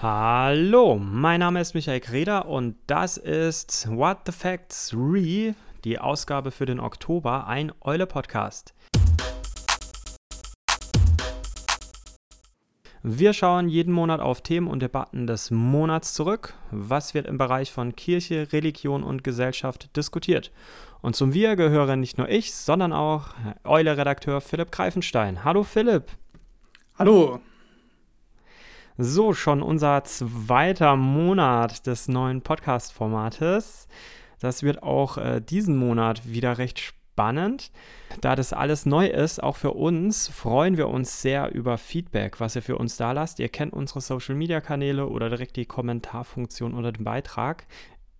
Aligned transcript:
Hallo, 0.00 0.96
mein 0.96 1.40
Name 1.40 1.60
ist 1.60 1.74
Michael 1.74 1.98
Kreder 1.98 2.46
und 2.46 2.76
das 2.86 3.16
ist 3.16 3.88
What 3.90 4.18
the 4.26 4.32
Facts 4.32 4.94
Re, 4.94 5.56
die 5.82 5.98
Ausgabe 5.98 6.52
für 6.52 6.66
den 6.66 6.78
Oktober, 6.78 7.48
ein 7.48 7.72
Eule-Podcast. 7.80 8.74
Wir 13.02 13.32
schauen 13.32 13.68
jeden 13.68 13.92
Monat 13.92 14.20
auf 14.20 14.40
Themen 14.40 14.68
und 14.68 14.82
Debatten 14.82 15.26
des 15.26 15.50
Monats 15.50 16.14
zurück. 16.14 16.54
Was 16.70 17.14
wird 17.14 17.26
im 17.26 17.36
Bereich 17.36 17.72
von 17.72 17.96
Kirche, 17.96 18.52
Religion 18.52 19.02
und 19.02 19.24
Gesellschaft 19.24 19.96
diskutiert? 19.96 20.52
Und 21.00 21.16
zum 21.16 21.34
Wir 21.34 21.56
gehören 21.56 21.98
nicht 21.98 22.18
nur 22.18 22.28
ich, 22.28 22.54
sondern 22.54 22.92
auch 22.92 23.30
Eule-Redakteur 23.64 24.40
Philipp 24.42 24.70
Greifenstein. 24.70 25.42
Hallo 25.42 25.64
Philipp. 25.64 26.04
Hallo. 26.96 27.40
So, 29.00 29.32
schon 29.32 29.62
unser 29.62 30.02
zweiter 30.02 30.96
Monat 30.96 31.86
des 31.86 32.08
neuen 32.08 32.42
Podcast-Formates. 32.42 33.86
Das 34.40 34.64
wird 34.64 34.82
auch 34.82 35.18
äh, 35.18 35.40
diesen 35.40 35.76
Monat 35.76 36.28
wieder 36.28 36.58
recht 36.58 36.80
spannend. 36.80 37.70
Da 38.20 38.34
das 38.34 38.52
alles 38.52 38.86
neu 38.86 39.06
ist, 39.06 39.40
auch 39.40 39.54
für 39.54 39.74
uns, 39.74 40.26
freuen 40.26 40.76
wir 40.76 40.88
uns 40.88 41.22
sehr 41.22 41.54
über 41.54 41.78
Feedback, 41.78 42.40
was 42.40 42.56
ihr 42.56 42.62
für 42.62 42.76
uns 42.76 42.96
da 42.96 43.12
lasst. 43.12 43.38
Ihr 43.38 43.50
kennt 43.50 43.72
unsere 43.72 44.00
Social-Media-Kanäle 44.00 45.06
oder 45.06 45.28
direkt 45.28 45.54
die 45.54 45.66
Kommentarfunktion 45.66 46.74
unter 46.74 46.90
dem 46.90 47.04
Beitrag 47.04 47.68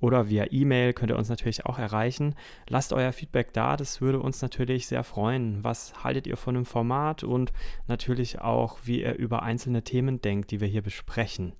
oder 0.00 0.28
via 0.28 0.46
E-Mail 0.50 0.92
könnt 0.92 1.10
ihr 1.10 1.18
uns 1.18 1.28
natürlich 1.28 1.66
auch 1.66 1.78
erreichen. 1.78 2.34
Lasst 2.68 2.92
euer 2.92 3.12
Feedback 3.12 3.52
da, 3.52 3.76
das 3.76 4.00
würde 4.00 4.20
uns 4.20 4.40
natürlich 4.42 4.86
sehr 4.86 5.04
freuen. 5.04 5.64
Was 5.64 6.04
haltet 6.04 6.26
ihr 6.26 6.36
von 6.36 6.54
dem 6.54 6.64
Format 6.64 7.24
und 7.24 7.52
natürlich 7.86 8.40
auch, 8.40 8.78
wie 8.84 9.02
ihr 9.02 9.16
über 9.16 9.42
einzelne 9.42 9.82
Themen 9.82 10.20
denkt, 10.20 10.50
die 10.50 10.60
wir 10.60 10.68
hier 10.68 10.82
besprechen. 10.82 11.52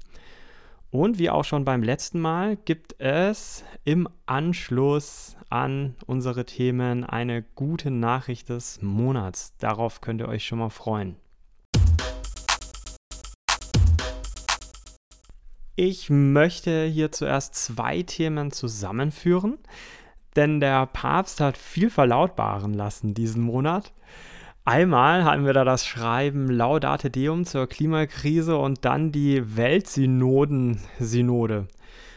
Und 0.91 1.19
wie 1.19 1.29
auch 1.29 1.45
schon 1.45 1.67
beim 1.67 1.83
letzten 1.83 2.19
Mal 2.19 2.57
gibt 2.57 2.99
es 2.99 3.63
im 3.85 4.09
Anschluss 4.25 5.37
an 5.51 5.97
unsere 6.07 6.47
Themen 6.47 7.05
eine 7.05 7.43
gute 7.43 7.91
Nachricht 7.91 8.49
des 8.49 8.81
Monats. 8.81 9.55
Darauf 9.59 10.01
könnt 10.01 10.23
ihr 10.23 10.29
euch 10.29 10.47
schon 10.47 10.59
mal 10.59 10.71
freuen. 10.71 11.17
Ich 15.81 16.11
möchte 16.11 16.87
hier 16.87 17.13
zuerst 17.13 17.55
zwei 17.55 18.03
Themen 18.03 18.51
zusammenführen, 18.51 19.59
denn 20.35 20.59
der 20.59 20.87
Papst 20.87 21.41
hat 21.41 21.57
viel 21.57 21.89
verlautbaren 21.89 22.75
lassen 22.75 23.15
diesen 23.15 23.45
Monat. 23.45 23.93
Einmal 24.65 25.25
hatten 25.25 25.47
wir 25.47 25.53
da 25.53 25.63
das 25.63 25.87
Schreiben 25.87 26.51
Laudate 26.51 27.11
Deum 27.11 27.45
zur 27.45 27.69
Klimakrise 27.69 28.57
und 28.57 28.85
dann 28.85 29.13
die 29.13 29.57
Weltsynoden-Synode. 29.57 31.69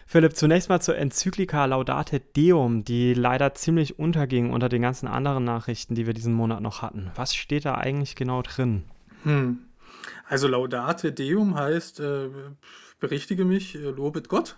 Philipp, 0.07 0.35
zunächst 0.35 0.69
mal 0.69 0.81
zur 0.81 0.97
Enzyklika 0.97 1.65
Laudate 1.65 2.19
Deum, 2.19 2.83
die 2.83 3.13
leider 3.13 3.53
ziemlich 3.53 3.99
unterging 3.99 4.49
unter 4.49 4.69
den 4.69 4.81
ganzen 4.81 5.07
anderen 5.07 5.43
Nachrichten, 5.43 5.93
die 5.93 6.07
wir 6.07 6.15
diesen 6.15 6.33
Monat 6.33 6.61
noch 6.61 6.81
hatten. 6.81 7.11
Was 7.13 7.35
steht 7.35 7.65
da 7.65 7.75
eigentlich 7.75 8.15
genau 8.15 8.41
drin? 8.41 8.85
Hm. 9.21 9.59
Also 10.27 10.47
Laudate 10.47 11.11
Deum 11.11 11.53
heißt, 11.53 11.99
äh, 11.99 12.29
berichtige 13.01 13.43
mich, 13.43 13.75
äh, 13.75 13.79
lobet 13.79 14.29
Gott. 14.29 14.55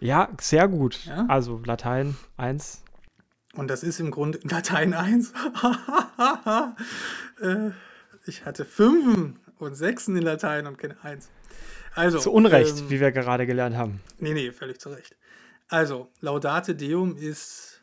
Ja, 0.00 0.30
sehr 0.40 0.68
gut. 0.68 1.04
Ja? 1.04 1.26
Also 1.28 1.60
Latein 1.64 2.16
1. 2.38 2.82
Und 3.54 3.68
das 3.68 3.82
ist 3.82 4.00
im 4.00 4.10
Grunde 4.10 4.40
Latein 4.44 4.94
1. 4.94 5.32
äh, 7.42 7.70
ich 8.26 8.46
hatte 8.46 8.64
5 8.64 9.34
und 9.58 9.74
6 9.74 10.08
in 10.08 10.16
Latein 10.16 10.66
und 10.66 10.78
keine 10.78 10.96
1. 11.02 11.28
Also, 11.94 12.18
zu 12.18 12.32
Unrecht, 12.32 12.78
ähm, 12.78 12.90
wie 12.90 13.00
wir 13.00 13.10
gerade 13.10 13.46
gelernt 13.46 13.76
haben. 13.76 14.00
Nee, 14.18 14.34
nee, 14.34 14.52
völlig 14.52 14.80
zu 14.80 14.90
Recht. 14.90 15.16
Also, 15.68 16.10
Laudate 16.20 16.74
Deum 16.74 17.16
ist 17.16 17.80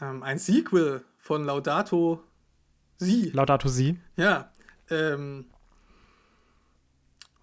ähm, 0.00 0.22
ein 0.22 0.38
Sequel 0.38 1.04
von 1.18 1.44
Laudato 1.44 2.22
Si. 2.96 3.30
Laudato 3.34 3.68
Si? 3.68 3.98
Ja. 4.16 4.50
Ähm, 4.88 5.50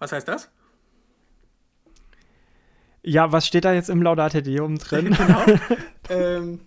was 0.00 0.10
heißt 0.10 0.26
das? 0.26 0.50
Ja, 3.06 3.32
was 3.32 3.46
steht 3.46 3.66
da 3.66 3.74
jetzt 3.74 3.90
im 3.90 4.00
Laudate 4.02 4.42
Deum 4.42 4.78
drin? 4.78 5.14
genau. 5.18 5.44
ähm, 6.08 6.60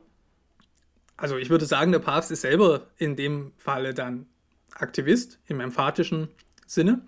Also 1.17 1.38
ich 1.38 1.50
würde 1.50 1.66
sagen, 1.66 1.94
der 1.94 2.00
Papst 2.00 2.31
ist 2.31 2.41
selber 2.41 2.88
in 2.97 3.16
dem 3.16 3.53
Falle 3.57 3.94
dann 3.94 4.25
Aktivist 4.73 5.40
im 5.47 5.62
emphatischen 5.62 6.28
Sinne. 6.67 7.02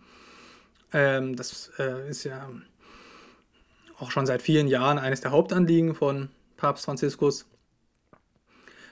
Ähm, 0.94 1.36
das 1.36 1.72
äh, 1.78 2.10
ist 2.10 2.24
ja 2.24 2.50
auch 4.00 4.12
schon 4.12 4.26
seit 4.26 4.42
vielen 4.42 4.68
Jahren 4.68 5.00
eines 5.00 5.20
der 5.20 5.32
Hauptanliegen 5.32 5.96
von 5.96 6.30
Papst 6.58 6.86
Franziskus. 6.86 7.48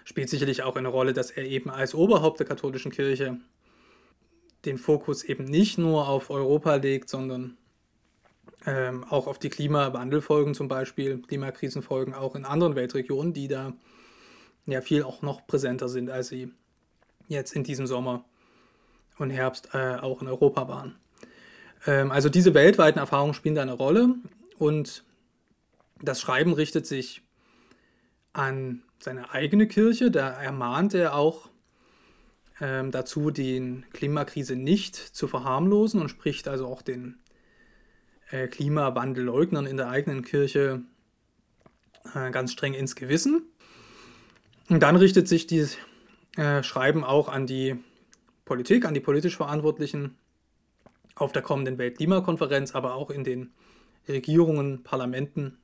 Spielt 0.04 0.30
sicherlich 0.30 0.64
auch 0.64 0.76
eine 0.76 0.88
Rolle, 0.88 1.14
dass 1.14 1.32
er 1.32 1.46
eben 1.46 1.70
als 1.70 1.96
Oberhaupt 1.96 2.40
der 2.40 2.48
katholischen 2.48 2.92
Kirche 2.92 3.40
den 4.66 4.78
Fokus 4.78 5.24
eben 5.24 5.46
nicht 5.46 5.78
nur 5.78 6.08
auf 6.08 6.30
Europa 6.30 6.76
legt, 6.76 7.10
sondern 7.10 7.58
ähm, 8.66 9.04
auch 9.04 9.28
auf 9.28 9.40
die 9.40 9.50
Klimawandelfolgen 9.50 10.54
zum 10.54 10.68
Beispiel, 10.68 11.22
Klimakrisenfolgen 11.22 12.14
auch 12.14 12.36
in 12.36 12.46
anderen 12.46 12.76
Weltregionen, 12.76 13.34
die 13.34 13.48
da 13.48 13.74
ja 14.66 14.82
viel 14.82 15.04
auch 15.04 15.22
noch 15.22 15.46
präsenter 15.46 15.90
sind, 15.90 16.10
als 16.10 16.30
sie 16.30 16.52
jetzt 17.28 17.56
in 17.56 17.64
diesem 17.64 17.88
Sommer 17.88 18.26
und 19.18 19.30
Herbst 19.30 19.70
äh, 19.74 19.96
auch 19.96 20.22
in 20.22 20.28
Europa 20.28 20.68
waren. 20.68 20.96
Ähm, 21.86 22.12
also 22.12 22.30
diese 22.30 22.54
weltweiten 22.54 23.00
Erfahrungen 23.00 23.34
spielen 23.34 23.56
da 23.56 23.62
eine 23.62 23.74
Rolle 23.74 24.16
und 24.58 25.04
das 26.02 26.20
Schreiben 26.20 26.54
richtet 26.54 26.86
sich 26.86 27.22
an 28.36 28.84
seine 29.00 29.32
eigene 29.32 29.68
Kirche. 29.68 30.12
Da 30.12 30.30
ermahnt 30.30 30.94
er 30.94 31.16
auch 31.16 31.50
ähm, 32.60 32.92
dazu, 32.92 33.32
die 33.32 33.84
Klimakrise 33.94 34.56
nicht 34.56 34.96
zu 34.96 35.28
verharmlosen 35.28 36.02
und 36.02 36.10
spricht 36.10 36.48
also 36.48 36.68
auch 36.68 36.82
den 36.82 37.18
äh, 38.30 38.48
Klimawandelleugnern 38.48 39.66
in 39.66 39.78
der 39.78 39.90
eigenen 39.90 40.24
Kirche 40.24 40.82
äh, 42.14 42.32
ganz 42.32 42.52
streng 42.52 42.74
ins 42.74 42.96
Gewissen. 42.96 43.44
Und 44.70 44.84
dann 44.84 44.96
richtet 44.96 45.28
sich 45.28 45.48
dieses 45.48 45.78
äh, 46.36 46.62
Schreiben 46.64 47.04
auch 47.04 47.30
an 47.30 47.48
die 47.48 47.78
Politik, 48.44 48.86
an 48.86 48.94
die 48.94 49.00
politisch 49.00 49.38
Verantwortlichen 49.38 50.18
auf 51.16 51.32
der 51.32 51.42
kommenden 51.42 51.78
Weltklimakonferenz, 51.78 52.76
aber 52.76 52.96
auch 52.96 53.10
in 53.10 53.24
den 53.24 53.54
Regierungen, 54.08 54.84
Parlamenten 54.84 55.58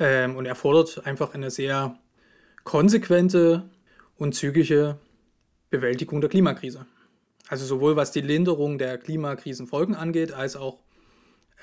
ähm, 0.00 0.36
und 0.36 0.46
er 0.46 0.54
fordert 0.54 1.06
einfach 1.06 1.34
eine 1.34 1.50
sehr 1.50 1.96
konsequente 2.64 3.68
und 4.16 4.34
zügige 4.34 4.98
Bewältigung 5.70 6.20
der 6.20 6.30
Klimakrise. 6.30 6.86
Also 7.48 7.64
sowohl 7.64 7.96
was 7.96 8.10
die 8.10 8.20
Linderung 8.20 8.78
der 8.78 8.98
Klimakrisenfolgen 8.98 9.94
angeht, 9.94 10.32
als 10.32 10.56
auch 10.56 10.78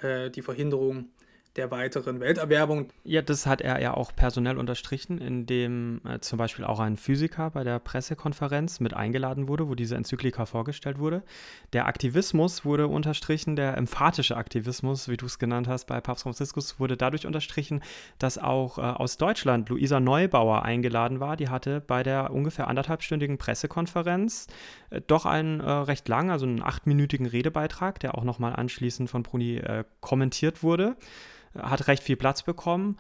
äh, 0.01 0.29
die 0.29 0.41
Verhinderung 0.41 1.09
der 1.57 1.71
weiteren 1.71 2.19
Welterwerbung. 2.19 2.89
Ja, 3.03 3.21
das 3.21 3.45
hat 3.45 3.61
er 3.61 3.81
ja 3.81 3.93
auch 3.93 4.15
personell 4.15 4.57
unterstrichen, 4.57 5.17
indem 5.17 6.01
äh, 6.05 6.19
zum 6.19 6.37
Beispiel 6.37 6.65
auch 6.65 6.79
ein 6.79 6.97
Physiker 6.97 7.49
bei 7.49 7.63
der 7.63 7.79
Pressekonferenz 7.79 8.79
mit 8.79 8.93
eingeladen 8.93 9.47
wurde, 9.47 9.67
wo 9.67 9.75
diese 9.75 9.95
Enzyklika 9.95 10.45
vorgestellt 10.45 10.99
wurde. 10.99 11.23
Der 11.73 11.87
Aktivismus 11.87 12.63
wurde 12.63 12.87
unterstrichen, 12.87 13.55
der 13.55 13.75
emphatische 13.77 14.37
Aktivismus, 14.37 15.09
wie 15.09 15.17
du 15.17 15.25
es 15.25 15.39
genannt 15.39 15.67
hast, 15.67 15.85
bei 15.85 15.99
Papst 15.99 16.23
Franziskus 16.23 16.79
wurde 16.79 16.95
dadurch 16.95 17.25
unterstrichen, 17.25 17.81
dass 18.19 18.37
auch 18.37 18.77
äh, 18.77 18.81
aus 18.81 19.17
Deutschland 19.17 19.69
Luisa 19.69 19.99
Neubauer 19.99 20.63
eingeladen 20.63 21.19
war. 21.19 21.35
Die 21.37 21.49
hatte 21.49 21.81
bei 21.81 22.03
der 22.03 22.31
ungefähr 22.31 22.67
anderthalbstündigen 22.67 23.37
Pressekonferenz 23.37 24.47
äh, 24.91 25.01
doch 25.05 25.25
einen 25.25 25.59
äh, 25.59 25.69
recht 25.69 26.07
langen, 26.07 26.29
also 26.29 26.45
einen 26.45 26.61
achtminütigen 26.61 27.25
Redebeitrag, 27.25 27.99
der 27.99 28.15
auch 28.15 28.23
nochmal 28.23 28.55
anschließend 28.55 29.09
von 29.09 29.23
Bruni 29.23 29.57
äh, 29.57 29.83
kommentiert 30.01 30.61
wurde 30.61 30.95
hat 31.61 31.87
recht 31.87 32.03
viel 32.03 32.15
Platz 32.15 32.43
bekommen. 32.43 32.97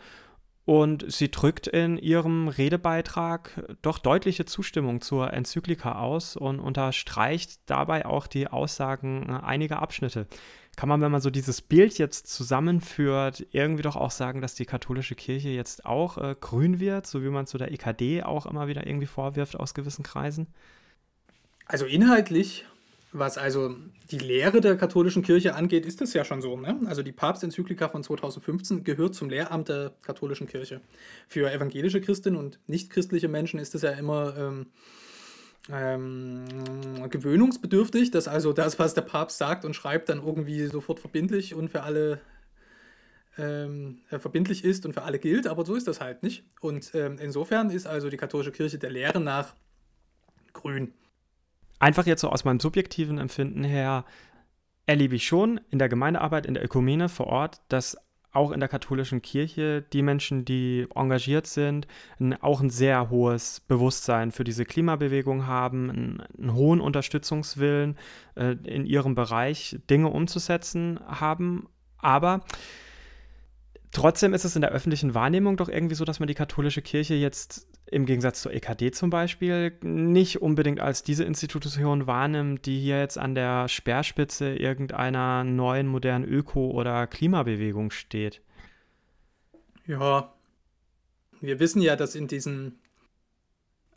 Und 0.65 1.09
sie 1.09 1.31
drückt 1.31 1.67
in 1.67 1.97
ihrem 1.97 2.49
Redebeitrag 2.49 3.51
doch 3.81 3.99
deutliche 3.99 4.43
Zustimmung 4.43 4.99
zur 4.99 5.31
Enzyklika 5.31 5.93
aus 5.93 6.35
und 6.35 6.59
unterstreicht 6.59 7.61
dabei 7.67 8.05
auch 8.05 8.27
die 8.27 8.47
Aussagen 8.47 9.29
einiger 9.29 9.81
Abschnitte. 9.81 10.27
Kann 10.75 10.89
man, 10.89 10.99
wenn 10.99 11.11
man 11.11 11.21
so 11.21 11.29
dieses 11.29 11.61
Bild 11.61 11.97
jetzt 11.97 12.27
zusammenführt, 12.27 13.47
irgendwie 13.51 13.81
doch 13.81 13.95
auch 13.95 14.11
sagen, 14.11 14.41
dass 14.41 14.55
die 14.55 14.65
katholische 14.65 15.15
Kirche 15.15 15.49
jetzt 15.49 15.85
auch 15.85 16.17
äh, 16.17 16.35
grün 16.39 16.81
wird, 16.81 17.07
so 17.07 17.23
wie 17.23 17.29
man 17.29 17.47
zu 17.47 17.57
der 17.57 17.71
EKD 17.71 18.23
auch 18.23 18.45
immer 18.45 18.67
wieder 18.67 18.85
irgendwie 18.85 19.07
vorwirft 19.07 19.57
aus 19.57 19.73
gewissen 19.73 20.03
Kreisen? 20.03 20.47
Also 21.65 21.85
inhaltlich 21.85 22.65
was 23.11 23.37
also 23.37 23.75
die 24.11 24.17
Lehre 24.17 24.61
der 24.61 24.75
katholischen 24.75 25.23
Kirche 25.23 25.55
angeht, 25.55 25.85
ist 25.85 26.01
das 26.01 26.13
ja 26.13 26.25
schon 26.25 26.41
so. 26.41 26.57
Ne? 26.57 26.79
Also 26.85 27.03
die 27.03 27.11
Papstenzyklika 27.11 27.89
von 27.89 28.03
2015 28.03 28.83
gehört 28.83 29.15
zum 29.15 29.29
Lehramt 29.29 29.69
der 29.69 29.93
katholischen 30.01 30.47
Kirche. 30.47 30.81
Für 31.27 31.51
evangelische 31.51 32.01
Christinnen 32.01 32.37
und 32.39 32.59
nichtchristliche 32.67 33.27
Menschen 33.27 33.59
ist 33.59 33.73
das 33.73 33.81
ja 33.81 33.91
immer 33.91 34.35
ähm, 34.37 34.67
ähm, 35.71 36.45
gewöhnungsbedürftig, 37.09 38.11
dass 38.11 38.27
also 38.27 38.53
das, 38.53 38.77
was 38.77 38.93
der 38.93 39.01
Papst 39.01 39.37
sagt 39.37 39.63
und 39.63 39.73
schreibt, 39.73 40.09
dann 40.09 40.25
irgendwie 40.25 40.65
sofort 40.67 40.99
verbindlich 40.99 41.53
und 41.53 41.69
für 41.69 41.83
alle 41.83 42.19
ähm, 43.37 43.99
äh, 44.09 44.19
verbindlich 44.19 44.63
ist 44.63 44.85
und 44.85 44.93
für 44.93 45.03
alle 45.03 45.19
gilt, 45.19 45.47
aber 45.47 45.65
so 45.65 45.75
ist 45.75 45.87
das 45.87 46.01
halt 46.01 46.23
nicht. 46.23 46.43
Und 46.59 46.91
ähm, 46.93 47.17
insofern 47.21 47.69
ist 47.69 47.87
also 47.87 48.09
die 48.09 48.17
katholische 48.17 48.51
Kirche 48.51 48.79
der 48.79 48.89
Lehre 48.89 49.19
nach 49.19 49.55
grün 50.53 50.93
einfach 51.79 52.05
jetzt 52.05 52.21
so 52.21 52.29
aus 52.29 52.45
meinem 52.45 52.59
subjektiven 52.59 53.17
Empfinden 53.17 53.63
her, 53.63 54.05
erlebe 54.85 55.15
ich 55.15 55.27
schon 55.27 55.59
in 55.69 55.79
der 55.79 55.89
Gemeindearbeit, 55.89 56.45
in 56.45 56.53
der 56.53 56.63
Ökumene 56.63 57.09
vor 57.09 57.27
Ort, 57.27 57.61
dass 57.69 57.97
auch 58.31 58.51
in 58.51 58.59
der 58.59 58.69
katholischen 58.69 59.21
Kirche 59.21 59.81
die 59.81 60.01
Menschen, 60.01 60.45
die 60.45 60.87
engagiert 60.95 61.47
sind, 61.47 61.87
auch 62.41 62.61
ein 62.61 62.69
sehr 62.69 63.09
hohes 63.09 63.61
Bewusstsein 63.61 64.31
für 64.31 64.43
diese 64.43 64.63
Klimabewegung 64.63 65.47
haben, 65.47 65.89
einen, 65.89 66.21
einen 66.37 66.53
hohen 66.53 66.79
Unterstützungswillen 66.79 67.97
äh, 68.35 68.55
in 68.63 68.85
ihrem 68.85 69.15
Bereich 69.15 69.79
Dinge 69.89 70.09
umzusetzen 70.09 70.99
haben. 71.07 71.67
Aber 71.97 72.41
trotzdem 73.91 74.33
ist 74.33 74.45
es 74.45 74.55
in 74.55 74.61
der 74.61 74.71
öffentlichen 74.71 75.15
Wahrnehmung 75.15 75.57
doch 75.57 75.69
irgendwie 75.69 75.95
so, 75.95 76.05
dass 76.05 76.19
man 76.19 76.27
die 76.27 76.35
katholische 76.35 76.83
Kirche 76.83 77.15
jetzt 77.15 77.67
im 77.89 78.05
Gegensatz 78.05 78.41
zur 78.41 78.53
EKD 78.53 78.91
zum 78.91 79.09
Beispiel 79.09 79.73
nicht 79.81 80.41
unbedingt 80.41 80.79
als 80.79 81.03
diese 81.03 81.23
Institution 81.23 82.07
wahrnimmt, 82.07 82.65
die 82.65 82.79
hier 82.79 82.99
jetzt 82.99 83.17
an 83.17 83.35
der 83.35 83.67
Speerspitze 83.67 84.55
irgendeiner 84.55 85.43
neuen 85.43 85.87
modernen 85.87 86.25
Öko- 86.25 86.71
oder 86.71 87.07
Klimabewegung 87.07 87.91
steht. 87.91 88.41
Ja, 89.85 90.33
wir 91.39 91.59
wissen 91.59 91.81
ja, 91.81 91.95
dass 91.95 92.15
in 92.15 92.27
diesen 92.27 92.79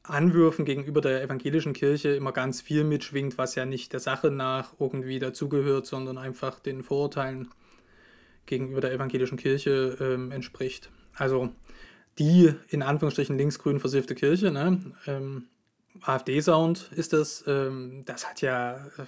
Anwürfen 0.02 0.64
gegenüber 0.64 1.00
der 1.00 1.22
evangelischen 1.22 1.72
Kirche 1.72 2.10
immer 2.10 2.32
ganz 2.32 2.60
viel 2.60 2.84
mitschwingt, 2.84 3.38
was 3.38 3.54
ja 3.54 3.66
nicht 3.66 3.92
der 3.92 4.00
Sache 4.00 4.30
nach 4.30 4.74
irgendwie 4.78 5.18
dazugehört, 5.18 5.86
sondern 5.86 6.18
einfach 6.18 6.58
den 6.58 6.82
Vorurteilen 6.82 7.48
gegenüber 8.46 8.80
der 8.80 8.92
evangelischen 8.92 9.38
Kirche 9.38 9.96
ähm, 10.00 10.32
entspricht. 10.32 10.90
Also 11.14 11.50
die 12.18 12.54
in 12.68 12.82
Anführungsstrichen 12.82 13.36
linksgrün 13.36 13.80
versiffte 13.80 14.14
Kirche, 14.14 14.50
ne? 14.50 14.80
Ähm, 15.06 15.46
AfD-Sound 16.02 16.90
ist 16.92 17.12
das, 17.12 17.44
ähm, 17.46 18.02
das 18.06 18.28
hat 18.28 18.40
ja. 18.40 18.76
Äh, 18.76 19.06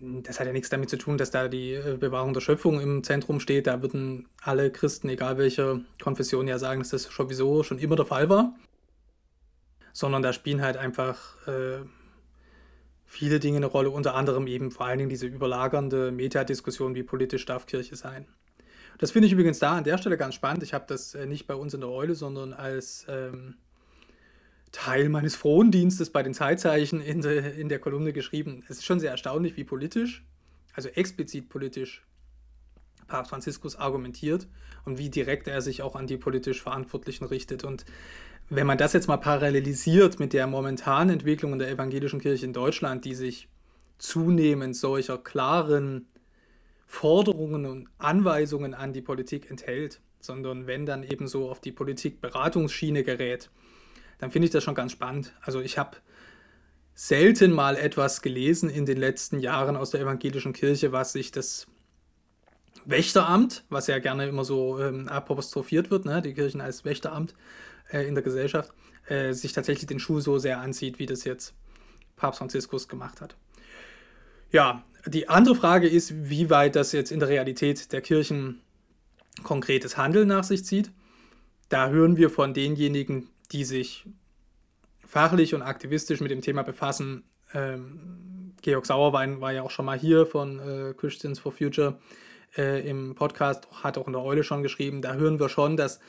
das 0.00 0.38
hat 0.38 0.46
ja 0.46 0.52
nichts 0.52 0.68
damit 0.68 0.90
zu 0.90 0.98
tun, 0.98 1.16
dass 1.16 1.30
da 1.30 1.48
die 1.48 1.72
äh, 1.72 1.96
Bewahrung 1.98 2.34
der 2.34 2.40
Schöpfung 2.40 2.80
im 2.80 3.02
Zentrum 3.04 3.40
steht. 3.40 3.66
Da 3.66 3.80
würden 3.80 4.28
alle 4.42 4.70
Christen, 4.70 5.08
egal 5.08 5.38
welcher 5.38 5.80
Konfession, 6.02 6.46
ja 6.46 6.58
sagen, 6.58 6.80
dass 6.80 6.90
das 6.90 7.04
sowieso 7.04 7.62
schon 7.62 7.78
immer 7.78 7.96
der 7.96 8.04
Fall 8.04 8.28
war. 8.28 8.54
Sondern 9.92 10.22
da 10.22 10.32
spielen 10.32 10.60
halt 10.60 10.76
einfach 10.76 11.46
äh, 11.46 11.78
viele 13.06 13.40
Dinge 13.40 13.58
eine 13.58 13.66
Rolle, 13.66 13.90
unter 13.90 14.14
anderem 14.14 14.46
eben 14.46 14.72
vor 14.72 14.86
allen 14.86 14.98
Dingen 14.98 15.10
diese 15.10 15.26
überlagernde 15.26 16.10
Metadiskussion, 16.10 16.94
wie 16.94 17.04
politisch 17.04 17.46
darf 17.46 17.64
Kirche 17.64 17.96
sein. 17.96 18.26
Das 18.98 19.10
finde 19.10 19.26
ich 19.26 19.32
übrigens 19.32 19.58
da 19.58 19.76
an 19.76 19.84
der 19.84 19.98
Stelle 19.98 20.16
ganz 20.16 20.34
spannend. 20.34 20.62
Ich 20.62 20.74
habe 20.74 20.84
das 20.86 21.14
äh, 21.14 21.26
nicht 21.26 21.46
bei 21.46 21.54
uns 21.54 21.74
in 21.74 21.80
der 21.80 21.90
Eule, 21.90 22.14
sondern 22.14 22.52
als 22.52 23.06
ähm, 23.08 23.54
Teil 24.72 25.08
meines 25.08 25.36
Frondienstes 25.36 26.10
bei 26.10 26.22
den 26.22 26.34
Zeitzeichen 26.34 27.00
in, 27.00 27.20
de, 27.20 27.60
in 27.60 27.68
der 27.68 27.78
Kolumne 27.78 28.12
geschrieben. 28.12 28.64
Es 28.68 28.78
ist 28.78 28.84
schon 28.84 29.00
sehr 29.00 29.10
erstaunlich, 29.10 29.56
wie 29.56 29.64
politisch, 29.64 30.24
also 30.74 30.88
explizit 30.88 31.48
politisch, 31.48 32.04
Papst 33.06 33.30
Franziskus 33.30 33.76
argumentiert 33.76 34.48
und 34.84 34.98
wie 34.98 35.10
direkt 35.10 35.46
er 35.46 35.60
sich 35.60 35.82
auch 35.82 35.94
an 35.94 36.06
die 36.06 36.16
politisch 36.16 36.62
Verantwortlichen 36.62 37.24
richtet. 37.24 37.62
Und 37.62 37.84
wenn 38.48 38.66
man 38.66 38.78
das 38.78 38.92
jetzt 38.92 39.08
mal 39.08 39.16
parallelisiert 39.16 40.18
mit 40.18 40.32
der 40.32 40.46
momentanen 40.46 41.14
Entwicklung 41.14 41.52
in 41.52 41.58
der 41.58 41.70
evangelischen 41.70 42.20
Kirche 42.20 42.46
in 42.46 42.52
Deutschland, 42.52 43.04
die 43.04 43.14
sich 43.14 43.48
zunehmend 43.98 44.76
solcher 44.76 45.18
klaren 45.18 46.06
Forderungen 46.94 47.66
und 47.66 47.88
Anweisungen 47.98 48.72
an 48.72 48.92
die 48.92 49.02
Politik 49.02 49.50
enthält, 49.50 50.00
sondern 50.20 50.68
wenn 50.68 50.86
dann 50.86 51.02
eben 51.02 51.26
so 51.26 51.50
auf 51.50 51.60
die 51.60 51.72
Politikberatungsschiene 51.72 53.02
gerät, 53.02 53.50
dann 54.18 54.30
finde 54.30 54.46
ich 54.46 54.52
das 54.52 54.62
schon 54.62 54.76
ganz 54.76 54.92
spannend. 54.92 55.34
Also 55.42 55.60
ich 55.60 55.76
habe 55.76 55.96
selten 56.94 57.52
mal 57.52 57.76
etwas 57.76 58.22
gelesen 58.22 58.70
in 58.70 58.86
den 58.86 58.96
letzten 58.96 59.40
Jahren 59.40 59.76
aus 59.76 59.90
der 59.90 60.02
evangelischen 60.02 60.52
Kirche, 60.52 60.92
was 60.92 61.12
sich 61.12 61.32
das 61.32 61.66
Wächteramt, 62.84 63.64
was 63.70 63.88
ja 63.88 63.98
gerne 63.98 64.28
immer 64.28 64.44
so 64.44 64.78
ähm, 64.80 65.08
apostrophiert 65.08 65.90
wird, 65.90 66.04
ne, 66.04 66.22
die 66.22 66.32
Kirchen 66.32 66.60
als 66.60 66.84
Wächteramt 66.84 67.34
äh, 67.90 68.06
in 68.06 68.14
der 68.14 68.22
Gesellschaft, 68.22 68.72
äh, 69.08 69.32
sich 69.32 69.52
tatsächlich 69.52 69.86
den 69.86 69.98
Schuh 69.98 70.20
so 70.20 70.38
sehr 70.38 70.60
anzieht, 70.60 71.00
wie 71.00 71.06
das 71.06 71.24
jetzt 71.24 71.54
Papst 72.14 72.38
Franziskus 72.38 72.86
gemacht 72.86 73.20
hat. 73.20 73.36
Ja, 74.52 74.84
die 75.06 75.28
andere 75.28 75.54
Frage 75.54 75.88
ist, 75.88 76.30
wie 76.30 76.50
weit 76.50 76.76
das 76.76 76.92
jetzt 76.92 77.12
in 77.12 77.20
der 77.20 77.28
Realität 77.28 77.92
der 77.92 78.00
Kirchen 78.00 78.60
konkretes 79.42 79.96
Handeln 79.96 80.28
nach 80.28 80.44
sich 80.44 80.64
zieht. 80.64 80.92
Da 81.68 81.88
hören 81.88 82.16
wir 82.16 82.30
von 82.30 82.54
denjenigen, 82.54 83.28
die 83.52 83.64
sich 83.64 84.06
fachlich 85.06 85.54
und 85.54 85.62
aktivistisch 85.62 86.20
mit 86.20 86.30
dem 86.30 86.40
Thema 86.40 86.62
befassen. 86.62 87.24
Ähm, 87.52 88.54
Georg 88.62 88.86
Sauerwein 88.86 89.40
war 89.40 89.52
ja 89.52 89.62
auch 89.62 89.70
schon 89.70 89.84
mal 89.84 89.98
hier 89.98 90.26
von 90.26 90.58
äh, 90.58 90.94
Christians 90.94 91.38
for 91.38 91.52
Future 91.52 91.98
äh, 92.56 92.88
im 92.88 93.14
Podcast, 93.14 93.68
hat 93.82 93.98
auch 93.98 94.06
in 94.06 94.14
der 94.14 94.22
Eule 94.22 94.42
schon 94.42 94.62
geschrieben. 94.62 95.02
Da 95.02 95.14
hören 95.14 95.38
wir 95.38 95.48
schon, 95.48 95.76
dass 95.76 96.00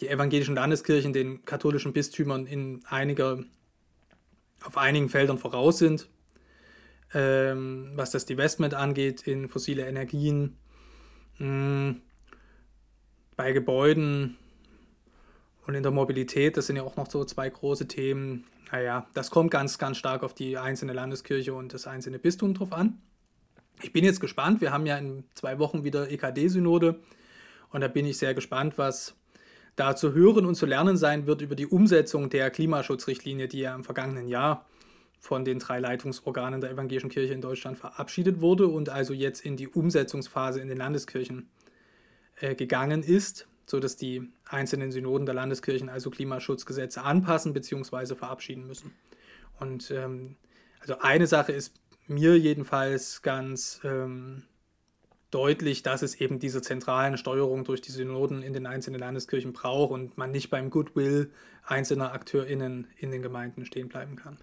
die 0.00 0.08
evangelischen 0.08 0.56
Landeskirchen 0.56 1.12
den 1.12 1.44
katholischen 1.44 1.92
Bistümern 1.92 2.46
in 2.46 2.80
einiger, 2.86 3.38
auf 4.64 4.76
einigen 4.76 5.08
Feldern 5.08 5.38
voraus 5.38 5.78
sind 5.78 6.08
ähm, 7.14 7.92
was 7.94 8.10
das 8.10 8.26
Divestment 8.26 8.74
angeht 8.74 9.26
in 9.26 9.48
fossile 9.48 9.86
Energien, 9.86 10.56
mh, 11.38 11.46
hm, 11.46 12.02
bei 13.36 13.52
Gebäuden 13.52 14.36
und 15.66 15.74
in 15.74 15.82
der 15.82 15.92
Mobilität. 15.92 16.56
Das 16.56 16.66
sind 16.66 16.76
ja 16.76 16.82
auch 16.82 16.96
noch 16.96 17.10
so 17.10 17.24
zwei 17.24 17.48
große 17.48 17.88
Themen. 17.88 18.44
Naja, 18.70 19.06
das 19.14 19.30
kommt 19.30 19.50
ganz, 19.50 19.78
ganz 19.78 19.96
stark 19.98 20.22
auf 20.22 20.34
die 20.34 20.58
einzelne 20.58 20.92
Landeskirche 20.92 21.54
und 21.54 21.74
das 21.74 21.86
einzelne 21.86 22.18
Bistum 22.18 22.54
drauf 22.54 22.72
an. 22.72 22.98
Ich 23.82 23.92
bin 23.92 24.04
jetzt 24.04 24.20
gespannt. 24.20 24.60
Wir 24.60 24.72
haben 24.72 24.86
ja 24.86 24.96
in 24.96 25.24
zwei 25.34 25.58
Wochen 25.58 25.84
wieder 25.84 26.10
EKD-Synode 26.10 27.00
und 27.70 27.80
da 27.80 27.88
bin 27.88 28.06
ich 28.06 28.18
sehr 28.18 28.34
gespannt, 28.34 28.78
was 28.78 29.14
da 29.76 29.96
zu 29.96 30.12
hören 30.12 30.46
und 30.46 30.54
zu 30.54 30.66
lernen 30.66 30.96
sein 30.96 31.26
wird 31.26 31.40
über 31.40 31.54
die 31.54 31.66
Umsetzung 31.66 32.28
der 32.28 32.50
Klimaschutzrichtlinie, 32.50 33.48
die 33.48 33.60
ja 33.60 33.74
im 33.74 33.84
vergangenen 33.84 34.28
Jahr 34.28 34.66
von 35.22 35.44
den 35.44 35.60
drei 35.60 35.78
Leitungsorganen 35.78 36.60
der 36.60 36.72
evangelischen 36.72 37.08
Kirche 37.08 37.32
in 37.32 37.40
Deutschland 37.40 37.78
verabschiedet 37.78 38.40
wurde 38.40 38.66
und 38.66 38.88
also 38.88 39.14
jetzt 39.14 39.46
in 39.46 39.56
die 39.56 39.68
Umsetzungsphase 39.68 40.60
in 40.60 40.66
den 40.66 40.76
Landeskirchen 40.76 41.48
äh, 42.40 42.56
gegangen 42.56 43.04
ist, 43.04 43.46
sodass 43.64 43.96
die 43.96 44.32
einzelnen 44.44 44.90
Synoden 44.90 45.24
der 45.24 45.36
Landeskirchen 45.36 45.88
also 45.88 46.10
Klimaschutzgesetze 46.10 47.02
anpassen 47.02 47.52
bzw. 47.52 48.16
verabschieden 48.16 48.66
müssen. 48.66 48.92
Und 49.60 49.92
ähm, 49.92 50.34
also 50.80 50.98
eine 50.98 51.28
Sache 51.28 51.52
ist 51.52 51.72
mir 52.08 52.36
jedenfalls 52.36 53.22
ganz 53.22 53.80
ähm, 53.84 54.42
deutlich, 55.30 55.84
dass 55.84 56.02
es 56.02 56.16
eben 56.16 56.40
diese 56.40 56.62
zentralen 56.62 57.16
Steuerung 57.16 57.62
durch 57.62 57.80
die 57.80 57.92
Synoden 57.92 58.42
in 58.42 58.54
den 58.54 58.66
einzelnen 58.66 58.98
Landeskirchen 58.98 59.52
braucht 59.52 59.92
und 59.92 60.18
man 60.18 60.32
nicht 60.32 60.50
beim 60.50 60.68
Goodwill 60.68 61.30
einzelner 61.64 62.12
AkteurInnen 62.12 62.88
in 62.98 63.12
den 63.12 63.22
Gemeinden 63.22 63.64
stehen 63.64 63.88
bleiben 63.88 64.16
kann. 64.16 64.36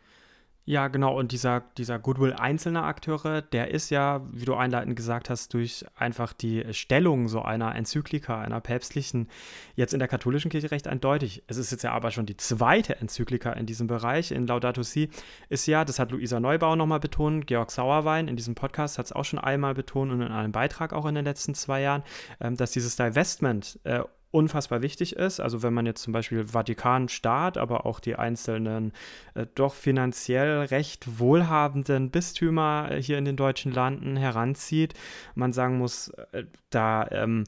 Ja, 0.65 0.87
genau. 0.87 1.17
Und 1.17 1.31
dieser, 1.31 1.61
dieser 1.77 1.97
Goodwill 1.97 2.33
einzelner 2.33 2.83
Akteure, 2.83 3.41
der 3.41 3.71
ist 3.71 3.89
ja, 3.89 4.21
wie 4.31 4.45
du 4.45 4.53
einleitend 4.53 4.95
gesagt 4.95 5.31
hast, 5.31 5.53
durch 5.55 5.83
einfach 5.95 6.31
die 6.31 6.63
Stellung 6.73 7.27
so 7.27 7.41
einer 7.41 7.73
Enzyklika, 7.75 8.39
einer 8.39 8.61
päpstlichen, 8.61 9.29
jetzt 9.75 9.93
in 9.93 9.99
der 9.99 10.07
katholischen 10.07 10.51
Kirche 10.51 10.69
recht 10.69 10.87
eindeutig. 10.87 11.43
Es 11.47 11.57
ist 11.57 11.71
jetzt 11.71 11.83
ja 11.83 11.91
aber 11.91 12.11
schon 12.11 12.27
die 12.27 12.37
zweite 12.37 12.97
Enzyklika 12.97 13.53
in 13.53 13.65
diesem 13.65 13.87
Bereich. 13.87 14.31
In 14.31 14.45
Laudato 14.45 14.83
Si 14.83 15.09
ist 15.49 15.65
ja, 15.65 15.85
das 15.85 15.97
hat 15.97 16.11
Luisa 16.11 16.39
Neubauer 16.39 16.75
nochmal 16.75 16.99
betont, 16.99 17.47
Georg 17.47 17.71
Sauerwein 17.71 18.27
in 18.27 18.35
diesem 18.35 18.53
Podcast 18.53 18.99
hat 18.99 19.07
es 19.07 19.11
auch 19.11 19.25
schon 19.25 19.39
einmal 19.39 19.73
betont 19.73 20.11
und 20.11 20.21
in 20.21 20.31
einem 20.31 20.51
Beitrag 20.51 20.93
auch 20.93 21.07
in 21.07 21.15
den 21.15 21.25
letzten 21.25 21.55
zwei 21.55 21.81
Jahren, 21.81 22.03
ähm, 22.39 22.55
dass 22.55 22.69
dieses 22.71 22.95
Divestment 22.95 23.79
äh, 23.85 24.01
unfassbar 24.31 24.81
wichtig 24.81 25.15
ist. 25.15 25.39
Also 25.39 25.63
wenn 25.63 25.73
man 25.73 25.85
jetzt 25.85 26.03
zum 26.03 26.13
Beispiel 26.13 26.47
Vatikanstaat, 26.47 27.57
aber 27.57 27.85
auch 27.85 27.99
die 27.99 28.15
einzelnen 28.15 28.93
äh, 29.33 29.45
doch 29.55 29.73
finanziell 29.73 30.61
recht 30.65 31.19
wohlhabenden 31.19 32.11
Bistümer 32.11 32.89
äh, 32.91 33.01
hier 33.01 33.17
in 33.17 33.25
den 33.25 33.35
deutschen 33.35 33.71
Landen 33.71 34.17
heranzieht, 34.17 34.93
man 35.35 35.53
sagen 35.53 35.77
muss, 35.77 36.09
äh, 36.31 36.43
da 36.69 37.07
ähm, 37.11 37.45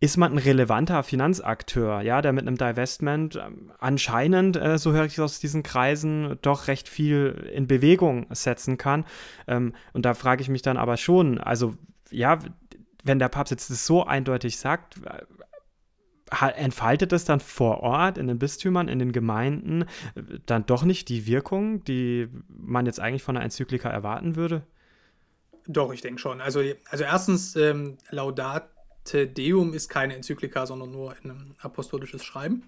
ist 0.00 0.16
man 0.16 0.32
ein 0.32 0.38
relevanter 0.38 1.02
Finanzakteur, 1.02 2.02
ja, 2.02 2.22
der 2.22 2.32
mit 2.32 2.46
einem 2.46 2.56
Divestment 2.56 3.36
ähm, 3.36 3.72
anscheinend, 3.78 4.56
äh, 4.56 4.78
so 4.78 4.92
höre 4.92 5.06
ich 5.06 5.20
aus 5.20 5.40
diesen 5.40 5.62
Kreisen, 5.62 6.38
doch 6.42 6.68
recht 6.68 6.88
viel 6.88 7.50
in 7.52 7.66
Bewegung 7.66 8.26
setzen 8.30 8.78
kann. 8.78 9.04
Ähm, 9.48 9.74
und 9.92 10.04
da 10.04 10.14
frage 10.14 10.42
ich 10.42 10.48
mich 10.48 10.62
dann 10.62 10.76
aber 10.76 10.96
schon, 10.96 11.38
also 11.38 11.74
ja, 12.10 12.38
wenn 13.04 13.18
der 13.18 13.28
Papst 13.28 13.50
jetzt 13.50 13.70
das 13.70 13.86
so 13.86 14.04
eindeutig 14.04 14.58
sagt, 14.58 14.98
äh, 15.04 15.22
entfaltet 16.56 17.12
es 17.12 17.24
dann 17.24 17.40
vor 17.40 17.80
Ort 17.80 18.18
in 18.18 18.26
den 18.26 18.38
Bistümern, 18.38 18.88
in 18.88 18.98
den 18.98 19.12
Gemeinden 19.12 19.82
äh, 20.14 20.22
dann 20.46 20.66
doch 20.66 20.84
nicht 20.84 21.08
die 21.08 21.26
Wirkung, 21.26 21.84
die 21.84 22.28
man 22.48 22.86
jetzt 22.86 23.00
eigentlich 23.00 23.22
von 23.22 23.36
einer 23.36 23.44
Enzyklika 23.44 23.88
erwarten 23.88 24.36
würde? 24.36 24.62
Doch, 25.66 25.92
ich 25.92 26.00
denke 26.00 26.20
schon. 26.20 26.40
Also, 26.40 26.62
also 26.90 27.04
erstens, 27.04 27.56
ähm, 27.56 27.98
Laudat 28.10 28.70
Te 29.04 29.26
Deum 29.26 29.72
ist 29.72 29.88
keine 29.88 30.14
Enzyklika, 30.14 30.66
sondern 30.66 30.90
nur 30.90 31.12
ein 31.12 31.54
apostolisches 31.60 32.24
Schreiben. 32.24 32.64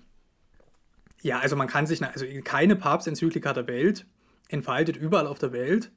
Ja, 1.23 1.39
also 1.39 1.55
man 1.55 1.69
kann 1.69 1.87
sich, 1.87 2.03
also 2.03 2.25
keine 2.45 2.77
Papstenzyklika 2.77 3.53
der 3.53 3.67
Welt 3.67 4.07
entfaltet 4.49 4.97
überall 4.97 5.27
auf 5.27 5.39
der 5.39 5.53
Welt 5.53 5.93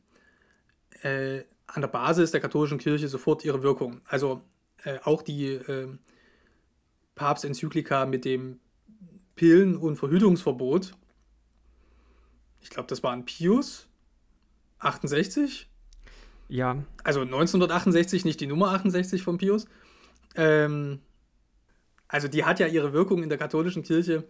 äh, 1.02 1.44
an 1.68 1.82
der 1.82 1.88
Basis 1.88 2.32
der 2.32 2.42
katholischen 2.42 2.78
Kirche 2.78 3.08
sofort 3.08 3.46
ihre 3.46 3.64
Wirkung. 3.64 4.02
Also 4.06 4.42
äh, 4.84 5.00
auch 5.04 5.22
die 5.22 5.48
äh, 5.48 5.88
Papstenzyklika 7.16 8.06
mit 8.06 8.26
dem 8.26 8.60
Pillen- 9.36 9.78
und 9.78 9.98
Verhütungsverbot, 9.98 10.94
ich 12.62 12.70
glaube, 12.70 12.88
das 12.88 13.04
war 13.04 13.12
ein 13.12 13.26
Pius 13.26 13.88
68. 14.80 15.70
Ja. 16.48 16.84
Also 17.04 17.22
1968, 17.22 18.26
nicht 18.26 18.40
die 18.40 18.48
Nummer 18.48 18.72
68 18.72 19.22
von 19.22 19.38
Pius. 19.38 19.66
Ähm, 20.36 21.00
also 22.08 22.28
die 22.28 22.46
hat 22.46 22.60
ja 22.60 22.68
ihre 22.68 22.94
Wirkung 22.94 23.24
in 23.24 23.30
der 23.30 23.38
katholischen 23.38 23.84
Kirche 23.84 24.24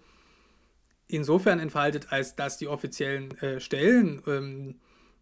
insofern 1.08 1.60
entfaltet, 1.60 2.12
als 2.12 2.36
dass 2.36 2.58
die 2.58 2.68
offiziellen 2.68 3.38
äh, 3.40 3.60
Stellen 3.60 4.22
ähm, 4.26 4.76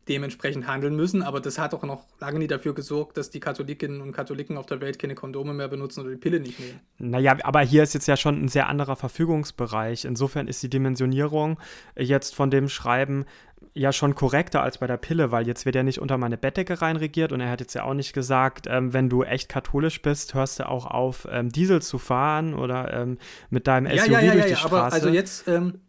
dementsprechend 0.08 0.68
handeln 0.68 0.96
müssen, 0.96 1.22
aber 1.22 1.40
das 1.40 1.60
hat 1.60 1.74
auch 1.74 1.84
noch 1.84 2.06
lange 2.20 2.40
nie 2.40 2.48
dafür 2.48 2.74
gesorgt, 2.74 3.18
dass 3.18 3.30
die 3.30 3.40
Katholikinnen 3.40 4.02
und 4.02 4.12
Katholiken 4.12 4.58
auf 4.58 4.66
der 4.66 4.82
Welt 4.82 4.98
keine 4.98 5.16
Kondome 5.16 5.54
mehr 5.54 5.68
benutzen 5.68 6.02
oder 6.02 6.10
die 6.10 6.18
Pille 6.18 6.40
nicht 6.40 6.60
nehmen. 6.60 6.80
Naja, 6.98 7.38
aber 7.44 7.62
hier 7.62 7.84
ist 7.84 7.94
jetzt 7.94 8.08
ja 8.08 8.18
schon 8.18 8.44
ein 8.44 8.48
sehr 8.48 8.68
anderer 8.68 8.96
Verfügungsbereich. 8.96 10.06
Insofern 10.06 10.48
ist 10.48 10.64
die 10.64 10.70
Dimensionierung 10.70 11.60
jetzt 11.96 12.36
von 12.36 12.50
dem 12.50 12.68
Schreiben 12.68 13.26
ja 13.74 13.94
schon 13.94 14.16
korrekter 14.16 14.64
als 14.64 14.80
bei 14.80 14.88
der 14.88 14.98
Pille, 14.98 15.32
weil 15.32 15.48
jetzt 15.48 15.66
wird 15.66 15.76
er 15.76 15.84
nicht 15.84 16.00
unter 16.00 16.18
meine 16.18 16.38
Bettdecke 16.38 16.82
reinregiert 16.82 17.32
und 17.32 17.40
er 17.40 17.50
hat 17.50 17.62
jetzt 17.62 17.74
ja 17.74 17.84
auch 17.84 17.94
nicht 17.94 18.14
gesagt, 18.14 18.68
ähm, 18.68 18.94
wenn 18.94 19.08
du 19.08 19.24
echt 19.24 19.50
katholisch 19.50 20.02
bist, 20.02 20.34
hörst 20.34 20.60
du 20.60 20.68
auch 20.68 20.86
auf, 20.86 21.28
ähm, 21.32 21.50
Diesel 21.50 21.82
zu 21.82 21.98
fahren 21.98 22.54
oder 22.54 22.94
ähm, 22.94 23.18
mit 23.50 23.68
deinem 23.68 23.86
SUV 23.86 24.08
ja, 24.08 24.20
ja, 24.20 24.20
durch 24.20 24.36
ja, 24.36 24.44
die 24.46 24.50
ja, 24.52 24.58
Straße. 24.58 24.76
Aber 24.76 24.94
also 24.94 25.10
jetzt, 25.10 25.48
ähm, 25.48 25.80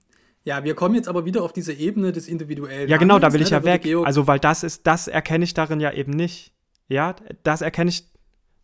ja, 0.45 0.65
wir 0.65 0.75
kommen 0.75 0.95
jetzt 0.95 1.09
aber 1.09 1.25
wieder 1.25 1.43
auf 1.43 1.53
diese 1.53 1.73
Ebene 1.73 2.13
des 2.13 2.29
individuellen. 2.29 2.89
ja, 2.89 2.97
genau, 2.97 3.19
da 3.19 3.33
will 3.33 3.43
ich 3.43 3.51
ne? 3.51 3.59
ja 3.59 3.65
weg. 3.65 3.83
Georg- 3.83 4.07
Also, 4.07 4.27
weil 4.27 4.39
das 4.39 4.63
ist, 4.63 4.87
das 4.87 5.09
erkenne 5.09 5.45
ich 5.45 5.55
darin 5.55 5.81
ja 5.81 5.93
eben 5.93 6.13
nicht. 6.13 6.53
Ja, 6.89 7.15
das 7.43 7.61
erkenne 7.63 7.91
ich, 7.91 8.05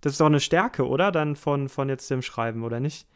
das 0.01 0.13
ist 0.13 0.21
doch 0.21 0.27
eine 0.27 0.41
Stärke, 0.41 0.87
oder? 0.87 1.13
Dann 1.13 1.37
von, 1.37 1.69
von 1.69 1.89
jetzt 1.89 2.11
dem 2.11 2.23
Schreiben, 2.23 2.65
oder 2.65 2.81
nicht? 2.81 3.07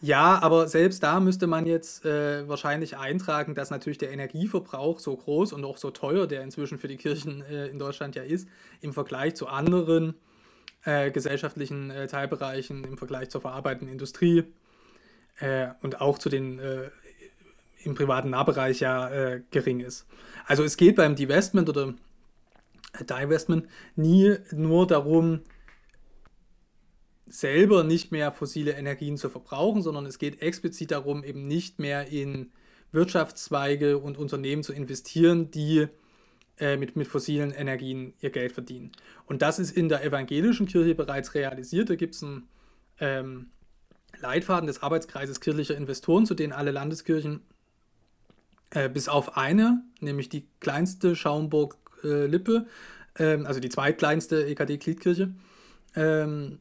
Ja, 0.00 0.40
aber 0.42 0.66
selbst 0.66 1.02
da 1.04 1.20
müsste 1.20 1.46
man 1.46 1.64
jetzt 1.64 2.04
äh, 2.04 2.48
wahrscheinlich 2.48 2.96
eintragen, 2.96 3.54
dass 3.54 3.70
natürlich 3.70 3.98
der 3.98 4.10
Energieverbrauch 4.10 4.98
so 4.98 5.16
groß 5.16 5.52
und 5.52 5.64
auch 5.64 5.76
so 5.76 5.90
teuer, 5.92 6.26
der 6.26 6.42
inzwischen 6.42 6.78
für 6.78 6.88
die 6.88 6.96
Kirchen 6.96 7.42
äh, 7.42 7.68
in 7.68 7.78
Deutschland 7.78 8.16
ja 8.16 8.22
ist, 8.24 8.48
im 8.80 8.92
Vergleich 8.92 9.36
zu 9.36 9.46
anderen 9.46 10.14
äh, 10.84 11.12
gesellschaftlichen 11.12 11.90
äh, 11.90 12.08
Teilbereichen, 12.08 12.82
im 12.82 12.98
Vergleich 12.98 13.30
zur 13.30 13.40
verarbeitenden 13.42 13.92
Industrie 13.92 14.42
äh, 15.38 15.68
und 15.82 16.00
auch 16.00 16.18
zu 16.18 16.28
den 16.28 16.58
äh, 16.58 16.90
im 17.84 17.94
privaten 17.94 18.30
Nahbereich 18.30 18.80
ja 18.80 19.08
äh, 19.10 19.42
gering 19.50 19.80
ist. 19.80 20.06
Also 20.46 20.64
es 20.64 20.76
geht 20.76 20.96
beim 20.96 21.16
Divestment 21.16 21.68
oder 21.68 21.94
Divestment 23.00 23.68
nie 23.96 24.36
nur 24.52 24.86
darum, 24.86 25.40
selber 27.26 27.82
nicht 27.82 28.12
mehr 28.12 28.30
fossile 28.30 28.72
Energien 28.72 29.16
zu 29.16 29.30
verbrauchen, 29.30 29.82
sondern 29.82 30.04
es 30.04 30.18
geht 30.18 30.42
explizit 30.42 30.90
darum, 30.90 31.24
eben 31.24 31.46
nicht 31.46 31.78
mehr 31.78 32.08
in 32.08 32.52
Wirtschaftszweige 32.92 33.96
und 33.96 34.18
Unternehmen 34.18 34.62
zu 34.62 34.74
investieren, 34.74 35.50
die 35.50 35.86
äh, 36.58 36.76
mit, 36.76 36.94
mit 36.94 37.08
fossilen 37.08 37.50
Energien 37.50 38.12
ihr 38.20 38.28
Geld 38.28 38.52
verdienen. 38.52 38.92
Und 39.24 39.40
das 39.40 39.58
ist 39.58 39.74
in 39.74 39.88
der 39.88 40.04
evangelischen 40.04 40.66
Kirche 40.66 40.94
bereits 40.94 41.34
realisiert. 41.34 41.88
Da 41.88 41.94
gibt 41.94 42.14
es 42.14 42.22
einen 42.22 42.48
ähm, 43.00 43.46
Leitfaden 44.20 44.66
des 44.66 44.82
Arbeitskreises 44.82 45.40
kirchlicher 45.40 45.76
Investoren, 45.76 46.26
zu 46.26 46.34
denen 46.34 46.52
alle 46.52 46.70
Landeskirchen 46.70 47.40
äh, 48.74 48.88
bis 48.88 49.08
auf 49.08 49.36
eine, 49.36 49.82
nämlich 50.00 50.28
die 50.28 50.46
kleinste 50.60 51.16
Schaumburg-Lippe, 51.16 52.66
ähm, 53.18 53.46
also 53.46 53.60
die 53.60 53.68
zweitkleinste 53.68 54.46
EKD-Gliedkirche, 54.46 55.32
ähm, 55.94 56.58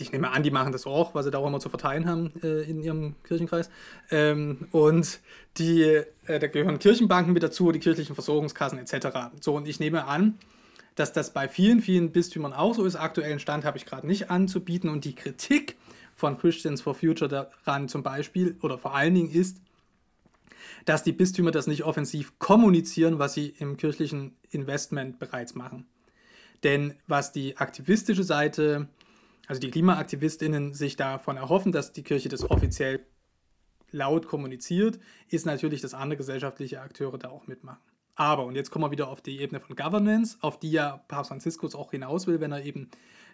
ich 0.00 0.12
nehme 0.12 0.30
an, 0.30 0.42
die 0.42 0.50
machen 0.50 0.72
das 0.72 0.86
auch, 0.86 1.14
weil 1.14 1.22
sie 1.22 1.30
da 1.30 1.38
auch 1.38 1.46
immer 1.46 1.60
zu 1.60 1.68
verteilen 1.68 2.06
haben 2.06 2.32
äh, 2.42 2.62
in 2.62 2.82
ihrem 2.82 3.16
Kirchenkreis. 3.22 3.70
Ähm, 4.10 4.68
und 4.72 5.20
die, 5.58 5.82
äh, 5.82 6.38
da 6.38 6.46
gehören 6.46 6.78
Kirchenbanken 6.78 7.32
mit 7.32 7.42
dazu, 7.42 7.70
die 7.72 7.80
kirchlichen 7.80 8.14
Versorgungskassen 8.14 8.78
etc. 8.78 9.08
So, 9.40 9.54
und 9.56 9.68
ich 9.68 9.80
nehme 9.80 10.06
an, 10.06 10.38
dass 10.94 11.12
das 11.12 11.32
bei 11.32 11.48
vielen, 11.48 11.80
vielen 11.82 12.12
Bistümern 12.12 12.52
auch 12.52 12.74
so 12.74 12.84
ist. 12.84 12.96
Aktuellen 12.96 13.38
Stand 13.38 13.64
habe 13.64 13.78
ich 13.78 13.86
gerade 13.86 14.06
nicht 14.06 14.30
anzubieten. 14.30 14.90
Und 14.90 15.04
die 15.04 15.14
Kritik 15.14 15.76
von 16.14 16.38
Christians 16.38 16.82
for 16.82 16.94
Future 16.94 17.28
daran 17.28 17.88
zum 17.88 18.02
Beispiel 18.02 18.56
oder 18.62 18.78
vor 18.78 18.94
allen 18.94 19.14
Dingen 19.14 19.30
ist, 19.30 19.58
dass 20.90 21.04
die 21.04 21.12
Bistümer 21.12 21.52
das 21.52 21.68
nicht 21.68 21.84
offensiv 21.84 22.36
kommunizieren, 22.40 23.20
was 23.20 23.34
sie 23.34 23.54
im 23.60 23.76
kirchlichen 23.76 24.36
Investment 24.50 25.20
bereits 25.20 25.54
machen. 25.54 25.86
Denn 26.64 26.94
was 27.06 27.30
die 27.30 27.58
aktivistische 27.58 28.24
Seite, 28.24 28.88
also 29.46 29.60
die 29.60 29.70
KlimaaktivistInnen 29.70 30.74
sich 30.74 30.96
davon 30.96 31.36
erhoffen, 31.36 31.70
dass 31.70 31.92
die 31.92 32.02
Kirche 32.02 32.28
das 32.28 32.50
offiziell 32.50 33.06
laut 33.92 34.26
kommuniziert, 34.26 34.98
ist 35.28 35.46
natürlich, 35.46 35.80
dass 35.80 35.94
andere 35.94 36.16
gesellschaftliche 36.16 36.80
Akteure 36.80 37.18
da 37.18 37.28
auch 37.28 37.46
mitmachen. 37.46 37.78
Aber, 38.16 38.44
und 38.44 38.56
jetzt 38.56 38.72
kommen 38.72 38.84
wir 38.84 38.90
wieder 38.90 39.06
auf 39.10 39.20
die 39.20 39.38
Ebene 39.38 39.60
von 39.60 39.76
Governance, 39.76 40.38
auf 40.40 40.58
die 40.58 40.72
ja 40.72 41.04
Papst 41.06 41.28
Franziskus 41.28 41.76
auch 41.76 41.92
hinaus 41.92 42.26
will, 42.26 42.40
wenn 42.40 42.50
er 42.50 42.64
eben 42.64 42.90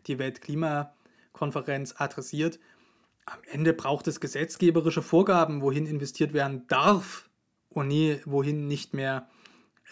die 0.08 0.18
Weltklimakonferenz 0.18 1.94
adressiert. 1.96 2.60
Am 3.24 3.38
Ende 3.50 3.72
braucht 3.72 4.08
es 4.08 4.20
gesetzgeberische 4.20 5.00
Vorgaben, 5.00 5.62
wohin 5.62 5.86
investiert 5.86 6.34
werden 6.34 6.66
darf 6.66 7.25
und 7.76 7.88
nie, 7.88 8.20
wohin 8.24 8.68
nicht 8.68 8.94
mehr 8.94 9.28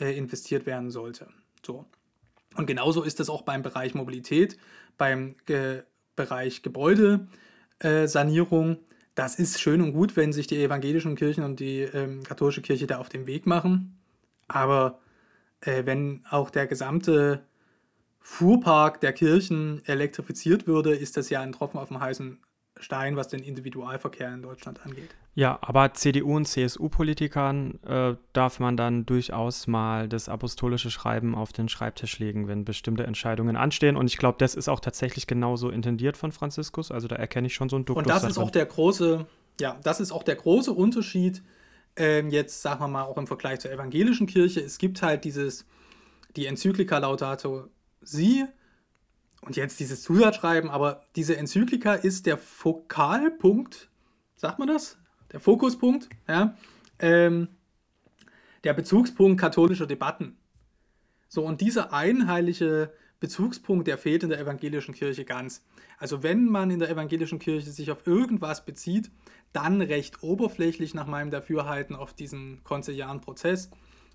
äh, 0.01 0.17
investiert 0.17 0.65
werden 0.67 0.91
sollte. 0.91 1.29
So. 1.65 1.85
Und 2.57 2.67
genauso 2.67 3.03
ist 3.03 3.21
es 3.21 3.29
auch 3.29 3.43
beim 3.43 3.63
Bereich 3.63 3.95
Mobilität, 3.95 4.57
beim 4.97 5.37
Ge 5.47 5.83
Bereich 6.17 6.63
Gebäudesanierung. 6.63 8.79
das 9.17 9.35
ist 9.35 9.61
schön 9.61 9.81
und 9.81 9.93
gut, 9.93 10.17
wenn 10.17 10.33
sich 10.33 10.47
die 10.47 10.63
evangelischen 10.63 11.17
Kirchen 11.17 11.43
und 11.43 11.59
die 11.59 11.81
ähm, 11.81 12.23
katholische 12.23 12.63
Kirche 12.63 12.87
da 12.87 12.99
auf 12.99 13.09
den 13.09 13.27
Weg 13.27 13.47
machen. 13.47 13.99
Aber 14.47 15.01
äh, 15.61 15.85
wenn 15.85 16.25
auch 16.31 16.51
der 16.51 16.69
gesamte 16.69 17.45
Fuhrpark 18.21 19.01
der 19.01 19.13
Kirchen 19.13 19.85
elektrifiziert 19.87 20.69
würde, 20.69 20.95
ist 20.95 21.17
das 21.17 21.31
ja 21.31 21.41
ein 21.41 21.51
Tropfen 21.51 21.81
auf 21.81 21.89
dem 21.89 21.99
heißen 21.99 22.39
Stein, 22.85 23.17
was 23.17 23.29
den 23.29 23.43
Individualverkehr 23.43 24.33
in 24.33 24.43
Deutschland 24.43 24.85
angeht. 24.85 25.09
Ja, 25.35 25.59
aber 25.63 25.95
CDU- 25.95 26.37
und 26.37 26.47
CSU-Politikern 26.47 27.81
äh, 27.85 28.15
darf 28.33 28.61
man 28.61 28.77
dann 28.77 29.05
durchaus 29.05 29.67
mal 29.67 30.09
das 30.09 30.29
apostolische 30.29 30.91
Schreiben 30.91 31.35
auf 31.35 31.53
den 31.53 31.69
Schreibtisch 31.69 32.21
legen, 32.21 32.47
wenn 32.47 32.65
bestimmte 32.65 33.05
Entscheidungen 33.05 33.57
anstehen. 33.57 33.97
Und 33.97 34.07
ich 34.07 34.17
glaube, 34.17 34.37
das 34.39 34.55
ist 34.55 34.69
auch 34.69 34.79
tatsächlich 34.79 35.27
genauso 35.27 35.71
intendiert 35.71 36.17
von 36.17 36.31
Franziskus. 36.31 36.93
Also 36.93 37.09
da 37.09 37.17
erkenne 37.17 37.49
ich 37.49 37.55
schon 37.55 37.69
so 37.69 37.77
einen 37.77 37.85
Duktus. 37.85 38.05
Und 38.05 38.09
das 38.09 38.23
da 38.23 38.29
ist 38.29 38.39
auch 38.39 38.51
der 38.51 38.67
große, 38.67 39.27
ja, 39.61 39.77
das 39.83 39.99
ist 39.99 40.13
auch 40.13 40.23
der 40.23 40.37
große 40.37 40.73
Unterschied. 40.73 41.43
Ähm, 41.97 42.31
jetzt 42.31 42.63
sagen 42.63 42.81
wir 42.81 42.89
mal 42.89 43.03
auch 43.03 43.19
im 43.19 43.27
Vergleich 43.27 43.61
zur 43.61 43.73
evangelischen 43.73 44.27
Kirche. 44.29 44.61
Es 44.61 44.79
gibt 44.79 45.03
halt 45.03 45.25
dieses, 45.25 45.67
die 46.37 46.47
Enzyklika 46.47 46.99
Laudato 46.99 47.69
Si 48.03 48.45
und 49.45 49.57
jetzt 49.57 49.79
dieses 49.79 50.03
Zusatzschreiben, 50.03 50.71
aber 50.71 51.03
diese 51.17 51.37
Enzyklika 51.37 51.95
ist 51.95 52.27
der 52.27 52.39
Fokalpunkt, 52.39 53.91
sagt 54.37 54.59
man 54.59 54.69
das? 54.69 54.99
Der 55.33 55.41
Fokuspunkt, 55.41 56.09
ja, 56.27 56.57
ähm, 56.99 57.49
der 58.65 58.73
Bezugspunkt 58.73 59.39
katholischer 59.41 59.87
Debatten. 59.87 60.39
So, 61.29 61.45
und 61.45 61.61
diese 61.61 61.93
einheitliche 61.93 62.93
Bezugspunkt, 63.21 63.87
der 63.87 63.99
fehlt 63.99 64.23
in 64.23 64.31
der 64.31 64.39
evangelischen 64.39 64.95
Kirche 64.95 65.25
ganz. 65.25 65.63
Also 65.99 66.23
wenn 66.23 66.47
man 66.47 66.71
in 66.71 66.79
der 66.79 66.89
evangelischen 66.91 67.39
Kirche 67.39 67.71
sich 67.71 67.91
auf 67.91 68.07
irgendwas 68.07 68.65
bezieht, 68.65 69.11
dann 69.53 69.83
recht 69.83 70.23
oberflächlich 70.23 70.95
nach 70.95 71.07
meinem 71.07 71.31
Dafürhalten 71.31 71.97
auf 71.97 72.15
diesen 72.15 72.63
konziliaren 72.65 73.21
Prozess, 73.21 73.71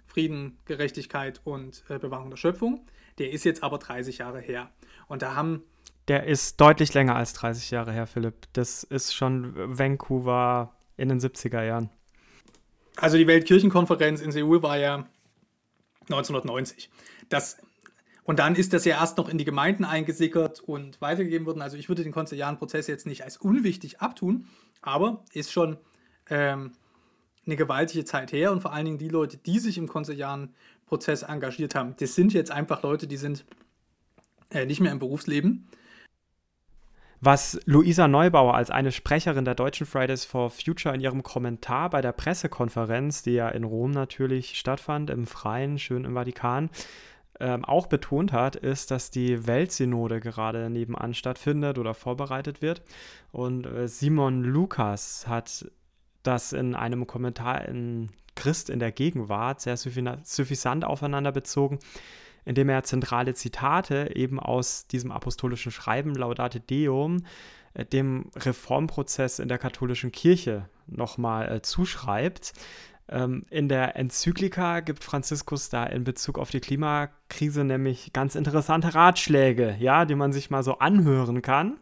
Frieden, 0.07 0.57
Gerechtigkeit 0.65 1.41
und 1.43 1.83
äh, 1.89 1.99
Bewahrung 1.99 2.29
der 2.29 2.37
Schöpfung. 2.37 2.85
Der 3.19 3.31
ist 3.31 3.43
jetzt 3.43 3.63
aber 3.63 3.77
30 3.77 4.17
Jahre 4.19 4.39
her. 4.39 4.69
Und 5.07 5.21
da 5.21 5.35
haben. 5.35 5.63
Der 6.07 6.25
ist 6.25 6.59
deutlich 6.59 6.93
länger 6.93 7.15
als 7.15 7.33
30 7.33 7.69
Jahre 7.71 7.91
her, 7.91 8.07
Philipp. 8.07 8.47
Das 8.53 8.83
ist 8.83 9.13
schon 9.13 9.53
Vancouver 9.55 10.73
in 10.97 11.09
den 11.09 11.19
70er 11.19 11.63
Jahren. 11.63 11.89
Also 12.97 13.17
die 13.17 13.27
Weltkirchenkonferenz 13.27 14.21
in 14.21 14.31
Seoul 14.31 14.63
war 14.63 14.77
ja 14.77 15.07
1990. 16.09 16.89
Das, 17.29 17.57
und 18.23 18.39
dann 18.39 18.55
ist 18.55 18.73
das 18.73 18.85
ja 18.85 18.99
erst 18.99 19.17
noch 19.17 19.29
in 19.29 19.37
die 19.37 19.45
Gemeinden 19.45 19.85
eingesickert 19.85 20.59
und 20.61 20.99
weitergegeben 20.99 21.45
worden. 21.45 21.61
Also 21.61 21.77
ich 21.77 21.89
würde 21.89 22.03
den 22.03 22.11
konziliaren 22.11 22.57
Prozess 22.57 22.87
jetzt 22.87 23.05
nicht 23.05 23.23
als 23.23 23.37
unwichtig 23.37 24.01
abtun, 24.01 24.47
aber 24.81 25.23
ist 25.33 25.51
schon 25.51 25.77
ähm, 26.29 26.73
eine 27.45 27.55
gewaltige 27.55 28.05
Zeit 28.05 28.31
her 28.31 28.51
und 28.51 28.61
vor 28.61 28.73
allen 28.73 28.85
Dingen 28.85 28.97
die 28.97 29.09
Leute, 29.09 29.37
die 29.37 29.59
sich 29.59 29.77
im 29.77 29.87
konziliaren 29.87 30.53
Prozess 30.89 31.21
engagiert 31.23 31.75
haben, 31.75 31.95
das 31.99 32.15
sind 32.15 32.33
jetzt 32.33 32.51
einfach 32.51 32.83
Leute, 32.83 33.07
die 33.07 33.17
sind 33.17 33.45
äh, 34.49 34.65
nicht 34.65 34.81
mehr 34.81 34.91
im 34.91 34.99
Berufsleben. 34.99 35.69
Was 37.21 37.59
Luisa 37.65 38.07
Neubauer 38.07 38.55
als 38.55 38.71
eine 38.71 38.93
Sprecherin 38.93 39.43
der 39.43 39.55
deutschen 39.55 39.85
Fridays 39.85 40.23
for 40.23 40.49
Future 40.49 40.95
in 40.95 41.01
ihrem 41.01 41.21
Kommentar 41.21 41.89
bei 41.89 42.01
der 42.01 42.13
Pressekonferenz, 42.13 43.23
die 43.23 43.33
ja 43.33 43.49
in 43.49 43.65
Rom 43.65 43.91
natürlich 43.91 44.57
stattfand, 44.57 45.09
im 45.09 45.27
Freien, 45.27 45.79
schön 45.79 46.05
im 46.05 46.13
Vatikan, 46.13 46.69
ähm, 47.41 47.65
auch 47.65 47.87
betont 47.87 48.31
hat, 48.31 48.55
ist, 48.55 48.91
dass 48.91 49.11
die 49.11 49.47
Weltsynode 49.47 50.21
gerade 50.21 50.69
nebenan 50.69 51.13
stattfindet 51.13 51.77
oder 51.77 51.93
vorbereitet 51.93 52.61
wird. 52.61 52.81
Und 53.31 53.65
äh, 53.65 53.87
Simon 53.89 54.43
Lukas 54.43 55.27
hat 55.27 55.69
das 56.23 56.53
in 56.53 56.75
einem 56.75 57.07
Kommentar 57.07 57.65
in 57.65 58.09
Christ 58.35 58.69
in 58.69 58.79
der 58.79 58.91
Gegenwart 58.91 59.61
sehr 59.61 59.77
suffisant 59.77 60.85
aufeinander 60.85 61.31
bezogen, 61.31 61.79
indem 62.45 62.69
er 62.69 62.83
zentrale 62.83 63.33
Zitate 63.33 64.15
eben 64.15 64.39
aus 64.39 64.87
diesem 64.87 65.11
apostolischen 65.11 65.71
Schreiben 65.71 66.15
Laudate 66.15 66.59
Deum 66.59 67.25
äh, 67.73 67.85
dem 67.85 68.31
Reformprozess 68.35 69.39
in 69.39 69.49
der 69.49 69.57
katholischen 69.57 70.11
Kirche 70.11 70.69
nochmal 70.87 71.51
äh, 71.51 71.61
zuschreibt. 71.61 72.53
Ähm, 73.09 73.45
in 73.49 73.69
der 73.69 73.95
Enzyklika 73.95 74.79
gibt 74.81 75.03
Franziskus 75.03 75.69
da 75.69 75.85
in 75.85 76.03
Bezug 76.03 76.39
auf 76.39 76.51
die 76.51 76.59
Klimakrise 76.59 77.63
nämlich 77.63 78.13
ganz 78.13 78.35
interessante 78.35 78.93
Ratschläge, 78.93 79.75
ja, 79.79 80.05
die 80.05 80.15
man 80.15 80.31
sich 80.31 80.49
mal 80.49 80.63
so 80.63 80.77
anhören 80.79 81.41
kann. 81.41 81.77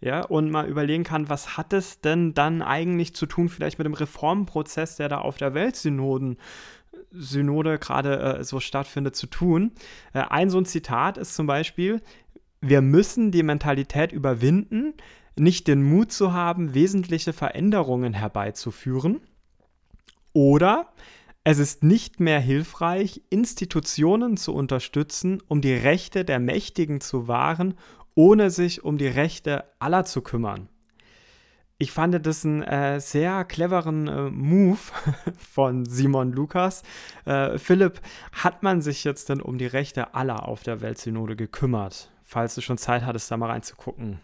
Ja, 0.00 0.22
und 0.22 0.50
mal 0.50 0.66
überlegen 0.66 1.04
kann, 1.04 1.28
was 1.28 1.58
hat 1.58 1.74
es 1.74 2.00
denn 2.00 2.32
dann 2.32 2.62
eigentlich 2.62 3.14
zu 3.14 3.26
tun, 3.26 3.50
vielleicht 3.50 3.78
mit 3.78 3.84
dem 3.84 3.92
Reformprozess, 3.94 4.96
der 4.96 5.10
da 5.10 5.18
auf 5.18 5.36
der 5.36 5.52
Weltsynoden 5.52 6.38
Synode 7.12 7.78
gerade 7.78 8.38
äh, 8.38 8.44
so 8.44 8.60
stattfindet, 8.60 9.16
zu 9.16 9.26
tun. 9.26 9.72
Äh, 10.12 10.20
ein 10.20 10.48
so 10.48 10.58
ein 10.58 10.64
Zitat 10.64 11.18
ist 11.18 11.34
zum 11.34 11.46
Beispiel, 11.46 12.00
wir 12.60 12.80
müssen 12.80 13.30
die 13.30 13.42
Mentalität 13.42 14.12
überwinden, 14.12 14.94
nicht 15.36 15.66
den 15.66 15.82
Mut 15.82 16.12
zu 16.12 16.32
haben, 16.32 16.74
wesentliche 16.74 17.32
Veränderungen 17.32 18.12
herbeizuführen. 18.14 19.20
Oder 20.32 20.92
es 21.42 21.58
ist 21.58 21.82
nicht 21.82 22.20
mehr 22.20 22.40
hilfreich, 22.40 23.22
Institutionen 23.30 24.36
zu 24.36 24.54
unterstützen, 24.54 25.42
um 25.48 25.60
die 25.60 25.72
Rechte 25.72 26.24
der 26.24 26.38
Mächtigen 26.38 27.00
zu 27.00 27.28
wahren, 27.28 27.74
ohne 28.14 28.50
sich 28.50 28.84
um 28.84 28.98
die 28.98 29.08
Rechte 29.08 29.64
aller 29.78 30.04
zu 30.04 30.22
kümmern. 30.22 30.68
Ich 31.78 31.92
fand 31.92 32.26
das 32.26 32.44
einen 32.44 32.62
äh, 32.62 33.00
sehr 33.00 33.42
cleveren 33.46 34.06
äh, 34.06 34.30
Move 34.30 34.78
von 35.38 35.86
Simon 35.86 36.32
Lukas. 36.32 36.82
Äh, 37.24 37.56
Philipp, 37.56 38.00
hat 38.32 38.62
man 38.62 38.82
sich 38.82 39.02
jetzt 39.04 39.30
denn 39.30 39.40
um 39.40 39.56
die 39.56 39.66
Rechte 39.66 40.14
aller 40.14 40.46
auf 40.46 40.62
der 40.62 40.82
Weltsynode 40.82 41.36
gekümmert? 41.36 42.12
Falls 42.22 42.54
du 42.54 42.60
schon 42.60 42.76
Zeit 42.76 43.06
hattest, 43.06 43.30
da 43.30 43.38
mal 43.38 43.50
reinzugucken. 43.50 44.20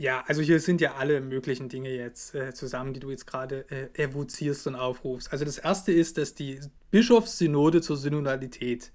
Ja, 0.00 0.24
also 0.28 0.40
hier 0.40 0.60
sind 0.60 0.80
ja 0.80 0.94
alle 0.94 1.20
möglichen 1.20 1.68
Dinge 1.68 1.90
jetzt 1.90 2.34
äh, 2.34 2.54
zusammen, 2.54 2.94
die 2.94 3.00
du 3.00 3.10
jetzt 3.10 3.26
gerade 3.26 3.66
äh, 3.68 4.02
evozierst 4.02 4.66
und 4.66 4.74
aufrufst. 4.74 5.30
Also 5.30 5.44
das 5.44 5.58
erste 5.58 5.92
ist, 5.92 6.16
dass 6.16 6.34
die 6.34 6.60
Bischofssynode 6.90 7.82
zur 7.82 7.98
Synodalität, 7.98 8.92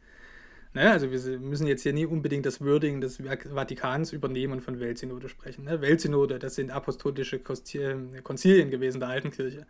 ne, 0.75 0.91
also 0.91 1.11
wir 1.11 1.39
müssen 1.39 1.67
jetzt 1.67 1.81
hier 1.81 1.93
nie 1.93 2.05
unbedingt 2.05 2.45
das 2.45 2.61
Wording 2.63 3.01
des 3.01 3.17
Vatikans 3.17 4.13
übernehmen 4.13 4.53
und 4.53 4.61
von 4.61 4.79
Weltsynode 4.79 5.29
sprechen. 5.29 5.65
Ne? 5.65 5.81
Weltsynode, 5.81 6.37
das 6.37 6.55
sind 6.55 6.71
apostolische 6.71 7.37
äh, 7.37 8.21
Konzilien 8.21 8.69
gewesen 8.69 8.99
der 8.99 9.09
alten 9.09 9.31
Kirche. 9.31 9.65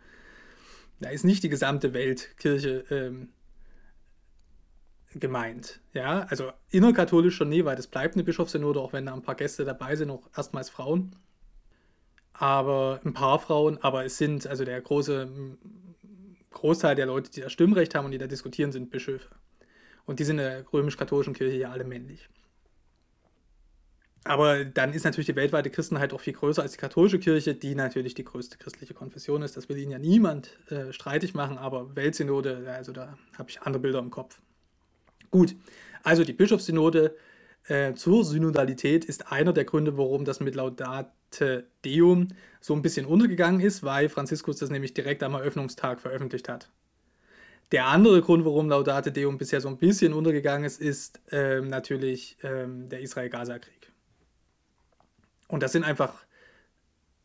Da 1.00 1.10
ist 1.10 1.24
nicht 1.24 1.42
die 1.42 1.48
gesamte 1.48 1.94
Weltkirche 1.94 2.84
ähm, 2.90 3.28
gemeint. 5.14 5.80
Ja, 5.94 6.26
also 6.28 6.52
innerkatholisch 6.70 7.36
schon 7.36 7.48
nie, 7.48 7.64
weil 7.64 7.76
das 7.76 7.86
bleibt 7.86 8.14
eine 8.14 8.24
Bischofssynode, 8.24 8.80
auch 8.80 8.92
wenn 8.92 9.06
da 9.06 9.14
ein 9.14 9.22
paar 9.22 9.34
Gäste 9.34 9.64
dabei 9.64 9.96
sind, 9.96 10.10
auch 10.10 10.28
erstmals 10.36 10.68
Frauen 10.68 11.16
aber 12.38 13.00
ein 13.04 13.14
paar 13.14 13.38
Frauen, 13.38 13.78
aber 13.82 14.04
es 14.04 14.18
sind, 14.18 14.46
also 14.46 14.64
der 14.64 14.80
große 14.80 15.28
Großteil 16.50 16.94
der 16.94 17.06
Leute, 17.06 17.30
die 17.30 17.40
da 17.40 17.50
Stimmrecht 17.50 17.94
haben 17.94 18.06
und 18.06 18.10
die 18.10 18.18
da 18.18 18.26
diskutieren, 18.26 18.72
sind 18.72 18.90
Bischöfe. 18.90 19.28
Und 20.06 20.20
die 20.20 20.24
sind 20.24 20.38
in 20.38 20.44
der 20.44 20.72
römisch-katholischen 20.72 21.34
Kirche 21.34 21.56
ja 21.56 21.70
alle 21.70 21.84
männlich. 21.84 22.28
Aber 24.26 24.64
dann 24.64 24.92
ist 24.92 25.04
natürlich 25.04 25.26
die 25.26 25.36
weltweite 25.36 25.70
Christenheit 25.70 26.12
auch 26.12 26.20
viel 26.20 26.32
größer 26.32 26.62
als 26.62 26.72
die 26.72 26.78
katholische 26.78 27.18
Kirche, 27.18 27.54
die 27.54 27.74
natürlich 27.74 28.14
die 28.14 28.24
größte 28.24 28.58
christliche 28.58 28.92
Konfession 28.92 29.42
ist. 29.42 29.56
Das 29.56 29.68
will 29.68 29.78
ihnen 29.78 29.92
ja 29.92 29.98
niemand 29.98 30.58
äh, 30.68 30.92
streitig 30.92 31.34
machen, 31.34 31.58
aber 31.58 31.94
Weltsynode, 31.94 32.72
also 32.72 32.92
da 32.92 33.16
habe 33.38 33.50
ich 33.50 33.62
andere 33.62 33.80
Bilder 33.80 34.00
im 34.00 34.10
Kopf. 34.10 34.40
Gut, 35.30 35.54
also 36.02 36.24
die 36.24 36.32
Bischofssynode 36.32 37.16
äh, 37.68 37.94
zur 37.94 38.24
Synodalität 38.24 39.04
ist 39.04 39.30
einer 39.30 39.52
der 39.52 39.64
Gründe, 39.64 39.96
warum 39.96 40.24
das 40.24 40.40
mit 40.40 40.56
Laudate 40.56 41.68
Deum 41.84 42.28
so 42.60 42.74
ein 42.74 42.82
bisschen 42.82 43.06
untergegangen 43.06 43.60
ist, 43.60 43.84
weil 43.84 44.08
Franziskus 44.08 44.56
das 44.58 44.70
nämlich 44.70 44.94
direkt 44.94 45.22
am 45.22 45.34
Eröffnungstag 45.34 46.00
veröffentlicht 46.00 46.48
hat. 46.48 46.68
Der 47.72 47.86
andere 47.86 48.20
Grund, 48.22 48.44
warum 48.44 48.68
Laudate 48.68 49.10
Deum 49.10 49.38
bisher 49.38 49.60
so 49.60 49.68
ein 49.68 49.78
bisschen 49.78 50.12
untergegangen 50.12 50.64
ist, 50.64 50.80
ist 50.80 51.20
ähm, 51.32 51.68
natürlich 51.68 52.38
ähm, 52.42 52.88
der 52.88 53.00
Israel-Gaza-Krieg. 53.00 53.92
Und 55.48 55.62
das 55.62 55.72
sind 55.72 55.84
einfach 55.84 56.24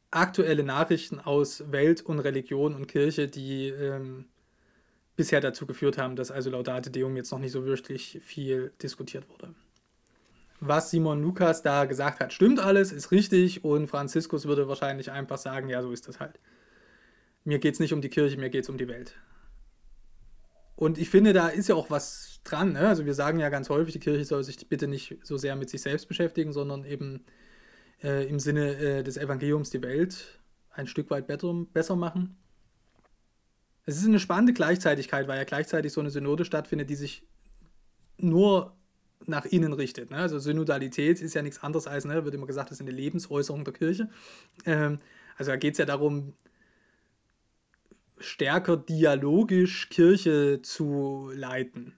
aktuelle 0.10 0.64
Nachrichten 0.64 1.20
aus 1.20 1.72
Welt 1.72 2.02
und 2.02 2.20
Religion 2.20 2.76
und 2.76 2.88
Kirche, 2.88 3.28
die 3.28 3.70
ähm, 3.70 4.26
bisher 5.16 5.42
dazu 5.42 5.66
geführt 5.66 5.98
haben, 5.98 6.16
dass 6.16 6.32
also 6.32 6.50
Laudate 6.50 6.90
Deum 6.90 7.16
jetzt 7.16 7.32
noch 7.32 7.40
nicht 7.40 7.52
so 7.52 7.66
wirklich 7.66 8.20
viel 8.24 8.74
diskutiert 8.82 9.30
wurde 9.30 9.54
was 10.62 10.92
Simon 10.92 11.22
Lukas 11.22 11.64
da 11.64 11.86
gesagt 11.86 12.20
hat, 12.20 12.32
stimmt 12.32 12.60
alles, 12.60 12.92
ist 12.92 13.12
richtig 13.12 13.66
und 13.66 13.88
Franziskus 13.88 14.46
würde 14.46 14.68
wahrscheinlich 14.68 15.12
einfach 15.12 15.40
sagen, 15.40 15.68
ja, 15.68 15.82
so 15.82 15.92
ist 15.92 16.08
das 16.08 16.20
halt. 16.20 16.40
Mir 17.44 17.58
geht 17.58 17.74
es 17.74 17.80
nicht 17.80 17.94
um 17.94 18.02
die 18.02 18.10
Kirche, 18.10 18.38
mir 18.38 18.52
geht 18.52 18.64
es 18.64 18.70
um 18.70 18.78
die 18.78 18.88
Welt. 18.88 19.16
Und 20.82 20.98
ich 20.98 21.12
finde, 21.12 21.32
da 21.32 21.48
ist 21.48 21.70
ja 21.70 21.76
auch 21.76 21.92
was 21.92 22.40
dran. 22.44 22.74
Ne? 22.74 22.80
Also 22.80 23.06
wir 23.06 23.14
sagen 23.14 23.38
ja 23.38 23.50
ganz 23.50 23.70
häufig, 23.70 23.94
die 23.94 24.00
Kirche 24.00 24.26
soll 24.26 24.44
sich 24.44 24.68
bitte 24.68 24.88
nicht 24.88 25.16
so 25.22 25.38
sehr 25.38 25.56
mit 25.56 25.70
sich 25.70 25.84
selbst 25.84 26.08
beschäftigen, 26.08 26.54
sondern 26.54 26.86
eben 26.86 27.24
äh, 28.02 28.28
im 28.28 28.40
Sinne 28.40 28.78
äh, 28.78 29.04
des 29.04 29.16
Evangeliums 29.16 29.70
die 29.70 29.84
Welt 29.84 30.42
ein 30.72 30.88
Stück 30.88 31.12
weit 31.12 31.28
besser 31.28 31.96
machen. 31.96 32.36
Es 33.86 33.98
ist 33.98 34.08
eine 34.08 34.20
spannende 34.20 34.54
Gleichzeitigkeit, 34.54 35.28
weil 35.28 35.38
ja 35.38 35.44
gleichzeitig 35.44 35.94
so 35.94 36.02
eine 36.02 36.10
Synode 36.10 36.46
stattfindet, 36.46 36.90
die 36.90 36.96
sich 36.96 37.28
nur 38.18 38.76
nach 39.28 39.46
innen 39.46 39.74
richtet. 39.74 40.10
Ne? 40.10 40.18
Also 40.18 40.40
Synodalität 40.40 41.22
ist 41.22 41.36
ja 41.36 41.44
nichts 41.44 41.62
anderes 41.62 41.86
als, 41.86 42.06
ne, 42.06 42.26
wird 42.26 42.34
immer 42.34 42.48
gesagt, 42.48 42.72
das 42.72 42.80
ist 42.80 42.82
eine 42.82 42.90
Lebensäußerung 42.90 43.66
der 43.66 43.74
Kirche. 43.76 44.10
Ähm, 44.66 44.98
also 45.38 45.52
da 45.52 45.58
geht 45.58 45.76
es 45.76 45.78
ja 45.78 45.86
darum, 45.86 46.34
stärker 48.22 48.78
dialogisch 48.78 49.90
Kirche 49.90 50.62
zu 50.62 51.32
leiten. 51.34 51.94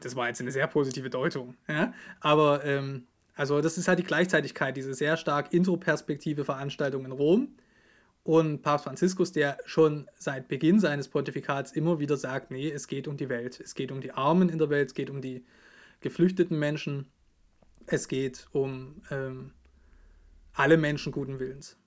Das 0.00 0.16
war 0.16 0.28
jetzt 0.28 0.40
eine 0.40 0.52
sehr 0.52 0.66
positive 0.66 1.10
Deutung. 1.10 1.56
Ja? 1.68 1.92
Aber 2.20 2.64
ähm, 2.64 3.06
also 3.34 3.60
das 3.60 3.78
ist 3.78 3.88
halt 3.88 3.98
die 3.98 4.04
Gleichzeitigkeit, 4.04 4.76
diese 4.76 4.94
sehr 4.94 5.16
stark 5.16 5.52
introperspektive 5.52 6.44
Veranstaltung 6.44 7.04
in 7.04 7.12
Rom 7.12 7.56
und 8.22 8.62
Papst 8.62 8.84
Franziskus, 8.84 9.32
der 9.32 9.58
schon 9.64 10.08
seit 10.18 10.48
Beginn 10.48 10.78
seines 10.78 11.08
Pontifikats 11.08 11.72
immer 11.72 11.98
wieder 11.98 12.16
sagt, 12.16 12.50
nee, 12.50 12.70
es 12.70 12.86
geht 12.86 13.08
um 13.08 13.16
die 13.16 13.28
Welt, 13.28 13.60
es 13.60 13.74
geht 13.74 13.92
um 13.92 14.00
die 14.00 14.12
Armen 14.12 14.48
in 14.48 14.58
der 14.58 14.68
Welt, 14.68 14.88
es 14.88 14.94
geht 14.94 15.10
um 15.10 15.22
die 15.22 15.44
geflüchteten 16.00 16.58
Menschen, 16.58 17.06
es 17.86 18.08
geht 18.08 18.46
um 18.52 19.02
ähm, 19.10 19.52
alle 20.52 20.76
Menschen 20.76 21.12
guten 21.12 21.38
Willens. 21.38 21.79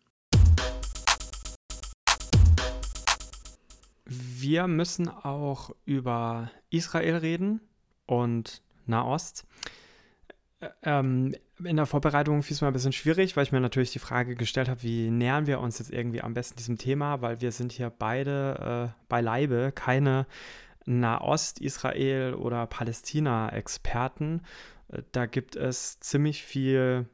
Wir 4.06 4.68
müssen 4.68 5.10
auch 5.10 5.72
über 5.86 6.52
Israel 6.70 7.18
reden 7.18 7.62
und 8.06 8.62
Nahost. 8.86 9.46
ähm, 10.82 11.36
in 11.63 11.76
der 11.78 11.86
Vorbereitung 11.86 12.42
fiel 12.44 12.56
es 12.56 12.62
mir 12.62 12.68
ein 12.68 12.74
bisschen 12.74 12.94
schwierig, 12.94 13.36
weil 13.36 13.44
ich 13.44 13.52
mir 13.52 13.60
natürlich 13.60 13.92
die 13.92 14.00
Frage 14.00 14.36
gestellt 14.36 14.70
habe, 14.70 14.84
wie 14.84 15.10
nähern 15.10 15.48
wir 15.48 15.60
uns 15.60 15.80
jetzt 15.80 15.92
irgendwie 15.92 16.22
am 16.22 16.34
besten 16.34 16.58
diesem 16.58 16.78
Thema, 16.78 17.22
weil 17.22 17.42
wir 17.42 17.52
sind 17.52 17.72
hier 17.72 17.89
beide 17.89 18.94
äh, 18.96 19.04
beileibe 19.08 19.72
keine 19.74 20.26
Nahost, 20.86 21.60
Israel 21.60 22.34
oder 22.34 22.68
Palästina-Experten. 22.68 24.42
Äh, 24.89 25.04
da 25.12 25.26
gibt 25.26 25.56
es 25.56 26.00
ziemlich 26.00 26.44
viel 26.44 27.08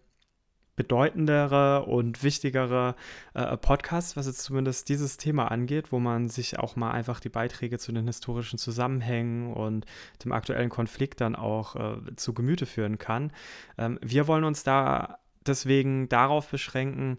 bedeutendere 0.80 1.84
und 1.84 2.24
wichtigere 2.24 2.96
äh, 3.34 3.58
Podcasts, 3.58 4.16
was 4.16 4.28
jetzt 4.28 4.44
zumindest 4.44 4.88
dieses 4.88 5.18
Thema 5.18 5.52
angeht, 5.52 5.92
wo 5.92 6.00
man 6.00 6.30
sich 6.30 6.58
auch 6.58 6.78
mal 6.78 6.92
einfach 6.92 7.20
die 7.20 7.28
Beiträge 7.28 7.78
zu 7.80 7.92
den 7.92 8.08
historischen 8.08 8.58
Zusammenhängen 8.58 9.52
und 9.52 9.86
dem 10.24 10.32
aktuellen 10.32 10.70
Konflikt 10.70 11.20
dann 11.20 11.36
auch 11.36 11.76
äh, 11.76 12.16
zu 12.16 12.34
Gemüte 12.34 12.66
führen 12.66 12.98
kann. 12.98 13.34
Ähm, 13.78 14.00
wir 14.02 14.30
wollen 14.30 14.46
uns 14.46 14.64
da 14.64 15.20
deswegen 15.46 16.08
darauf 16.08 16.50
beschränken, 16.50 17.18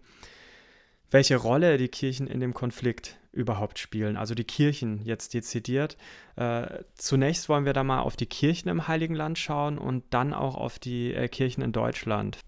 welche 1.10 1.36
Rolle 1.36 1.76
die 1.76 1.88
Kirchen 1.88 2.26
in 2.26 2.40
dem 2.40 2.54
Konflikt 2.54 3.18
überhaupt 3.30 3.78
spielen, 3.78 4.16
also 4.16 4.34
die 4.34 4.44
Kirchen 4.44 5.04
jetzt 5.04 5.34
dezidiert. 5.34 5.98
Äh, 6.36 6.82
zunächst 6.94 7.50
wollen 7.50 7.66
wir 7.66 7.74
da 7.74 7.84
mal 7.84 8.00
auf 8.00 8.16
die 8.16 8.24
Kirchen 8.24 8.70
im 8.70 8.88
Heiligen 8.88 9.14
Land 9.14 9.38
schauen 9.38 9.76
und 9.76 10.02
dann 10.08 10.32
auch 10.32 10.54
auf 10.54 10.78
die 10.78 11.12
äh, 11.12 11.28
Kirchen 11.28 11.62
in 11.62 11.72
Deutschland. 11.72 12.38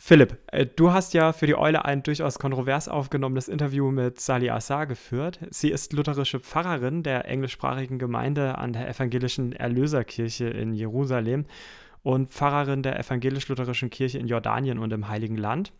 Philipp, 0.00 0.38
äh, 0.52 0.64
du 0.64 0.92
hast 0.92 1.12
ja 1.12 1.32
für 1.32 1.46
die 1.46 1.56
Eule 1.56 1.84
ein 1.84 2.04
durchaus 2.04 2.38
kontrovers 2.38 2.88
aufgenommenes 2.88 3.48
Interview 3.48 3.90
mit 3.90 4.20
Sali 4.20 4.48
Assar 4.48 4.86
geführt. 4.86 5.40
Sie 5.50 5.70
ist 5.70 5.92
lutherische 5.92 6.38
Pfarrerin 6.38 7.02
der 7.02 7.26
englischsprachigen 7.26 7.98
Gemeinde 7.98 8.58
an 8.58 8.72
der 8.72 8.88
evangelischen 8.88 9.52
Erlöserkirche 9.52 10.46
in 10.46 10.72
Jerusalem 10.72 11.46
und 12.04 12.30
Pfarrerin 12.30 12.84
der 12.84 12.98
evangelisch-lutherischen 12.98 13.90
Kirche 13.90 14.18
in 14.18 14.28
Jordanien 14.28 14.78
und 14.78 14.92
im 14.92 15.08
Heiligen 15.08 15.36
Land. 15.36 15.72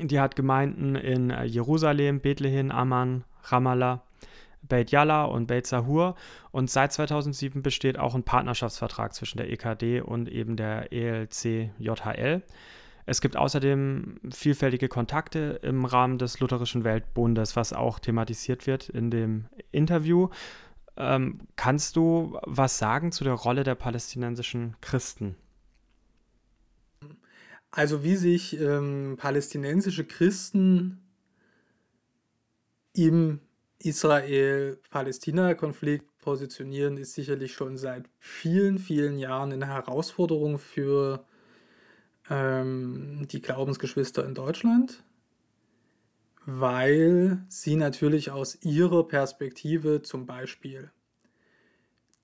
Die 0.00 0.20
hat 0.20 0.36
Gemeinden 0.36 0.94
in 0.94 1.30
Jerusalem, 1.44 2.20
Bethlehem, 2.20 2.70
Amman, 2.70 3.24
Ramallah, 3.42 4.02
Beit 4.62 4.92
Yalla 4.92 5.24
und 5.24 5.46
Beit 5.46 5.66
Sahur 5.66 6.14
und 6.52 6.70
seit 6.70 6.92
2007 6.92 7.62
besteht 7.62 7.98
auch 7.98 8.14
ein 8.14 8.22
Partnerschaftsvertrag 8.22 9.12
zwischen 9.12 9.38
der 9.38 9.50
EKD 9.50 10.00
und 10.00 10.28
eben 10.30 10.56
der 10.56 10.92
ELC 10.92 11.70
JHL. 11.78 12.42
Es 13.06 13.20
gibt 13.20 13.36
außerdem 13.36 14.18
vielfältige 14.32 14.88
Kontakte 14.88 15.60
im 15.62 15.84
Rahmen 15.84 16.18
des 16.18 16.40
Lutherischen 16.40 16.84
Weltbundes, 16.84 17.54
was 17.54 17.72
auch 17.72 17.98
thematisiert 17.98 18.66
wird 18.66 18.88
in 18.88 19.10
dem 19.10 19.46
Interview. 19.72 20.30
Ähm, 20.96 21.40
kannst 21.56 21.96
du 21.96 22.38
was 22.42 22.78
sagen 22.78 23.12
zu 23.12 23.24
der 23.24 23.34
Rolle 23.34 23.64
der 23.64 23.74
palästinensischen 23.74 24.76
Christen? 24.80 25.36
Also 27.70 28.04
wie 28.04 28.16
sich 28.16 28.58
ähm, 28.60 29.16
palästinensische 29.18 30.04
Christen 30.04 31.02
im 32.94 33.40
Israel-Palästina-Konflikt 33.80 36.16
positionieren, 36.18 36.96
ist 36.96 37.14
sicherlich 37.14 37.52
schon 37.52 37.76
seit 37.76 38.08
vielen, 38.18 38.78
vielen 38.78 39.18
Jahren 39.18 39.52
eine 39.52 39.66
Herausforderung 39.66 40.58
für 40.58 41.26
ähm, 42.30 43.26
die 43.30 43.42
Glaubensgeschwister 43.42 44.24
in 44.24 44.34
Deutschland, 44.34 45.02
weil 46.46 47.44
sie 47.48 47.76
natürlich 47.76 48.30
aus 48.30 48.62
ihrer 48.62 49.06
Perspektive 49.06 50.02
zum 50.02 50.26
Beispiel 50.26 50.90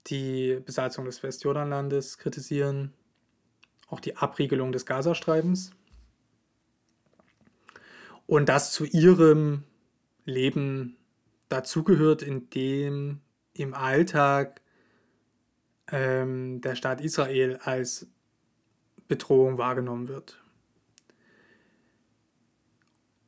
die 0.07 0.61
Besatzung 0.65 1.05
des 1.05 1.23
Westjordanlandes 1.23 2.19
kritisieren, 2.19 2.93
auch 3.89 4.01
die 4.01 4.17
Abriegelung 4.17 4.73
des 4.73 4.87
Gazastreifens 4.87 5.73
und 8.27 8.49
das 8.49 8.73
zu 8.73 8.85
ihrem 8.85 9.65
Leben 10.25 10.97
dazugehört, 11.49 12.23
in 12.23 12.49
dem 12.51 13.21
im 13.53 13.75
Alltag 13.75 14.61
ähm, 15.91 16.61
der 16.61 16.77
Staat 16.77 17.01
Israel 17.01 17.59
als 17.63 18.07
Bedrohung 19.11 19.59
wahrgenommen 19.59 20.07
wird. 20.07 20.41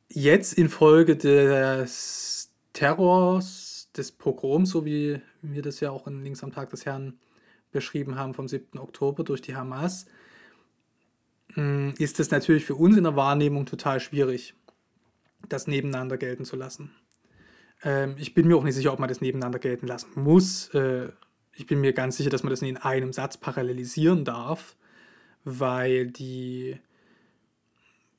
Jetzt 0.07 0.53
infolge 0.53 1.17
des 1.17 2.53
Terrors, 2.71 3.91
des 3.95 4.13
Pogroms, 4.13 4.69
so 4.69 4.85
wie 4.85 5.21
wir 5.41 5.61
das 5.61 5.81
ja 5.81 5.91
auch 5.91 6.07
in 6.07 6.23
Links 6.23 6.41
am 6.41 6.53
Tag 6.53 6.69
des 6.69 6.85
Herrn 6.85 7.19
beschrieben 7.71 8.15
haben, 8.15 8.33
vom 8.33 8.47
7. 8.47 8.79
Oktober 8.79 9.25
durch 9.25 9.41
die 9.41 9.57
Hamas, 9.57 10.05
mm, 11.55 11.89
ist 11.97 12.21
es 12.21 12.31
natürlich 12.31 12.63
für 12.63 12.75
uns 12.75 12.95
in 12.95 13.03
der 13.03 13.17
Wahrnehmung 13.17 13.65
total 13.65 13.99
schwierig, 13.99 14.55
das 15.49 15.67
nebeneinander 15.67 16.17
gelten 16.17 16.45
zu 16.45 16.55
lassen. 16.55 16.91
Ähm, 17.83 18.15
ich 18.17 18.33
bin 18.33 18.47
mir 18.47 18.55
auch 18.55 18.63
nicht 18.63 18.75
sicher, 18.75 18.93
ob 18.93 18.99
man 18.99 19.09
das 19.09 19.19
nebeneinander 19.19 19.59
gelten 19.59 19.87
lassen 19.87 20.11
muss. 20.15 20.69
Äh, 20.69 21.09
ich 21.51 21.67
bin 21.67 21.81
mir 21.81 21.91
ganz 21.91 22.15
sicher, 22.15 22.29
dass 22.29 22.43
man 22.43 22.51
das 22.51 22.61
in 22.61 22.77
einem 22.77 23.11
Satz 23.11 23.35
parallelisieren 23.35 24.23
darf 24.23 24.77
weil 25.43 26.07
die 26.07 26.79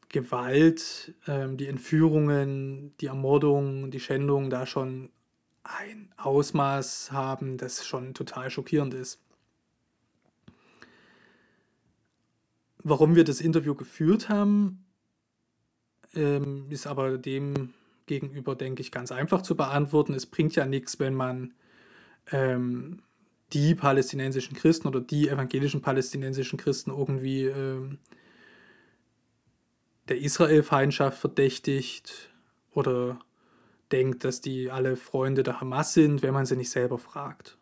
Gewalt, 0.08 1.14
ähm, 1.26 1.56
die 1.56 1.66
Entführungen, 1.66 2.96
die 3.00 3.06
Ermordungen, 3.06 3.90
die 3.90 4.00
Schändungen 4.00 4.50
da 4.50 4.66
schon 4.66 5.10
ein 5.64 6.12
Ausmaß 6.16 7.10
haben, 7.10 7.56
das 7.56 7.84
schon 7.84 8.14
total 8.14 8.50
schockierend 8.50 8.94
ist. 8.94 9.20
Warum 12.82 13.16
wir 13.16 13.24
das 13.24 13.40
Interview 13.40 13.74
geführt 13.74 14.28
haben, 14.28 14.84
ähm, 16.14 16.66
ist 16.70 16.86
aber 16.86 17.18
dem 17.18 17.72
gegenüber, 18.06 18.54
denke 18.54 18.82
ich, 18.82 18.92
ganz 18.92 19.10
einfach 19.10 19.42
zu 19.42 19.56
beantworten. 19.56 20.14
Es 20.14 20.26
bringt 20.26 20.54
ja 20.54 20.66
nichts, 20.66 21.00
wenn 21.00 21.14
man 21.14 21.54
ähm, 22.30 23.02
die 23.54 23.74
palästinensischen 23.74 24.56
Christen 24.56 24.88
oder 24.88 25.00
die 25.00 25.28
evangelischen 25.28 25.80
palästinensischen 25.80 26.58
Christen 26.58 26.90
irgendwie 26.90 27.44
ähm, 27.44 27.98
der 30.08 30.18
Israel-Feindschaft 30.18 31.18
verdächtigt 31.18 32.30
oder 32.72 33.20
denkt, 33.92 34.24
dass 34.24 34.40
die 34.40 34.70
alle 34.70 34.96
Freunde 34.96 35.42
der 35.42 35.60
Hamas 35.60 35.94
sind, 35.94 36.22
wenn 36.22 36.34
man 36.34 36.46
sie 36.46 36.56
nicht 36.56 36.70
selber 36.70 36.98
fragt. 36.98 37.56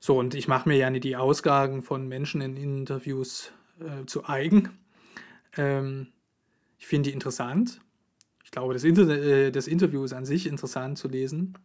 So, 0.00 0.18
und 0.18 0.34
ich 0.34 0.48
mache 0.48 0.68
mir 0.68 0.76
ja 0.76 0.90
nicht 0.90 1.04
die 1.04 1.16
Ausgaben 1.16 1.82
von 1.82 2.08
Menschen 2.08 2.40
in 2.40 2.56
Interviews 2.56 3.52
äh, 3.78 4.04
zu 4.06 4.26
eigen. 4.26 4.70
Ähm, 5.56 6.08
ich 6.78 6.86
finde 6.88 7.10
die 7.10 7.14
interessant. 7.14 7.80
Ich 8.42 8.50
glaube, 8.50 8.74
das, 8.74 8.82
Inter 8.82 9.08
äh, 9.08 9.52
das 9.52 9.68
Interview 9.68 10.02
ist 10.02 10.12
an 10.12 10.24
sich 10.24 10.46
interessant 10.46 10.98
zu 10.98 11.06
lesen. 11.08 11.56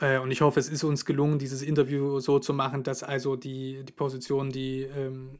Äh, 0.00 0.18
und 0.18 0.30
ich 0.30 0.40
hoffe, 0.40 0.60
es 0.60 0.68
ist 0.68 0.84
uns 0.84 1.04
gelungen, 1.04 1.38
dieses 1.38 1.62
Interview 1.62 2.20
so 2.20 2.38
zu 2.38 2.52
machen, 2.52 2.82
dass 2.82 3.02
also 3.02 3.36
die, 3.36 3.84
die 3.84 3.92
Position, 3.92 4.50
die 4.50 4.82
ähm, 4.82 5.38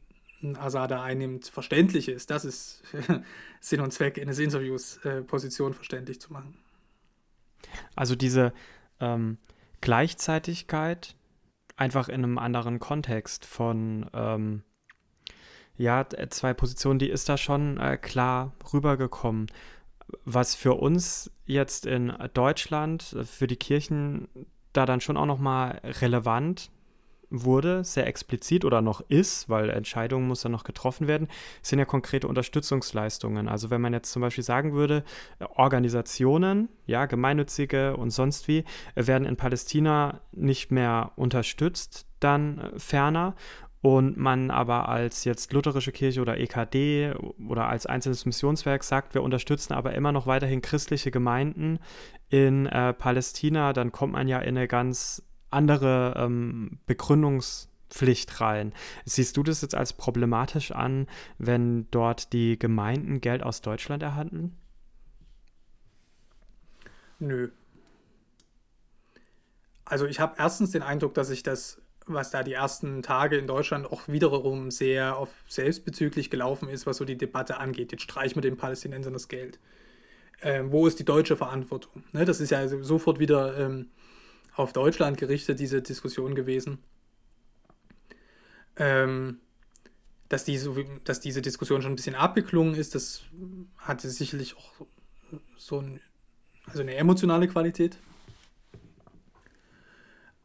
Asada 0.57 1.03
einnimmt, 1.03 1.47
verständlich 1.47 2.09
ist. 2.09 2.29
Das 2.29 2.45
ist 2.45 2.83
Sinn 3.59 3.81
und 3.81 3.91
Zweck 3.91 4.19
eines 4.19 4.39
Interviews, 4.39 4.97
äh, 5.05 5.21
Position 5.21 5.73
verständlich 5.73 6.19
zu 6.19 6.33
machen. 6.33 6.57
Also 7.95 8.15
diese 8.15 8.53
ähm, 8.99 9.37
Gleichzeitigkeit 9.81 11.15
einfach 11.75 12.09
in 12.09 12.23
einem 12.23 12.37
anderen 12.37 12.79
Kontext 12.79 13.45
von 13.45 14.09
ähm, 14.13 14.63
ja, 15.77 16.05
zwei 16.29 16.53
Positionen, 16.53 16.99
die 16.99 17.09
ist 17.09 17.29
da 17.29 17.37
schon 17.37 17.77
äh, 17.77 17.97
klar 17.97 18.53
rübergekommen 18.73 19.47
was 20.25 20.55
für 20.55 20.73
uns 20.75 21.31
jetzt 21.45 21.85
in 21.85 22.13
Deutschland, 22.33 23.15
für 23.23 23.47
die 23.47 23.57
Kirchen 23.57 24.27
da 24.73 24.85
dann 24.85 25.01
schon 25.01 25.17
auch 25.17 25.25
nochmal 25.25 25.81
relevant 25.83 26.69
wurde, 27.29 27.83
sehr 27.83 28.07
explizit 28.07 28.65
oder 28.65 28.81
noch 28.81 29.01
ist, 29.07 29.49
weil 29.49 29.69
Entscheidungen 29.69 30.27
muss 30.27 30.41
dann 30.41 30.51
noch 30.51 30.63
getroffen 30.63 31.07
werden, 31.07 31.27
sind 31.61 31.79
ja 31.79 31.85
konkrete 31.85 32.27
Unterstützungsleistungen. 32.27 33.47
Also 33.47 33.69
wenn 33.69 33.81
man 33.81 33.93
jetzt 33.93 34.11
zum 34.11 34.21
Beispiel 34.21 34.43
sagen 34.43 34.73
würde, 34.73 35.03
Organisationen, 35.55 36.69
ja, 36.87 37.05
gemeinnützige 37.05 37.95
und 37.97 38.09
sonst 38.09 38.47
wie, 38.47 38.63
werden 38.95 39.27
in 39.27 39.37
Palästina 39.37 40.21
nicht 40.31 40.71
mehr 40.71 41.11
unterstützt, 41.15 42.07
dann 42.19 42.71
ferner 42.77 43.35
und 43.81 44.17
man 44.17 44.51
aber 44.51 44.89
als 44.89 45.23
jetzt 45.23 45.53
lutherische 45.53 45.91
Kirche 45.91 46.21
oder 46.21 46.37
EKD 46.37 47.13
oder 47.47 47.69
als 47.69 47.85
einzelnes 47.85 48.25
Missionswerk 48.25 48.83
sagt, 48.83 49.13
wir 49.13 49.23
unterstützen 49.23 49.73
aber 49.73 49.93
immer 49.93 50.11
noch 50.11 50.27
weiterhin 50.27 50.61
christliche 50.61 51.11
Gemeinden 51.11 51.79
in 52.29 52.65
äh, 52.65 52.93
Palästina, 52.93 53.71
dann 53.71 53.91
kommt 53.91 54.13
man 54.13 54.27
ja 54.27 54.39
in 54.39 54.57
eine 54.57 54.67
ganz 54.67 55.23
andere 55.49 56.13
ähm, 56.17 56.79
Begründungspflicht 56.85 58.41
rein. 58.41 58.73
Siehst 59.05 59.37
du 59.37 59.43
das 59.43 59.61
jetzt 59.61 59.75
als 59.75 59.93
problematisch 59.93 60.71
an, 60.71 61.07
wenn 61.37 61.89
dort 61.89 62.33
die 62.33 62.59
Gemeinden 62.59 63.21
Geld 63.21 63.41
aus 63.43 63.61
Deutschland 63.61 64.03
erhalten? 64.03 64.57
Nö. 67.19 67.49
Also 69.85 70.05
ich 70.05 70.19
habe 70.19 70.35
erstens 70.37 70.71
den 70.71 70.83
Eindruck, 70.83 71.13
dass 71.15 71.29
sich 71.29 71.43
das 71.43 71.81
was 72.13 72.31
da 72.31 72.43
die 72.43 72.53
ersten 72.53 73.01
Tage 73.01 73.37
in 73.37 73.47
Deutschland 73.47 73.85
auch 73.85 74.07
wiederum 74.07 74.71
sehr 74.71 75.17
auf 75.17 75.29
selbstbezüglich 75.47 76.29
gelaufen 76.29 76.69
ist, 76.69 76.85
was 76.85 76.97
so 76.97 77.05
die 77.05 77.17
Debatte 77.17 77.57
angeht. 77.57 77.91
Jetzt 77.91 78.03
streichen 78.03 78.35
wir 78.35 78.41
den 78.41 78.57
Palästinensern 78.57 79.13
das 79.13 79.27
Geld. 79.27 79.59
Ähm, 80.41 80.71
wo 80.71 80.87
ist 80.87 80.99
die 80.99 81.05
deutsche 81.05 81.35
Verantwortung? 81.35 82.03
Ne, 82.11 82.25
das 82.25 82.39
ist 82.39 82.49
ja 82.49 82.67
sofort 82.67 83.19
wieder 83.19 83.57
ähm, 83.57 83.87
auf 84.55 84.73
Deutschland 84.73 85.17
gerichtet, 85.17 85.59
diese 85.59 85.81
Diskussion 85.81 86.35
gewesen. 86.35 86.79
Ähm, 88.77 89.39
dass, 90.29 90.45
die 90.45 90.57
so, 90.57 90.75
dass 91.03 91.19
diese 91.19 91.41
Diskussion 91.41 91.81
schon 91.81 91.93
ein 91.93 91.97
bisschen 91.97 92.15
abgeklungen 92.15 92.75
ist, 92.75 92.95
das 92.95 93.23
hatte 93.77 94.09
sicherlich 94.09 94.55
auch 94.55 94.71
so 95.57 95.79
ein, 95.79 95.99
also 96.65 96.81
eine 96.81 96.95
emotionale 96.95 97.47
Qualität. 97.47 97.97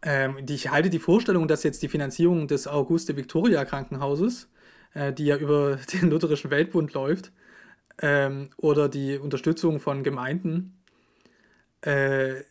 Ähm, 0.04 0.36
ich 0.46 0.70
halte 0.70 0.90
die 0.90 0.98
Vorstellung, 0.98 1.48
dass 1.48 1.62
jetzt 1.62 1.82
die 1.82 1.88
Finanzierung 1.88 2.46
des 2.46 2.68
Auguste 2.68 3.16
Victoria 3.16 3.64
Krankenhauses, 3.64 4.50
äh, 4.92 5.12
die 5.12 5.24
ja 5.24 5.36
über 5.36 5.76
den 5.92 6.10
Lutherischen 6.10 6.50
Weltbund 6.50 6.92
läuft, 6.92 7.32
ähm, 8.00 8.50
oder 8.58 8.88
die 8.88 9.16
Unterstützung 9.18 9.80
von 9.80 10.02
Gemeinden, 10.04 10.78
äh, 11.80 12.42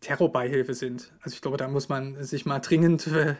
Terrorbeihilfe 0.00 0.74
sind. 0.74 1.12
Also 1.20 1.34
ich 1.34 1.42
glaube, 1.42 1.56
da 1.58 1.68
muss 1.68 1.88
man 1.88 2.22
sich 2.24 2.46
mal 2.46 2.60
dringend 2.60 3.06
äh, 3.08 3.34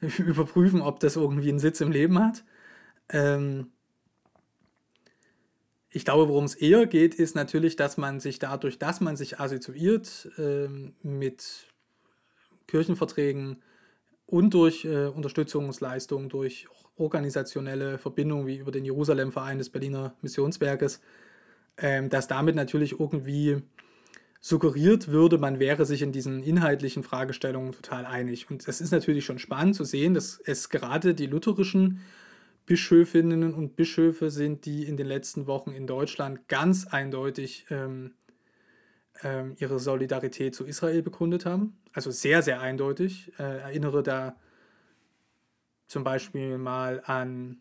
überprüfen, 0.18 0.80
ob 0.80 1.00
das 1.00 1.16
irgendwie 1.16 1.50
einen 1.50 1.58
Sitz 1.58 1.80
im 1.80 1.92
Leben 1.92 2.18
hat. 2.18 2.44
Ähm, 3.10 3.72
ich 5.90 6.04
glaube, 6.04 6.28
worum 6.28 6.44
es 6.44 6.54
eher 6.54 6.86
geht, 6.86 7.14
ist 7.14 7.34
natürlich, 7.34 7.76
dass 7.76 7.96
man 7.96 8.20
sich 8.20 8.38
dadurch, 8.38 8.78
dass 8.78 9.00
man 9.00 9.16
sich 9.16 9.40
assoziiert 9.40 10.30
ähm, 10.38 10.94
mit 11.02 11.66
Kirchenverträgen 12.66 13.62
und 14.26 14.54
durch 14.54 14.84
äh, 14.84 15.06
Unterstützungsleistungen, 15.06 16.28
durch 16.28 16.66
organisationelle 16.96 17.98
Verbindungen 17.98 18.46
wie 18.46 18.56
über 18.56 18.72
den 18.72 18.84
Jerusalem-Verein 18.84 19.58
des 19.58 19.70
Berliner 19.70 20.14
Missionswerkes, 20.22 21.00
ähm, 21.78 22.08
dass 22.08 22.26
damit 22.26 22.56
natürlich 22.56 22.98
irgendwie 22.98 23.62
suggeriert 24.40 25.08
würde, 25.08 25.38
man 25.38 25.58
wäre 25.58 25.84
sich 25.84 26.02
in 26.02 26.12
diesen 26.12 26.42
inhaltlichen 26.42 27.02
Fragestellungen 27.02 27.72
total 27.72 28.06
einig. 28.06 28.48
Und 28.50 28.66
es 28.68 28.80
ist 28.80 28.92
natürlich 28.92 29.24
schon 29.24 29.38
spannend 29.38 29.74
zu 29.74 29.84
sehen, 29.84 30.14
dass 30.14 30.40
es 30.44 30.68
gerade 30.68 31.14
die 31.14 31.26
lutherischen 31.26 32.00
Bischöfinnen 32.64 33.54
und 33.54 33.76
Bischöfe 33.76 34.30
sind, 34.30 34.64
die 34.66 34.84
in 34.84 34.96
den 34.96 35.06
letzten 35.06 35.46
Wochen 35.46 35.70
in 35.70 35.86
Deutschland 35.86 36.48
ganz 36.48 36.86
eindeutig 36.86 37.66
ähm, 37.70 38.14
ähm, 39.22 39.54
ihre 39.58 39.78
Solidarität 39.78 40.54
zu 40.54 40.64
Israel 40.64 41.02
bekundet 41.02 41.46
haben. 41.46 41.76
Also 41.96 42.10
sehr, 42.10 42.42
sehr 42.42 42.60
eindeutig. 42.60 43.32
Äh, 43.38 43.42
erinnere 43.42 44.02
da 44.02 44.36
zum 45.86 46.04
Beispiel 46.04 46.58
mal 46.58 47.02
an 47.06 47.56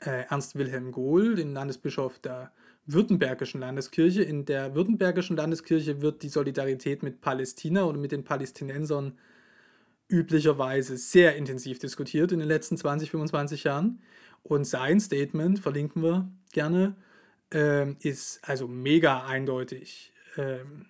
äh, 0.00 0.24
Ernst 0.30 0.56
Wilhelm 0.56 0.90
Gohl, 0.90 1.34
den 1.34 1.52
Landesbischof 1.52 2.18
der 2.18 2.50
württembergischen 2.86 3.60
Landeskirche. 3.60 4.22
In 4.22 4.46
der 4.46 4.74
württembergischen 4.74 5.36
Landeskirche 5.36 6.00
wird 6.00 6.22
die 6.22 6.30
Solidarität 6.30 7.02
mit 7.02 7.20
Palästina 7.20 7.84
oder 7.84 7.98
mit 7.98 8.10
den 8.12 8.24
Palästinensern 8.24 9.18
üblicherweise 10.08 10.96
sehr 10.96 11.36
intensiv 11.36 11.78
diskutiert 11.78 12.32
in 12.32 12.38
den 12.38 12.48
letzten 12.48 12.78
20, 12.78 13.10
25 13.10 13.64
Jahren. 13.64 14.00
Und 14.42 14.64
sein 14.64 14.98
Statement, 14.98 15.58
verlinken 15.58 16.02
wir 16.02 16.32
gerne, 16.52 16.96
ähm, 17.50 17.98
ist 18.00 18.48
also 18.48 18.66
mega 18.66 19.26
eindeutig. 19.26 20.14
Ähm, 20.38 20.86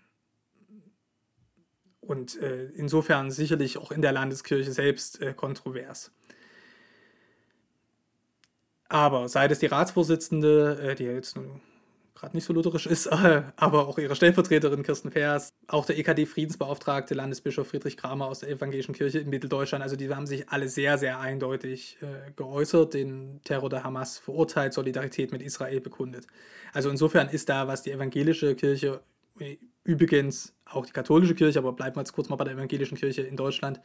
und 2.02 2.40
äh, 2.42 2.66
insofern 2.74 3.30
sicherlich 3.30 3.78
auch 3.78 3.92
in 3.92 4.02
der 4.02 4.12
Landeskirche 4.12 4.72
selbst 4.72 5.22
äh, 5.22 5.32
kontrovers. 5.32 6.10
Aber 8.88 9.28
sei 9.28 9.46
es 9.46 9.60
die 9.60 9.66
Ratsvorsitzende, 9.66 10.90
äh, 10.90 10.94
die 10.94 11.04
jetzt 11.04 11.36
nun 11.36 11.62
gerade 12.14 12.36
nicht 12.36 12.44
so 12.44 12.52
lutherisch 12.52 12.86
ist, 12.86 13.06
aber 13.56 13.88
auch 13.88 13.98
ihre 13.98 14.14
Stellvertreterin 14.14 14.82
Kirsten 14.82 15.10
Vers, 15.10 15.54
auch 15.66 15.86
der 15.86 15.98
EKD-Friedensbeauftragte 15.98 17.14
Landesbischof 17.14 17.68
Friedrich 17.68 17.96
Kramer 17.96 18.26
aus 18.26 18.40
der 18.40 18.50
Evangelischen 18.50 18.94
Kirche 18.94 19.18
in 19.20 19.30
Mitteldeutschland, 19.30 19.82
also 19.82 19.96
die 19.96 20.08
haben 20.14 20.26
sich 20.26 20.48
alle 20.48 20.68
sehr, 20.68 20.98
sehr 20.98 21.18
eindeutig 21.18 21.98
äh, 22.00 22.30
geäußert, 22.36 22.94
den 22.94 23.40
Terror 23.44 23.70
der 23.70 23.82
Hamas 23.82 24.18
verurteilt, 24.18 24.72
Solidarität 24.72 25.32
mit 25.32 25.42
Israel 25.42 25.80
bekundet. 25.80 26.26
Also 26.72 26.90
insofern 26.90 27.28
ist 27.28 27.48
da, 27.48 27.66
was 27.66 27.82
die 27.82 27.90
evangelische 27.90 28.54
Kirche, 28.54 29.00
übrigens 29.84 30.54
auch 30.64 30.86
die 30.86 30.92
katholische 30.92 31.34
Kirche, 31.34 31.58
aber 31.58 31.72
bleiben 31.72 31.96
wir 31.96 32.00
jetzt 32.00 32.12
kurz 32.12 32.28
mal 32.28 32.36
bei 32.36 32.44
der 32.44 32.54
evangelischen 32.54 32.96
Kirche 32.96 33.22
in 33.22 33.36
Deutschland, 33.36 33.80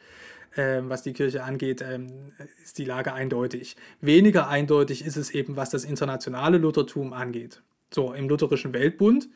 äh, 0.54 0.80
was 0.82 1.02
die 1.02 1.12
Kirche 1.12 1.44
angeht, 1.44 1.82
ähm, 1.82 2.32
ist 2.62 2.78
die 2.78 2.84
Lage 2.84 3.12
eindeutig. 3.12 3.76
Weniger 4.00 4.48
eindeutig 4.48 5.04
ist 5.04 5.16
es 5.16 5.30
eben, 5.30 5.56
was 5.56 5.70
das 5.70 5.84
internationale 5.84 6.58
Luthertum 6.58 7.12
angeht. 7.12 7.62
So, 7.92 8.12
im 8.12 8.28
Lutherischen 8.28 8.72
Weltbund 8.72 9.28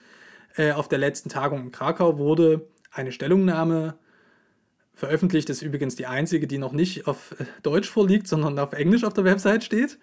äh, 0.57 0.73
auf 0.73 0.89
der 0.89 0.99
letzten 0.99 1.29
Tagung 1.29 1.61
in 1.63 1.71
Krakau 1.73 2.19
wurde 2.19 2.69
eine 2.91 3.13
Stellungnahme 3.13 3.99
veröffentlicht. 4.95 5.49
Das 5.49 5.59
ist 5.59 5.63
übrigens 5.63 5.97
die 5.97 6.07
einzige, 6.07 6.47
die 6.47 6.59
noch 6.59 6.73
nicht 6.73 7.07
auf 7.07 7.35
äh, 7.39 7.45
Deutsch 7.63 7.89
vorliegt, 7.89 8.29
sondern 8.29 8.59
auf 8.59 8.73
Englisch 8.73 9.05
auf 9.05 9.15
der 9.15 9.25
Website 9.25 9.65
steht. 9.65 9.99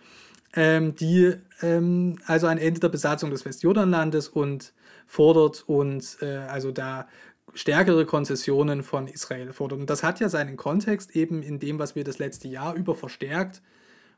Ähm, 0.55 0.95
die 0.95 1.35
ähm, 1.61 2.17
also 2.25 2.47
ein 2.47 2.57
Ende 2.57 2.79
der 2.79 2.89
Besatzung 2.89 3.29
des 3.29 3.45
Westjordanlandes 3.45 4.29
und 4.29 4.73
fordert 5.09 5.63
und 5.67 6.17
äh, 6.21 6.37
also 6.37 6.71
da 6.71 7.07
stärkere 7.55 8.05
Konzessionen 8.05 8.83
von 8.83 9.07
Israel 9.07 9.51
fordert. 9.53 9.79
Und 9.79 9.89
das 9.89 10.03
hat 10.03 10.19
ja 10.19 10.29
seinen 10.29 10.55
Kontext 10.55 11.15
eben 11.15 11.41
in 11.41 11.57
dem, 11.57 11.79
was 11.79 11.95
wir 11.95 12.03
das 12.03 12.19
letzte 12.19 12.47
Jahr 12.47 12.75
über 12.75 12.93
verstärkt 12.93 13.63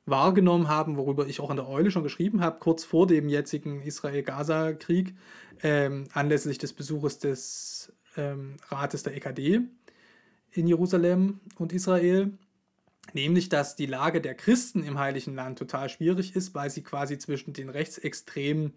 wahrgenommen 0.06 0.68
haben, 0.68 0.98
worüber 0.98 1.28
ich 1.28 1.40
auch 1.40 1.50
in 1.50 1.56
der 1.56 1.70
Eule 1.70 1.92
schon 1.92 2.04
geschrieben 2.04 2.42
habe, 2.42 2.60
kurz 2.60 2.84
vor 2.84 3.08
dem 3.08 3.30
jetzigen 3.30 3.82
Israel-Gaza-Krieg, 3.82 5.16
ähm, 5.64 6.10
anlässlich 6.12 6.58
des 6.58 6.74
Besuches 6.74 7.20
des 7.20 7.94
ähm, 8.18 8.58
Rates 8.68 9.04
der 9.04 9.16
EKD 9.16 9.62
in 10.52 10.68
Jerusalem 10.68 11.40
und 11.58 11.72
Israel. 11.72 12.34
Nämlich, 13.14 13.48
dass 13.48 13.78
die 13.78 13.86
Lage 13.86 14.20
der 14.20 14.36
Christen 14.36 14.84
im 14.84 15.00
Heiligen 15.00 15.36
Land 15.36 15.58
total 15.58 15.88
schwierig 15.88 16.36
ist, 16.36 16.54
weil 16.54 16.70
sie 16.70 16.84
quasi 16.84 17.18
zwischen 17.18 17.54
den 17.54 17.70
rechtsextremen 17.70 18.74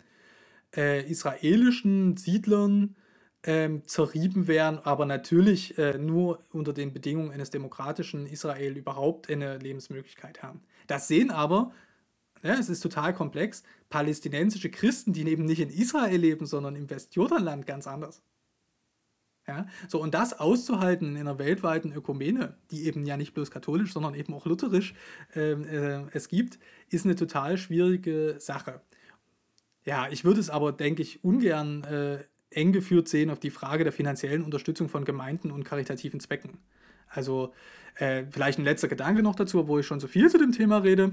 äh, 0.76 1.08
israelischen 1.08 2.16
Siedlern 2.16 2.96
ähm, 3.44 3.86
zerrieben 3.86 4.46
werden, 4.46 4.78
aber 4.78 5.04
natürlich 5.06 5.76
äh, 5.78 5.98
nur 5.98 6.42
unter 6.52 6.72
den 6.72 6.92
Bedingungen 6.92 7.30
eines 7.30 7.50
demokratischen 7.50 8.26
Israel 8.26 8.76
überhaupt 8.76 9.30
eine 9.30 9.58
Lebensmöglichkeit 9.58 10.42
haben. 10.42 10.62
Das 10.86 11.08
sehen 11.08 11.30
aber, 11.30 11.72
ja, 12.42 12.54
es 12.54 12.68
ist 12.68 12.80
total 12.80 13.14
komplex, 13.14 13.62
palästinensische 13.90 14.70
Christen, 14.70 15.12
die 15.12 15.26
eben 15.28 15.44
nicht 15.44 15.60
in 15.60 15.70
Israel 15.70 16.16
leben, 16.16 16.46
sondern 16.46 16.76
im 16.76 16.88
Westjordanland 16.90 17.66
ganz 17.66 17.86
anders. 17.86 18.22
Ja, 19.46 19.66
so 19.88 20.00
und 20.00 20.14
das 20.14 20.40
auszuhalten 20.40 21.16
in 21.16 21.20
einer 21.28 21.38
weltweiten 21.38 21.92
Ökumene, 21.92 22.56
die 22.70 22.86
eben 22.86 23.04
ja 23.04 23.18
nicht 23.18 23.34
bloß 23.34 23.50
katholisch, 23.50 23.92
sondern 23.92 24.14
eben 24.14 24.32
auch 24.32 24.46
lutherisch 24.46 24.94
ähm, 25.34 25.66
äh, 25.68 26.06
es 26.12 26.28
gibt, 26.28 26.58
ist 26.88 27.04
eine 27.04 27.14
total 27.14 27.58
schwierige 27.58 28.36
Sache. 28.38 28.80
Ja, 29.84 30.08
ich 30.10 30.24
würde 30.24 30.40
es 30.40 30.50
aber, 30.50 30.72
denke 30.72 31.02
ich, 31.02 31.22
ungern 31.22 31.84
äh, 31.84 32.24
eng 32.50 32.72
geführt 32.72 33.08
sehen 33.08 33.30
auf 33.30 33.38
die 33.38 33.50
Frage 33.50 33.84
der 33.84 33.92
finanziellen 33.92 34.42
Unterstützung 34.42 34.88
von 34.88 35.04
Gemeinden 35.04 35.50
und 35.50 35.64
karitativen 35.64 36.20
Zwecken. 36.20 36.58
Also 37.08 37.52
äh, 37.96 38.24
vielleicht 38.30 38.58
ein 38.58 38.64
letzter 38.64 38.88
Gedanke 38.88 39.22
noch 39.22 39.34
dazu, 39.34 39.60
obwohl 39.60 39.80
ich 39.80 39.86
schon 39.86 40.00
so 40.00 40.08
viel 40.08 40.30
zu 40.30 40.38
dem 40.38 40.52
Thema 40.52 40.78
rede. 40.78 41.12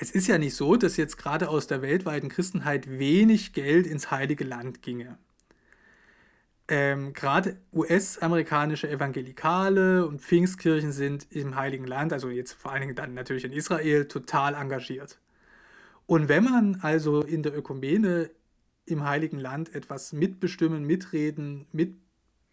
Es 0.00 0.10
ist 0.10 0.28
ja 0.28 0.38
nicht 0.38 0.54
so, 0.54 0.76
dass 0.76 0.96
jetzt 0.96 1.16
gerade 1.18 1.48
aus 1.48 1.66
der 1.66 1.82
weltweiten 1.82 2.28
Christenheit 2.28 2.88
wenig 2.88 3.52
Geld 3.52 3.86
ins 3.86 4.10
heilige 4.10 4.44
Land 4.44 4.82
ginge. 4.82 5.18
Ähm, 6.68 7.14
gerade 7.14 7.56
US-amerikanische 7.72 8.88
Evangelikale 8.88 10.06
und 10.06 10.20
Pfingstkirchen 10.20 10.92
sind 10.92 11.26
im 11.30 11.56
Heiligen 11.56 11.86
Land, 11.86 12.12
also 12.12 12.28
jetzt 12.28 12.52
vor 12.52 12.72
allen 12.72 12.82
Dingen 12.82 12.94
dann 12.94 13.14
natürlich 13.14 13.44
in 13.44 13.52
Israel, 13.52 14.06
total 14.06 14.54
engagiert. 14.54 15.18
Und 16.08 16.30
wenn 16.30 16.42
man 16.42 16.78
also 16.80 17.20
in 17.20 17.42
der 17.42 17.54
Ökumene 17.54 18.30
im 18.86 19.04
Heiligen 19.04 19.38
Land 19.38 19.74
etwas 19.74 20.14
mitbestimmen, 20.14 20.84
mitreden, 20.84 21.66
mit 21.70 21.98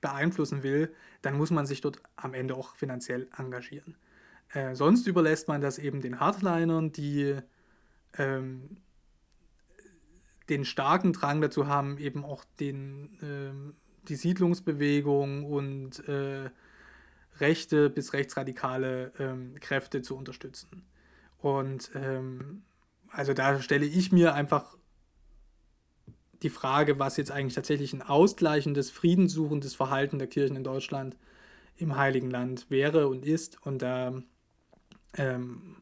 beeinflussen 0.02 0.62
will, 0.62 0.94
dann 1.22 1.38
muss 1.38 1.52
man 1.52 1.66
sich 1.66 1.80
dort 1.80 2.02
am 2.18 2.34
Ende 2.34 2.56
auch 2.56 2.76
finanziell 2.76 3.30
engagieren. 3.38 3.96
Äh, 4.50 4.76
sonst 4.76 5.08
überlässt 5.08 5.48
man 5.48 5.62
das 5.62 5.80
eben 5.80 6.02
den 6.02 6.20
Hardlinern, 6.20 6.92
die 6.92 7.38
ähm, 8.18 8.76
den 10.50 10.66
starken 10.66 11.14
Drang 11.14 11.40
dazu 11.40 11.66
haben, 11.66 11.98
eben 11.98 12.26
auch 12.26 12.44
den, 12.60 13.18
ähm, 13.24 13.76
die 14.10 14.16
Siedlungsbewegung 14.16 15.46
und 15.46 16.06
äh, 16.10 16.50
rechte 17.40 17.90
bis 17.90 18.12
rechtsradikale 18.12 19.14
ähm, 19.18 19.56
Kräfte 19.62 20.02
zu 20.02 20.18
unterstützen. 20.18 20.84
Und 21.38 21.90
ähm, 21.96 22.64
also 23.16 23.34
da 23.34 23.62
stelle 23.62 23.86
ich 23.86 24.12
mir 24.12 24.34
einfach 24.34 24.78
die 26.42 26.50
Frage, 26.50 27.00
was 27.00 27.18
jetzt 27.18 27.32
eigentlich 27.32 27.56
tatsächlich 27.56 27.94
ein 27.94 28.02
ausgleichendes, 28.02 28.92
friedenssuchendes 28.92 29.74
Verhalten 29.74 30.20
der 30.20 30.28
Kirchen 30.28 30.56
in 30.56 30.64
Deutschland 30.64 31.16
im 31.78 31.98
Heiligen 31.98 32.30
Land 32.30 32.70
wäre 32.70 33.08
und 33.08 33.26
ist. 33.26 33.58
Und 33.66 33.82
da 33.82 34.14
ähm, 35.18 35.78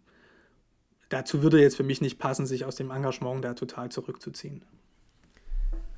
dazu 1.10 1.43
würde 1.43 1.62
jetzt 1.62 1.76
für 1.76 1.84
mich 1.84 2.02
nicht 2.02 2.19
passen, 2.19 2.46
sich 2.46 2.65
aus 2.65 2.76
dem 2.76 2.91
Engagement 2.91 3.43
da 3.43 3.54
total 3.54 3.89
zurückzuziehen. 3.89 4.63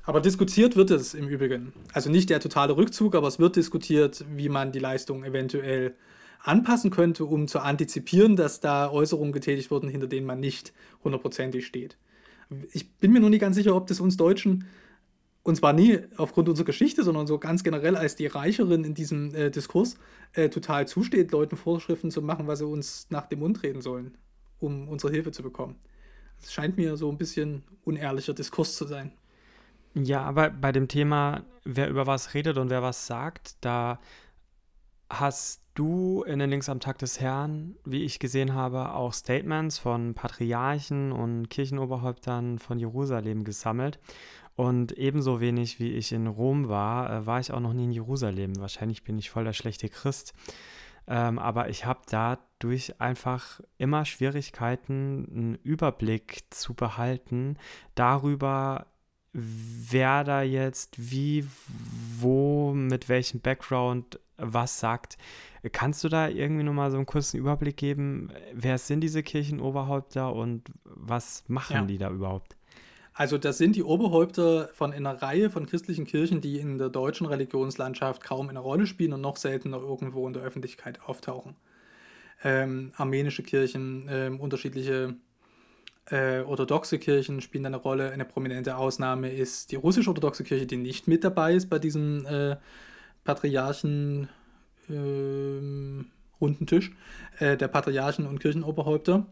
Aber 0.02 0.20
diskutiert 0.20 0.76
wird 0.76 0.90
es 0.90 1.14
im 1.14 1.28
Übrigen. 1.28 1.72
Also 1.92 2.10
nicht 2.10 2.30
der 2.30 2.40
totale 2.40 2.76
Rückzug, 2.76 3.14
aber 3.14 3.26
es 3.26 3.38
wird 3.38 3.56
diskutiert, 3.56 4.24
wie 4.30 4.48
man 4.48 4.72
die 4.72 4.78
Leistung 4.78 5.24
eventuell 5.24 5.96
anpassen 6.42 6.90
könnte, 6.90 7.24
um 7.24 7.48
zu 7.48 7.60
antizipieren, 7.60 8.36
dass 8.36 8.60
da 8.60 8.90
Äußerungen 8.90 9.32
getätigt 9.32 9.70
wurden, 9.70 9.88
hinter 9.88 10.06
denen 10.06 10.26
man 10.26 10.40
nicht 10.40 10.72
hundertprozentig 11.04 11.66
steht. 11.66 11.96
Ich 12.72 12.96
bin 12.98 13.12
mir 13.12 13.20
nur 13.20 13.30
nicht 13.30 13.40
ganz 13.40 13.56
sicher, 13.56 13.74
ob 13.74 13.86
das 13.86 14.00
uns 14.00 14.16
Deutschen, 14.16 14.66
und 15.42 15.56
zwar 15.56 15.72
nie 15.72 16.00
aufgrund 16.16 16.48
unserer 16.48 16.66
Geschichte, 16.66 17.04
sondern 17.04 17.26
so 17.26 17.38
ganz 17.38 17.62
generell 17.62 17.96
als 17.96 18.16
die 18.16 18.26
Reicheren 18.26 18.84
in 18.84 18.94
diesem 18.94 19.34
äh, 19.34 19.50
Diskurs, 19.50 19.96
äh, 20.32 20.48
total 20.48 20.88
zusteht, 20.88 21.30
Leuten 21.30 21.56
Vorschriften 21.56 22.10
zu 22.10 22.20
machen, 22.22 22.46
was 22.46 22.58
sie 22.58 22.66
uns 22.66 23.06
nach 23.10 23.26
dem 23.26 23.40
Mund 23.40 23.62
reden 23.62 23.80
sollen, 23.80 24.18
um 24.58 24.88
unsere 24.88 25.12
Hilfe 25.12 25.30
zu 25.30 25.42
bekommen. 25.42 25.76
Es 26.42 26.52
scheint 26.52 26.76
mir 26.76 26.96
so 26.96 27.10
ein 27.10 27.18
bisschen 27.18 27.62
unehrlicher 27.84 28.34
Diskurs 28.34 28.76
zu 28.76 28.86
sein. 28.86 29.12
Ja, 29.94 30.22
aber 30.22 30.50
bei 30.50 30.72
dem 30.72 30.88
Thema, 30.88 31.44
wer 31.64 31.88
über 31.88 32.06
was 32.06 32.34
redet 32.34 32.58
und 32.58 32.68
wer 32.68 32.82
was 32.82 33.06
sagt, 33.06 33.56
da 33.62 33.98
hast 35.10 35.62
du 35.74 36.24
in 36.24 36.38
den 36.38 36.50
Links 36.50 36.68
am 36.68 36.80
Tag 36.80 36.98
des 36.98 37.20
Herrn, 37.20 37.76
wie 37.84 38.04
ich 38.04 38.18
gesehen 38.18 38.54
habe, 38.54 38.92
auch 38.92 39.12
Statements 39.12 39.78
von 39.78 40.14
Patriarchen 40.14 41.12
und 41.12 41.48
Kirchenoberhäuptern 41.48 42.58
von 42.58 42.78
Jerusalem 42.78 43.44
gesammelt. 43.44 43.98
Und 44.56 44.92
ebenso 44.92 45.40
wenig 45.40 45.78
wie 45.78 45.92
ich 45.92 46.12
in 46.12 46.26
Rom 46.26 46.68
war, 46.68 47.10
äh, 47.10 47.26
war 47.26 47.40
ich 47.40 47.52
auch 47.52 47.60
noch 47.60 47.74
nie 47.74 47.84
in 47.84 47.92
Jerusalem. 47.92 48.58
Wahrscheinlich 48.58 49.04
bin 49.04 49.18
ich 49.18 49.28
voll 49.28 49.44
der 49.44 49.52
schlechte 49.52 49.90
Christ. 49.90 50.32
Ähm, 51.06 51.38
aber 51.38 51.68
ich 51.68 51.84
habe 51.84 52.00
dadurch 52.08 53.00
einfach 53.00 53.60
immer 53.78 54.04
Schwierigkeiten, 54.06 55.28
einen 55.30 55.54
Überblick 55.56 56.44
zu 56.50 56.74
behalten 56.74 57.58
darüber, 57.94 58.86
wer 59.32 60.24
da 60.24 60.42
jetzt 60.42 61.12
wie, 61.12 61.46
wo, 62.18 62.72
mit 62.72 63.10
welchem 63.10 63.40
Background 63.40 64.18
was 64.38 64.80
sagt. 64.80 65.18
Kannst 65.72 66.04
du 66.04 66.08
da 66.08 66.28
irgendwie 66.28 66.62
nochmal 66.62 66.90
so 66.90 66.96
einen 66.96 67.06
kurzen 67.06 67.38
Überblick 67.38 67.76
geben? 67.76 68.30
Wer 68.52 68.78
sind 68.78 69.00
diese 69.00 69.22
Kirchenoberhäupter 69.22 70.32
und 70.32 70.62
was 70.84 71.44
machen 71.48 71.74
ja. 71.74 71.82
die 71.82 71.98
da 71.98 72.10
überhaupt? 72.10 72.56
Also 73.18 73.38
das 73.38 73.56
sind 73.56 73.76
die 73.76 73.82
Oberhäupter 73.82 74.68
von 74.74 74.92
einer 74.92 75.22
Reihe 75.22 75.48
von 75.48 75.64
christlichen 75.64 76.04
Kirchen, 76.04 76.42
die 76.42 76.58
in 76.58 76.76
der 76.76 76.90
deutschen 76.90 77.26
Religionslandschaft 77.26 78.22
kaum 78.22 78.50
eine 78.50 78.58
Rolle 78.58 78.86
spielen 78.86 79.14
und 79.14 79.22
noch 79.22 79.38
seltener 79.38 79.78
irgendwo 79.78 80.26
in 80.26 80.34
der 80.34 80.42
Öffentlichkeit 80.42 81.00
auftauchen. 81.02 81.56
Ähm, 82.44 82.92
armenische 82.94 83.42
Kirchen, 83.42 84.06
ähm, 84.10 84.38
unterschiedliche 84.38 85.16
äh, 86.10 86.40
orthodoxe 86.40 86.98
Kirchen 86.98 87.40
spielen 87.40 87.64
eine 87.64 87.78
Rolle. 87.78 88.10
Eine 88.10 88.26
prominente 88.26 88.76
Ausnahme 88.76 89.32
ist 89.32 89.72
die 89.72 89.76
russisch-orthodoxe 89.76 90.44
Kirche, 90.44 90.66
die 90.66 90.76
nicht 90.76 91.08
mit 91.08 91.24
dabei 91.24 91.54
ist 91.54 91.70
bei 91.70 91.78
diesem 91.78 92.26
äh, 92.26 92.56
Patriarchen 93.26 94.30
äh, 94.88 96.04
Rundentisch 96.40 96.92
äh, 97.38 97.56
der 97.56 97.68
Patriarchen 97.68 98.26
und 98.26 98.38
Kirchenoberhäupter. 98.40 99.26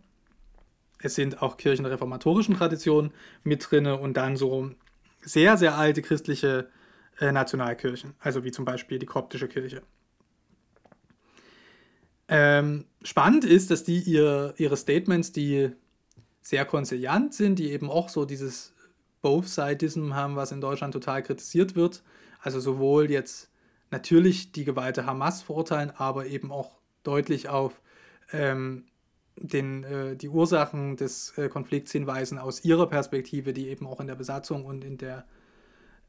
Es 1.00 1.14
sind 1.14 1.42
auch 1.42 1.57
Kirchen 1.57 1.85
der 1.85 1.92
reformatorischen 1.92 2.57
Tradition 2.57 3.12
mit 3.42 3.70
drin 3.70 3.87
und 3.87 4.16
dann 4.16 4.37
so 4.37 4.70
sehr, 5.22 5.57
sehr 5.57 5.76
alte 5.76 6.02
christliche 6.02 6.68
äh, 7.20 7.33
Nationalkirchen, 7.33 8.14
also 8.20 8.44
wie 8.44 8.52
zum 8.52 8.64
Beispiel 8.64 8.98
die 8.98 9.07
koptische 9.07 9.48
Kirche. 9.48 9.83
Ähm, 12.28 12.87
spannend 13.02 13.44
ist, 13.44 13.70
dass 13.70 13.85
die 13.85 14.00
ihr, 14.00 14.54
ihre 14.57 14.76
Statements, 14.76 15.33
die 15.33 15.70
sehr 16.40 16.64
konziliant 16.64 17.35
sind, 17.35 17.59
die 17.59 17.70
eben 17.70 17.90
auch 17.90 18.09
so 18.09 18.24
dieses 18.24 18.74
Both-Sidism 19.20 20.14
haben, 20.14 20.37
was 20.37 20.52
in 20.52 20.61
Deutschland 20.61 20.94
total 20.94 21.22
kritisiert 21.22 21.74
wird. 21.76 22.02
Also 22.40 22.61
sowohl 22.61 23.11
jetzt 23.11 23.50
natürlich 23.94 24.50
die 24.50 24.64
Gewalt 24.64 24.96
der 24.96 25.07
Hamas 25.07 25.42
verurteilen, 25.42 25.92
aber 25.96 26.26
eben 26.26 26.50
auch 26.50 26.80
deutlich 27.04 27.48
auf 27.48 27.80
ähm, 28.33 28.87
den, 29.37 29.85
äh, 29.85 30.16
die 30.16 30.28
Ursachen 30.28 30.96
des 30.96 31.38
äh, 31.38 31.48
Konflikts 31.48 31.92
hinweisen 31.92 32.38
aus 32.38 32.64
ihrer 32.64 32.88
Perspektive, 32.88 33.52
die 33.52 33.68
eben 33.68 33.87
auch 33.87 34.00
in 34.00 34.09
der 34.09 34.16
Besatzung 34.16 34.64
und 34.64 34.85
in 34.85 34.98
der, 34.98 35.24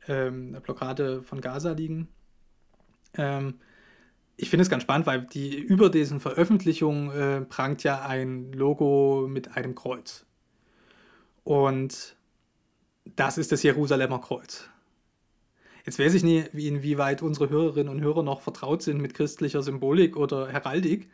ähm, 0.08 0.54
der 0.54 0.62
Blockade 0.62 1.22
von 1.22 1.42
Gaza 1.42 1.74
liegen. 1.74 2.08
Ähm, 3.14 3.60
ich 4.36 4.50
finde 4.50 4.64
es 4.64 4.70
ganz 4.70 4.84
spannend, 4.84 5.06
weil 5.06 5.22
die 5.22 5.56
über 5.56 5.90
diesen 5.90 6.20
Veröffentlichungen 6.20 7.12
äh, 7.12 7.42
prangt 7.42 7.84
ja 7.84 8.02
ein 8.02 8.52
Logo 8.52 9.28
mit 9.30 9.56
einem 9.56 9.76
Kreuz. 9.76 10.26
Und 11.44 12.16
das 13.16 13.38
ist 13.38 13.52
das 13.52 13.62
Jerusalemer 13.62 14.20
Kreuz. 14.20 14.70
Jetzt 15.86 16.00
weiß 16.00 16.16
ich 16.16 16.24
nie, 16.24 16.46
wie, 16.52 16.68
inwieweit 16.68 17.22
unsere 17.22 17.50
Hörerinnen 17.50 17.94
und 17.94 18.02
Hörer 18.02 18.24
noch 18.24 18.42
vertraut 18.42 18.82
sind 18.82 19.00
mit 19.00 19.14
christlicher 19.14 19.62
Symbolik 19.62 20.18
oder 20.18 20.48
Heraldik. 20.48 21.10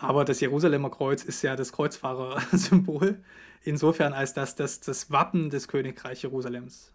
Aber 0.00 0.24
das 0.24 0.40
Jerusalemer 0.40 0.90
Kreuz 0.90 1.22
ist 1.22 1.42
ja 1.42 1.54
das 1.54 1.72
Kreuzfahrersymbol. 1.72 3.22
Insofern, 3.62 4.14
als 4.14 4.32
dass 4.32 4.56
das 4.56 4.80
das 4.80 5.10
Wappen 5.10 5.50
des 5.50 5.68
Königreichs 5.68 6.22
Jerusalems 6.22 6.92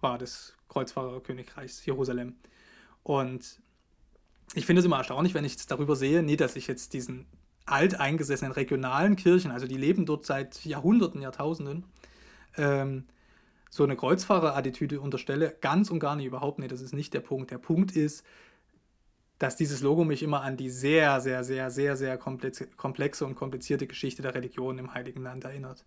war, 0.00 0.18
des 0.18 0.54
Kreuzfahrerkönigreichs 0.68 1.86
Jerusalem. 1.86 2.34
Und 3.04 3.60
ich 4.54 4.66
finde 4.66 4.80
es 4.80 4.86
immer 4.86 4.98
erstaunlich, 4.98 5.34
wenn 5.34 5.44
ich 5.44 5.52
jetzt 5.52 5.70
darüber 5.70 5.94
sehe, 5.94 6.22
nie, 6.22 6.36
dass 6.36 6.56
ich 6.56 6.66
jetzt 6.66 6.92
diesen 6.92 7.26
alteingesessenen 7.66 8.52
regionalen 8.52 9.14
Kirchen, 9.14 9.52
also 9.52 9.68
die 9.68 9.76
leben 9.76 10.06
dort 10.06 10.26
seit 10.26 10.64
Jahrhunderten, 10.64 11.22
Jahrtausenden, 11.22 11.84
ähm, 12.56 13.04
so 13.74 13.84
eine 13.84 13.96
Kreuzfahrerattitüde 13.96 15.00
unterstelle. 15.00 15.56
Ganz 15.62 15.90
und 15.90 15.98
gar 15.98 16.14
nicht, 16.14 16.26
überhaupt 16.26 16.58
nicht. 16.58 16.70
Das 16.70 16.82
ist 16.82 16.92
nicht 16.92 17.14
der 17.14 17.20
Punkt. 17.20 17.50
Der 17.50 17.56
Punkt 17.56 17.96
ist, 17.96 18.22
dass 19.38 19.56
dieses 19.56 19.80
Logo 19.80 20.04
mich 20.04 20.22
immer 20.22 20.42
an 20.42 20.58
die 20.58 20.68
sehr, 20.68 21.22
sehr, 21.22 21.42
sehr, 21.42 21.70
sehr, 21.70 21.96
sehr 21.96 22.18
komplexe 22.18 23.26
und 23.26 23.34
komplizierte 23.34 23.86
Geschichte 23.86 24.20
der 24.20 24.34
Religion 24.34 24.76
im 24.76 24.92
Heiligen 24.92 25.22
Land 25.22 25.44
erinnert. 25.44 25.86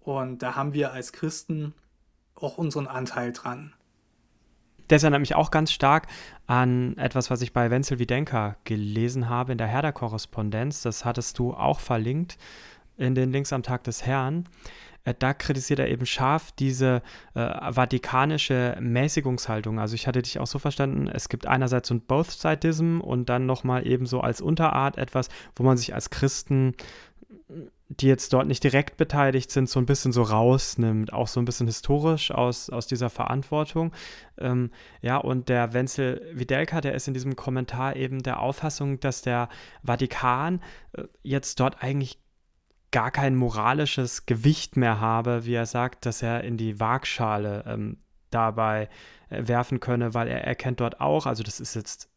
Und 0.00 0.42
da 0.42 0.56
haben 0.56 0.74
wir 0.74 0.92
als 0.92 1.12
Christen 1.12 1.72
auch 2.34 2.58
unseren 2.58 2.88
Anteil 2.88 3.32
dran. 3.32 3.74
Das 4.88 5.04
erinnert 5.04 5.20
mich 5.20 5.36
auch 5.36 5.52
ganz 5.52 5.70
stark 5.70 6.08
an 6.48 6.98
etwas, 6.98 7.30
was 7.30 7.42
ich 7.42 7.52
bei 7.52 7.70
Wenzel 7.70 8.00
Widenka 8.00 8.56
gelesen 8.64 9.28
habe 9.28 9.52
in 9.52 9.58
der 9.58 9.68
Herder-Korrespondenz. 9.68 10.82
Das 10.82 11.04
hattest 11.04 11.38
du 11.38 11.54
auch 11.54 11.78
verlinkt 11.78 12.38
in 12.96 13.14
den 13.14 13.30
Links 13.30 13.52
am 13.52 13.62
Tag 13.62 13.84
des 13.84 14.04
Herrn. 14.04 14.48
Äh, 15.04 15.14
da 15.18 15.34
kritisiert 15.34 15.78
er 15.78 15.88
eben 15.88 16.06
scharf 16.06 16.52
diese 16.52 17.02
äh, 17.34 17.72
vatikanische 17.74 18.76
Mäßigungshaltung. 18.80 19.78
Also 19.78 19.94
ich 19.94 20.06
hatte 20.06 20.22
dich 20.22 20.38
auch 20.38 20.46
so 20.46 20.58
verstanden, 20.58 21.08
es 21.08 21.28
gibt 21.28 21.46
einerseits 21.46 21.88
so 21.88 21.94
ein 21.94 22.00
Both-Sidism 22.00 23.00
und 23.00 23.28
dann 23.28 23.46
nochmal 23.46 23.86
eben 23.86 24.06
so 24.06 24.20
als 24.20 24.40
Unterart 24.40 24.98
etwas, 24.98 25.28
wo 25.56 25.62
man 25.62 25.76
sich 25.76 25.94
als 25.94 26.10
Christen 26.10 26.74
die 27.88 28.06
jetzt 28.06 28.32
dort 28.32 28.46
nicht 28.46 28.64
direkt 28.64 28.96
beteiligt 28.96 29.50
sind, 29.50 29.68
so 29.68 29.78
ein 29.78 29.86
bisschen 29.86 30.12
so 30.12 30.22
rausnimmt, 30.22 31.12
auch 31.12 31.28
so 31.28 31.40
ein 31.40 31.44
bisschen 31.44 31.66
historisch 31.66 32.30
aus, 32.30 32.70
aus 32.70 32.86
dieser 32.86 33.10
Verantwortung. 33.10 33.92
Ähm, 34.38 34.70
ja, 35.02 35.18
und 35.18 35.48
der 35.48 35.74
Wenzel 35.74 36.22
Widelka, 36.32 36.80
der 36.80 36.94
ist 36.94 37.08
in 37.08 37.14
diesem 37.14 37.36
Kommentar 37.36 37.96
eben 37.96 38.22
der 38.22 38.40
Auffassung, 38.40 39.00
dass 39.00 39.22
der 39.22 39.48
Vatikan 39.82 40.60
äh, 40.92 41.04
jetzt 41.22 41.60
dort 41.60 41.82
eigentlich 41.82 42.18
gar 42.94 43.10
kein 43.10 43.34
moralisches 43.34 44.24
Gewicht 44.24 44.76
mehr 44.76 45.00
habe, 45.00 45.44
wie 45.46 45.54
er 45.54 45.66
sagt, 45.66 46.06
dass 46.06 46.22
er 46.22 46.44
in 46.44 46.56
die 46.56 46.78
Waagschale 46.78 47.64
ähm, 47.66 47.96
dabei 48.30 48.88
äh, 49.30 49.48
werfen 49.48 49.80
könne, 49.80 50.14
weil 50.14 50.28
er 50.28 50.44
erkennt 50.44 50.78
dort 50.78 51.00
auch, 51.00 51.26
also 51.26 51.42
das 51.42 51.58
ist 51.58 51.74
jetzt 51.74 52.08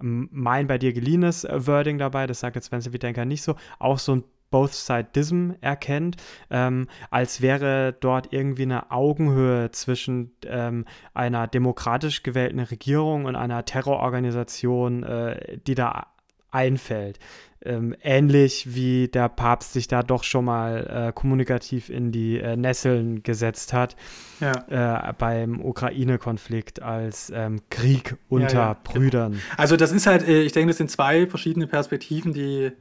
mein 0.00 0.66
bei 0.66 0.76
dir 0.76 0.92
geliehenes 0.92 1.44
äh, 1.44 1.68
Wording 1.68 1.98
dabei, 1.98 2.26
das 2.26 2.40
sagt 2.40 2.56
jetzt 2.56 2.72
Wenzel 2.72 2.92
Widenka 2.92 3.24
nicht 3.24 3.44
so, 3.44 3.54
auch 3.78 4.00
so 4.00 4.16
ein 4.16 4.24
Both-Sidism 4.50 5.52
erkennt, 5.60 6.16
ähm, 6.50 6.88
als 7.12 7.40
wäre 7.40 7.92
dort 7.92 8.32
irgendwie 8.32 8.62
eine 8.62 8.90
Augenhöhe 8.90 9.70
zwischen 9.70 10.32
ähm, 10.46 10.84
einer 11.12 11.46
demokratisch 11.46 12.24
gewählten 12.24 12.58
Regierung 12.58 13.26
und 13.26 13.36
einer 13.36 13.64
Terrororganisation, 13.64 15.04
äh, 15.04 15.58
die 15.64 15.76
da 15.76 16.08
einfällt. 16.50 17.18
Ähm, 17.64 17.94
ähnlich 18.02 18.74
wie 18.74 19.08
der 19.08 19.28
Papst 19.28 19.72
sich 19.72 19.88
da 19.88 20.02
doch 20.02 20.22
schon 20.22 20.44
mal 20.44 21.08
äh, 21.08 21.12
kommunikativ 21.12 21.88
in 21.88 22.12
die 22.12 22.38
äh, 22.38 22.56
Nesseln 22.56 23.22
gesetzt 23.22 23.72
hat 23.72 23.96
ja. 24.40 25.08
äh, 25.08 25.12
beim 25.16 25.64
Ukraine-Konflikt 25.64 26.82
als 26.82 27.32
ähm, 27.34 27.60
Krieg 27.70 28.16
unter 28.28 28.52
ja, 28.52 28.68
ja. 28.68 28.76
Brüdern. 28.84 29.40
Also 29.56 29.76
das 29.76 29.92
ist 29.92 30.06
halt, 30.06 30.26
äh, 30.28 30.42
ich 30.42 30.52
denke, 30.52 30.68
das 30.68 30.78
sind 30.78 30.90
zwei 30.90 31.26
verschiedene 31.26 31.66
Perspektiven, 31.66 32.32
die 32.32 32.72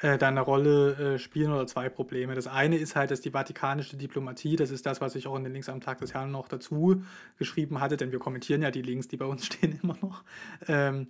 äh, 0.00 0.18
da 0.18 0.28
eine 0.28 0.40
Rolle 0.40 1.14
äh, 1.14 1.18
spielen 1.18 1.52
oder 1.52 1.66
zwei 1.66 1.88
Probleme. 1.88 2.34
Das 2.34 2.46
eine 2.46 2.76
ist 2.76 2.96
halt, 2.96 3.10
dass 3.10 3.20
die 3.20 3.30
vatikanische 3.30 3.96
Diplomatie, 3.96 4.56
das 4.56 4.70
ist 4.70 4.86
das, 4.86 5.00
was 5.00 5.14
ich 5.14 5.26
auch 5.26 5.36
in 5.36 5.44
den 5.44 5.52
Links 5.52 5.68
am 5.68 5.80
Tag 5.80 5.98
des 5.98 6.14
Herrn 6.14 6.30
noch 6.30 6.48
dazu 6.48 7.02
geschrieben 7.38 7.80
hatte, 7.80 7.96
denn 7.96 8.12
wir 8.12 8.18
kommentieren 8.18 8.62
ja 8.62 8.70
die 8.70 8.82
Links, 8.82 9.08
die 9.08 9.16
bei 9.16 9.26
uns 9.26 9.46
stehen, 9.46 9.78
immer 9.82 9.96
noch. 10.02 10.24
Ähm, 10.68 11.08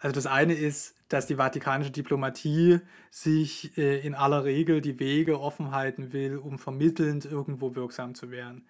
Also 0.00 0.14
das 0.14 0.26
eine 0.26 0.52
ist, 0.52 0.94
dass 1.14 1.26
die 1.26 1.36
vatikanische 1.36 1.92
Diplomatie 1.92 2.80
sich 3.08 3.78
äh, 3.78 4.04
in 4.04 4.16
aller 4.16 4.42
Regel 4.42 4.80
die 4.80 4.98
Wege 4.98 5.40
offen 5.40 5.70
halten 5.70 6.12
will, 6.12 6.36
um 6.36 6.58
vermittelnd 6.58 7.24
irgendwo 7.24 7.76
wirksam 7.76 8.16
zu 8.16 8.32
werden. 8.32 8.66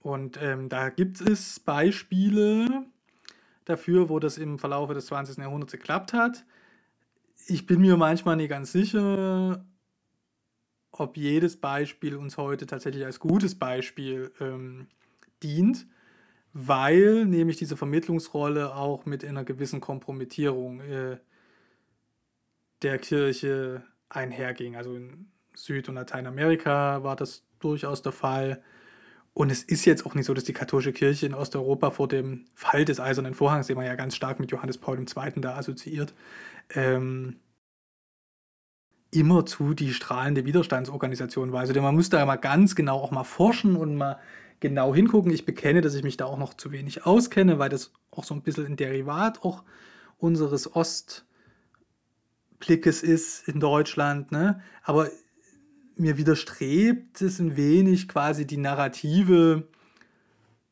Und 0.00 0.38
ähm, 0.40 0.70
da 0.70 0.88
gibt 0.88 1.20
es 1.20 1.60
Beispiele 1.60 2.86
dafür, 3.66 4.08
wo 4.08 4.18
das 4.18 4.38
im 4.38 4.58
Verlauf 4.58 4.90
des 4.94 5.04
20. 5.06 5.36
Jahrhunderts 5.36 5.72
geklappt 5.72 6.14
hat. 6.14 6.46
Ich 7.48 7.66
bin 7.66 7.82
mir 7.82 7.98
manchmal 7.98 8.36
nicht 8.36 8.48
ganz 8.48 8.72
sicher, 8.72 9.62
ob 10.90 11.18
jedes 11.18 11.60
Beispiel 11.60 12.16
uns 12.16 12.38
heute 12.38 12.64
tatsächlich 12.64 13.04
als 13.04 13.20
gutes 13.20 13.58
Beispiel 13.58 14.32
ähm, 14.40 14.86
dient, 15.42 15.86
weil 16.54 17.26
nämlich 17.26 17.58
diese 17.58 17.76
Vermittlungsrolle 17.76 18.74
auch 18.74 19.04
mit 19.04 19.22
einer 19.22 19.44
gewissen 19.44 19.82
Kompromittierung 19.82 20.80
äh, 20.80 21.18
der 22.84 22.98
Kirche 22.98 23.82
einherging. 24.08 24.76
Also 24.76 24.94
in 24.94 25.26
Süd- 25.54 25.88
und 25.88 25.96
Lateinamerika 25.96 27.02
war 27.02 27.16
das 27.16 27.44
durchaus 27.58 28.02
der 28.02 28.12
Fall. 28.12 28.62
Und 29.32 29.50
es 29.50 29.64
ist 29.64 29.84
jetzt 29.84 30.06
auch 30.06 30.14
nicht 30.14 30.26
so, 30.26 30.34
dass 30.34 30.44
die 30.44 30.52
katholische 30.52 30.92
Kirche 30.92 31.26
in 31.26 31.34
Osteuropa 31.34 31.90
vor 31.90 32.06
dem 32.06 32.44
Fall 32.54 32.84
des 32.84 33.00
Eisernen 33.00 33.34
Vorhangs, 33.34 33.66
den 33.66 33.76
man 33.76 33.86
ja 33.86 33.96
ganz 33.96 34.14
stark 34.14 34.38
mit 34.38 34.52
Johannes 34.52 34.78
Paul 34.78 34.98
II. 34.98 35.40
da 35.40 35.56
assoziiert, 35.56 36.14
ähm, 36.70 37.40
immerzu 39.10 39.74
die 39.74 39.92
strahlende 39.92 40.44
Widerstandsorganisation 40.44 41.52
war. 41.52 41.60
Also 41.60 41.80
man 41.80 41.94
muss 41.94 42.10
da 42.10 42.18
ja 42.18 42.26
mal 42.26 42.36
ganz 42.36 42.74
genau 42.76 42.98
auch 42.98 43.10
mal 43.10 43.24
forschen 43.24 43.76
und 43.76 43.96
mal 43.96 44.18
genau 44.60 44.94
hingucken. 44.94 45.32
Ich 45.32 45.44
bekenne, 45.44 45.80
dass 45.80 45.94
ich 45.94 46.04
mich 46.04 46.16
da 46.16 46.26
auch 46.26 46.38
noch 46.38 46.54
zu 46.54 46.72
wenig 46.72 47.04
auskenne, 47.06 47.58
weil 47.58 47.68
das 47.68 47.92
auch 48.10 48.24
so 48.24 48.34
ein 48.34 48.42
bisschen 48.42 48.66
ein 48.66 48.76
Derivat 48.76 49.42
auch 49.42 49.64
unseres 50.18 50.74
Ostblickes 52.64 53.02
ist 53.02 53.46
in 53.46 53.60
Deutschland. 53.60 54.32
Ne? 54.32 54.62
Aber 54.82 55.10
mir 55.96 56.16
widerstrebt 56.16 57.20
es 57.20 57.38
ein 57.38 57.58
wenig 57.58 58.08
quasi 58.08 58.46
die 58.46 58.56
Narrative 58.56 59.64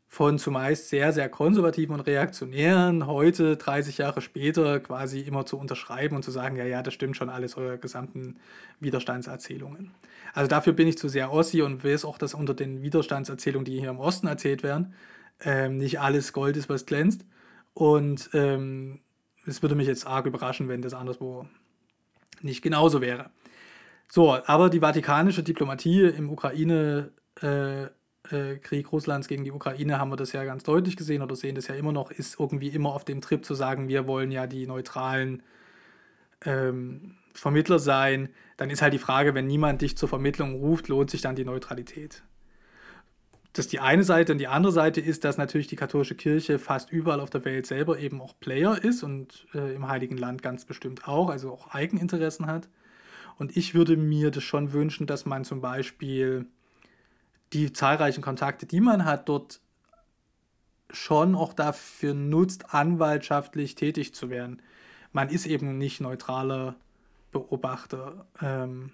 von 0.08 0.38
zumeist 0.38 0.88
sehr, 0.88 1.12
sehr 1.12 1.28
konservativen 1.28 1.94
und 1.94 2.00
reaktionären, 2.00 3.06
heute 3.06 3.58
30 3.58 3.98
Jahre 3.98 4.22
später 4.22 4.80
quasi 4.80 5.20
immer 5.20 5.44
zu 5.44 5.58
unterschreiben 5.58 6.16
und 6.16 6.22
zu 6.22 6.30
sagen, 6.30 6.56
ja, 6.56 6.64
ja, 6.64 6.82
das 6.82 6.94
stimmt 6.94 7.16
schon 7.16 7.28
alles, 7.28 7.58
eure 7.58 7.78
gesamten 7.78 8.38
Widerstandserzählungen. 8.80 9.90
Also 10.32 10.48
dafür 10.48 10.72
bin 10.72 10.88
ich 10.88 10.96
zu 10.96 11.08
sehr 11.08 11.30
Ossi 11.30 11.60
und 11.60 11.84
weiß 11.84 12.06
auch, 12.06 12.16
dass 12.16 12.32
unter 12.32 12.54
den 12.54 12.80
Widerstandserzählungen, 12.82 13.66
die 13.66 13.80
hier 13.80 13.90
im 13.90 14.00
Osten 14.00 14.28
erzählt 14.28 14.62
werden, 14.62 14.94
ähm, 15.40 15.76
nicht 15.76 16.00
alles 16.00 16.32
Gold 16.32 16.56
ist, 16.56 16.70
was 16.70 16.86
glänzt. 16.86 17.26
Und 17.74 18.30
ähm, 18.32 19.00
es 19.46 19.60
würde 19.60 19.74
mich 19.74 19.88
jetzt 19.88 20.06
arg 20.06 20.24
überraschen, 20.24 20.68
wenn 20.68 20.82
das 20.82 20.94
anderswo 20.94 21.46
nicht 22.44 22.62
genauso 22.62 23.00
wäre. 23.00 23.30
So, 24.08 24.36
aber 24.46 24.68
die 24.68 24.80
vatikanische 24.80 25.42
Diplomatie 25.42 26.02
im 26.02 26.30
Ukraine-Krieg 26.30 27.14
äh, 28.30 28.88
Russlands 28.90 29.26
gegen 29.26 29.44
die 29.44 29.52
Ukraine 29.52 29.98
haben 29.98 30.10
wir 30.10 30.16
das 30.16 30.32
ja 30.32 30.44
ganz 30.44 30.64
deutlich 30.64 30.96
gesehen 30.96 31.22
oder 31.22 31.34
sehen 31.34 31.54
das 31.54 31.68
ja 31.68 31.74
immer 31.74 31.92
noch, 31.92 32.10
ist 32.10 32.38
irgendwie 32.38 32.68
immer 32.68 32.94
auf 32.94 33.04
dem 33.04 33.22
Trip 33.22 33.44
zu 33.44 33.54
sagen, 33.54 33.88
wir 33.88 34.06
wollen 34.06 34.30
ja 34.30 34.46
die 34.46 34.66
neutralen 34.66 35.42
ähm, 36.44 37.16
Vermittler 37.32 37.78
sein. 37.78 38.28
Dann 38.58 38.68
ist 38.70 38.82
halt 38.82 38.92
die 38.92 38.98
Frage, 38.98 39.34
wenn 39.34 39.46
niemand 39.46 39.80
dich 39.80 39.96
zur 39.96 40.08
Vermittlung 40.08 40.56
ruft, 40.56 40.88
lohnt 40.88 41.10
sich 41.10 41.22
dann 41.22 41.34
die 41.34 41.44
Neutralität. 41.44 42.22
Das 43.52 43.66
ist 43.66 43.72
die 43.72 43.80
eine 43.80 44.02
Seite 44.02 44.32
und 44.32 44.38
die 44.38 44.46
andere 44.46 44.72
Seite 44.72 45.00
ist, 45.00 45.24
dass 45.24 45.36
natürlich 45.36 45.66
die 45.66 45.76
katholische 45.76 46.14
Kirche 46.14 46.58
fast 46.58 46.90
überall 46.90 47.20
auf 47.20 47.28
der 47.28 47.44
Welt 47.44 47.66
selber 47.66 47.98
eben 47.98 48.20
auch 48.22 48.34
Player 48.40 48.82
ist 48.82 49.02
und 49.02 49.46
äh, 49.54 49.74
im 49.74 49.88
Heiligen 49.88 50.16
Land 50.16 50.42
ganz 50.42 50.64
bestimmt 50.64 51.06
auch, 51.06 51.28
also 51.28 51.52
auch 51.52 51.68
Eigeninteressen 51.68 52.46
hat. 52.46 52.68
Und 53.38 53.56
ich 53.56 53.74
würde 53.74 53.96
mir 53.96 54.30
das 54.30 54.42
schon 54.42 54.72
wünschen, 54.72 55.06
dass 55.06 55.26
man 55.26 55.44
zum 55.44 55.60
Beispiel 55.60 56.46
die 57.52 57.72
zahlreichen 57.72 58.22
Kontakte, 58.22 58.64
die 58.64 58.80
man 58.80 59.04
hat, 59.04 59.28
dort 59.28 59.60
schon 60.90 61.34
auch 61.34 61.52
dafür 61.52 62.14
nutzt, 62.14 62.74
anwaltschaftlich 62.74 63.74
tätig 63.74 64.14
zu 64.14 64.30
werden. 64.30 64.62
Man 65.12 65.28
ist 65.28 65.46
eben 65.46 65.76
nicht 65.76 66.00
neutraler 66.00 66.76
Beobachter 67.32 68.26
ähm, 68.40 68.92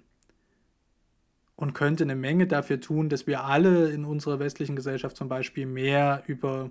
und 1.58 1.72
könnte 1.74 2.04
eine 2.04 2.14
Menge 2.14 2.46
dafür 2.46 2.80
tun, 2.80 3.08
dass 3.08 3.26
wir 3.26 3.42
alle 3.42 3.90
in 3.90 4.04
unserer 4.04 4.38
westlichen 4.38 4.76
Gesellschaft 4.76 5.16
zum 5.16 5.28
Beispiel 5.28 5.66
mehr 5.66 6.22
über 6.28 6.70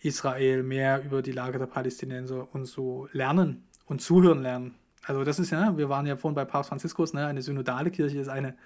Israel, 0.00 0.64
mehr 0.64 1.04
über 1.04 1.22
die 1.22 1.30
Lage 1.30 1.60
der 1.60 1.66
Palästinenser 1.66 2.52
und 2.52 2.64
so 2.64 3.08
lernen 3.12 3.68
und 3.86 4.02
zuhören 4.02 4.42
lernen. 4.42 4.74
Also 5.04 5.22
das 5.22 5.38
ist 5.38 5.50
ja, 5.52 5.78
wir 5.78 5.88
waren 5.88 6.06
ja 6.06 6.16
vorhin 6.16 6.34
bei 6.34 6.44
Papst 6.44 6.70
Franziskus, 6.70 7.12
ne, 7.12 7.24
eine 7.24 7.40
synodale 7.40 7.92
Kirche 7.92 8.18
ist 8.18 8.28
eine 8.28 8.56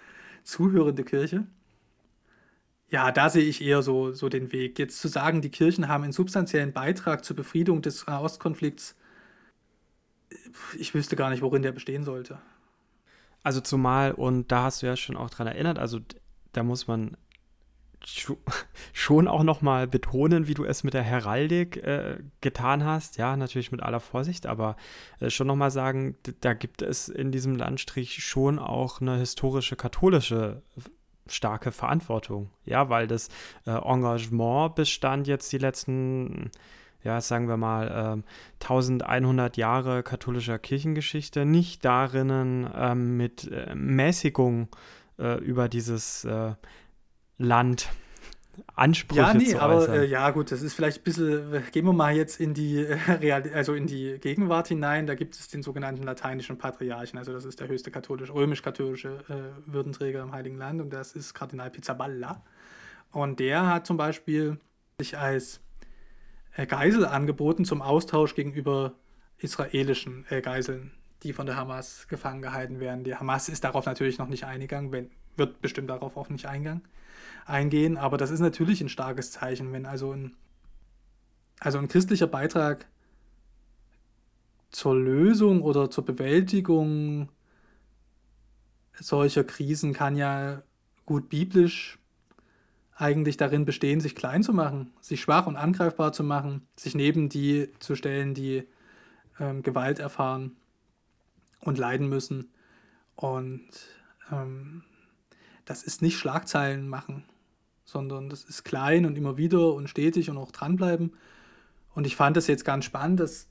zuhörende 0.45 1.05
Kirche. 1.05 1.47
Ja, 2.89 3.13
da 3.13 3.29
sehe 3.29 3.45
ich 3.45 3.61
eher 3.61 3.83
so, 3.83 4.13
so 4.13 4.31
den 4.31 4.51
Weg. 4.51 4.79
Jetzt 4.79 4.99
zu 4.99 5.09
sagen, 5.09 5.43
die 5.43 5.51
Kirchen 5.51 5.89
haben 5.89 6.05
einen 6.05 6.13
substanziellen 6.13 6.73
Beitrag 6.73 7.23
zur 7.23 7.37
Befriedung 7.37 7.83
des 7.83 8.09
Ostkonflikts, 8.09 8.97
ich 10.79 10.95
wüsste 10.95 11.17
gar 11.17 11.29
nicht, 11.29 11.43
worin 11.43 11.61
der 11.61 11.73
bestehen 11.73 12.03
sollte. 12.03 12.39
Also 13.45 13.61
zumal, 13.61 14.13
und 14.13 14.51
da 14.51 14.65
hast 14.65 14.83
du 14.83 14.87
ja 14.87 14.97
schon 14.97 15.17
auch 15.17 15.31
dran 15.31 15.47
erinnert, 15.47 15.79
also 15.79 16.01
da 16.53 16.63
muss 16.65 16.89
man 16.89 17.17
schon 18.93 19.29
auch 19.29 19.43
nochmal 19.43 19.87
betonen, 19.87 20.47
wie 20.49 20.55
du 20.55 20.65
es 20.65 20.83
mit 20.83 20.95
der 20.95 21.03
Heraldik 21.03 21.77
äh, 21.77 22.19
getan 22.41 22.85
hast. 22.85 23.17
Ja, 23.17 23.37
natürlich 23.37 23.71
mit 23.71 23.83
aller 23.83 24.01
Vorsicht, 24.01 24.47
aber 24.47 24.77
äh, 25.21 25.31
schon 25.31 25.47
nochmal 25.47 25.71
sagen, 25.71 26.17
da 26.41 26.55
gibt 26.55 26.83
es 26.83 27.09
in 27.09 27.33
diesem 27.33 27.57
Landstrich 27.57 28.25
schon 28.25 28.59
auch 28.59 29.01
eine 29.01 29.17
historische 29.17 29.77
katholische 29.77 30.63
starke 31.27 31.73
Verantwortung. 31.73 32.51
Ja, 32.65 32.89
weil 32.89 33.07
das 33.07 33.29
äh, 33.67 33.71
Engagement 33.71 34.75
bestand 34.75 35.27
jetzt 35.27 35.53
die 35.53 35.59
letzten, 35.59 36.51
ja, 37.05 37.21
sagen 37.21 37.49
wir 37.49 37.57
mal, 37.57 38.23
1100 38.61 39.57
ähm, 39.57 39.61
Jahre 39.61 40.03
katholischer 40.03 40.59
Kirchengeschichte 40.59 41.45
nicht 41.45 41.85
darin, 41.85 42.69
ähm, 42.75 43.17
mit 43.17 43.51
äh, 43.51 43.75
Mäßigung 43.75 44.69
äh, 45.19 45.39
über 45.45 45.69
dieses 45.69 46.25
äh, 46.25 46.55
Land 47.39 47.89
Ansprüche 48.77 49.21
ja, 49.21 49.35
nee, 49.35 49.47
zu 49.47 49.61
aber 49.61 49.89
äh, 49.89 50.07
ja 50.07 50.31
gut, 50.31 50.53
das 50.53 50.63
ist 50.63 50.75
vielleicht 50.75 51.01
ein 51.01 51.05
bisschen, 51.05 51.55
äh, 51.55 51.63
gehen 51.73 51.85
wir 51.85 51.93
mal 51.93 52.15
jetzt 52.15 52.41
in 52.41 52.55
die 52.55 52.79
äh, 52.79 52.97
Real 53.21 53.43
also 53.53 53.75
in 53.75 53.87
die 53.87 54.19
Gegenwart 54.21 54.69
hinein, 54.69 55.07
da 55.07 55.15
gibt 55.15 55.35
es 55.35 55.49
den 55.49 55.63
sogenannten 55.63 56.05
lateinischen 56.05 56.57
Patriarchen, 56.57 57.19
also 57.19 57.33
das 57.33 57.45
ist 57.45 57.61
der 57.61 57.69
höchste 57.69 57.91
katholische, 57.91 58.33
römisch-katholische 58.33 59.19
äh, 59.29 59.73
Würdenträger 59.73 60.23
im 60.23 60.33
Heiligen 60.33 60.57
Land. 60.57 60.81
Und 60.81 60.91
das 60.91 61.13
ist 61.13 61.35
Kardinal 61.35 61.71
Pizzaballa. 61.71 62.43
Und 63.11 63.41
der 63.41 63.67
hat 63.67 63.87
zum 63.87 63.97
Beispiel 63.97 64.59
sich 64.99 65.19
als 65.19 65.57
äh, 65.57 65.61
Geisel 66.57 67.05
angeboten 67.05 67.65
zum 67.65 67.83
Austausch 67.83 68.35
gegenüber 68.35 68.93
israelischen 69.39 70.25
äh, 70.31 70.41
Geiseln, 70.41 70.93
die 71.23 71.33
von 71.33 71.47
der 71.47 71.57
Hamas 71.57 72.07
gefangen 72.09 72.43
gehalten 72.43 72.81
werden. 72.81 73.05
Die 73.05 73.17
Hamas 73.17 73.49
ist 73.49 73.65
darauf 73.65 73.87
natürlich 73.87 74.19
noch 74.19 74.29
nicht 74.29 74.45
eingegangen, 74.45 74.93
wenn, 74.93 75.11
wird 75.37 75.61
bestimmt 75.61 75.91
darauf 75.91 76.17
auch 76.17 76.29
nicht 76.29 76.47
eingegangen 76.47 76.83
eingehen. 77.47 77.97
Aber 77.97 78.17
das 78.17 78.31
ist 78.31 78.41
natürlich 78.41 78.81
ein 78.81 78.89
starkes 78.89 79.31
Zeichen, 79.31 79.73
wenn 79.73 79.87
also 79.87 80.13
ein, 80.13 80.35
also 81.61 81.79
ein 81.79 81.89
christlicher 81.89 82.27
Beitrag 82.27 82.87
zur 84.71 84.97
Lösung 84.97 85.63
oder 85.63 85.91
zur 85.91 86.05
Bewältigung 86.05 87.29
solcher 88.95 89.45
Krisen 89.45 89.93
kann 89.93 90.17
ja 90.17 90.63
gut 91.05 91.29
biblisch 91.29 91.99
eigentlich 92.97 93.37
darin 93.37 93.65
bestehen, 93.65 94.01
sich 94.01 94.15
klein 94.15 94.43
zu 94.43 94.53
machen, 94.53 94.93
sich 95.01 95.21
schwach 95.21 95.47
und 95.47 95.57
angreifbar 95.57 96.13
zu 96.13 96.23
machen, 96.23 96.67
sich 96.77 96.95
neben 96.95 97.29
die 97.29 97.69
zu 97.81 97.97
stellen, 97.97 98.35
die 98.35 98.65
ähm, 99.41 99.63
Gewalt 99.63 99.99
erfahren 99.99 100.57
und 101.61 101.79
leiden 101.79 102.09
müssen. 102.09 102.51
Und 103.17 103.69
ähm, 104.31 104.85
das 105.65 105.83
ist 105.83 106.03
nicht 106.03 106.19
Schlagzeilen 106.19 106.89
machen, 106.89 107.25
sondern 107.85 108.29
das 108.29 108.45
ist 108.45 108.65
klein 108.65 109.07
und 109.07 109.17
immer 109.17 109.37
wieder 109.37 109.75
und 109.75 109.89
stetig 109.89 110.31
und 110.31 110.37
auch 110.37 110.53
dranbleiben. 110.53 111.13
Und 111.95 112.07
ich 112.07 112.17
fand 112.17 112.37
es 112.37 112.47
jetzt 112.47 112.65
ganz 112.65 112.85
spannend, 112.85 113.21
dass 113.21 113.49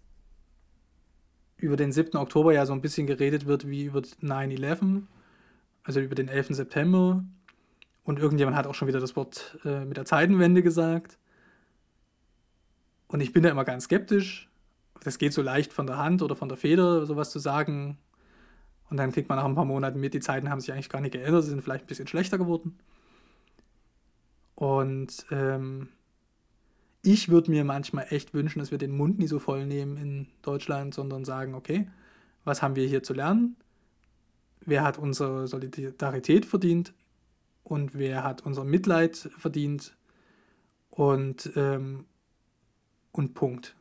über 1.58 1.78
den 1.78 1.92
7. 1.92 2.18
Oktober 2.18 2.54
ja 2.54 2.66
so 2.66 2.74
ein 2.74 2.82
bisschen 2.82 3.08
geredet 3.08 3.46
wird 3.46 3.68
wie 3.68 3.86
über 3.86 4.00
9-11, 4.00 5.04
also 5.84 6.00
über 6.00 6.16
den 6.16 6.28
11. 6.28 6.50
September. 6.50 7.24
Und 8.04 8.20
irgendjemand 8.20 8.58
hat 8.58 8.68
auch 8.68 8.76
schon 8.76 8.88
wieder 8.88 9.00
das 9.00 9.16
Wort 9.16 9.58
äh, 9.64 9.86
mit 9.86 9.98
der 9.98 10.06
Zeitenwende 10.06 10.62
gesagt. 10.62 11.18
Und 13.08 13.22
ich 13.22 13.32
bin 13.32 13.44
da 13.44 13.50
immer 13.50 13.64
ganz 13.64 13.86
skeptisch. 13.86 14.50
Das 15.04 15.18
geht 15.18 15.34
so 15.34 15.42
leicht 15.42 15.74
von 15.74 15.88
der 15.88 15.98
Hand 15.98 16.22
oder 16.22 16.36
von 16.36 16.50
der 16.50 16.58
Feder, 16.58 17.06
sowas 17.06 17.32
zu 17.32 17.40
sagen. 17.40 17.98
Und 18.90 18.98
dann 18.98 19.12
kriegt 19.12 19.30
man 19.30 19.38
nach 19.38 19.46
ein 19.46 19.56
paar 19.56 19.66
Monaten 19.66 20.00
mit, 20.00 20.14
die 20.14 20.20
Zeiten 20.20 20.50
haben 20.50 20.60
sich 20.60 20.72
eigentlich 20.72 20.90
gar 20.90 21.02
nicht 21.02 21.14
geändert, 21.14 21.44
sie 21.44 21.50
sind 21.50 21.62
vielleicht 21.62 21.86
ein 21.86 21.88
bisschen 21.88 22.08
schlechter 22.08 22.38
geworden. 22.38 22.78
Und 24.56 25.26
ähm, 25.32 25.90
ich 27.02 27.30
würde 27.30 27.52
mir 27.52 27.64
manchmal 27.64 28.08
echt 28.10 28.34
wünschen, 28.34 28.60
dass 28.60 28.72
wir 28.72 28.78
den 28.78 28.96
Mund 28.96 29.20
nie 29.20 29.28
so 29.28 29.40
voll 29.40 29.66
nehmen 29.66 29.98
in 29.98 30.28
Deutschland, 30.42 30.94
sondern 30.94 31.26
sagen, 31.26 31.56
okay, 31.56 31.90
was 32.44 32.62
haben 32.62 32.76
wir 32.76 32.88
hier 32.88 33.04
zu 33.04 33.14
lernen? 33.14 33.56
Wer 34.62 34.84
hat 34.84 34.98
unsere 34.98 35.48
Solidarität 35.48 36.46
verdient? 36.46 36.94
Und 37.64 37.98
wer 37.98 38.24
hat 38.24 38.42
unser 38.42 38.64
Mitleid 38.64 39.30
verdient? 39.38 39.96
Und, 40.90 41.52
ähm, 41.56 42.06
und 43.12 43.34
Punkt. 43.34 43.76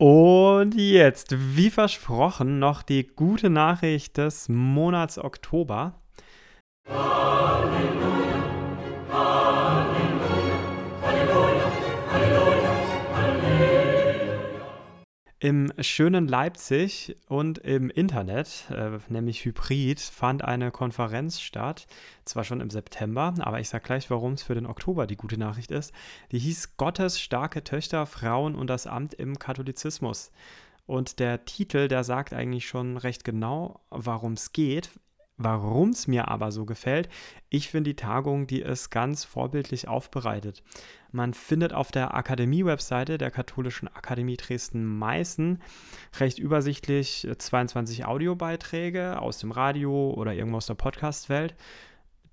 Und 0.00 0.76
jetzt, 0.76 1.34
wie 1.56 1.70
versprochen, 1.70 2.60
noch 2.60 2.82
die 2.82 3.06
gute 3.06 3.50
Nachricht 3.50 4.16
des 4.16 4.48
Monats 4.48 5.18
Oktober. 5.18 6.00
Im 15.40 15.72
schönen 15.78 16.26
Leipzig 16.26 17.16
und 17.28 17.58
im 17.58 17.90
Internet, 17.90 18.64
äh, 18.70 18.98
nämlich 19.08 19.44
Hybrid, 19.44 20.00
fand 20.00 20.42
eine 20.42 20.72
Konferenz 20.72 21.40
statt. 21.40 21.86
Zwar 22.24 22.42
schon 22.42 22.60
im 22.60 22.70
September, 22.70 23.32
aber 23.38 23.60
ich 23.60 23.68
sage 23.68 23.84
gleich, 23.84 24.10
warum 24.10 24.32
es 24.32 24.42
für 24.42 24.56
den 24.56 24.66
Oktober 24.66 25.06
die 25.06 25.16
gute 25.16 25.38
Nachricht 25.38 25.70
ist. 25.70 25.92
Die 26.32 26.40
hieß 26.40 26.76
Gottes 26.76 27.20
starke 27.20 27.62
Töchter, 27.62 28.04
Frauen 28.06 28.56
und 28.56 28.66
das 28.66 28.88
Amt 28.88 29.14
im 29.14 29.38
Katholizismus. 29.38 30.32
Und 30.86 31.20
der 31.20 31.44
Titel, 31.44 31.86
der 31.86 32.02
sagt 32.02 32.32
eigentlich 32.32 32.66
schon 32.66 32.96
recht 32.96 33.22
genau, 33.22 33.80
warum 33.90 34.32
es 34.32 34.52
geht. 34.52 34.90
Warum 35.38 35.90
es 35.90 36.08
mir 36.08 36.26
aber 36.26 36.50
so 36.50 36.66
gefällt, 36.66 37.08
ich 37.48 37.68
finde 37.68 37.90
die 37.90 37.96
Tagung, 37.96 38.48
die 38.48 38.60
ist 38.60 38.90
ganz 38.90 39.24
vorbildlich 39.24 39.86
aufbereitet. 39.86 40.64
Man 41.12 41.32
findet 41.32 41.72
auf 41.72 41.92
der 41.92 42.14
Akademie-Webseite 42.14 43.18
der 43.18 43.30
Katholischen 43.30 43.86
Akademie 43.86 44.36
Dresden-Meißen 44.36 45.62
recht 46.18 46.40
übersichtlich 46.40 47.26
22 47.38 48.04
Audiobeiträge 48.04 49.22
aus 49.22 49.38
dem 49.38 49.52
Radio 49.52 50.10
oder 50.10 50.34
irgendwo 50.34 50.56
aus 50.56 50.66
der 50.66 50.74
Podcast-Welt 50.74 51.54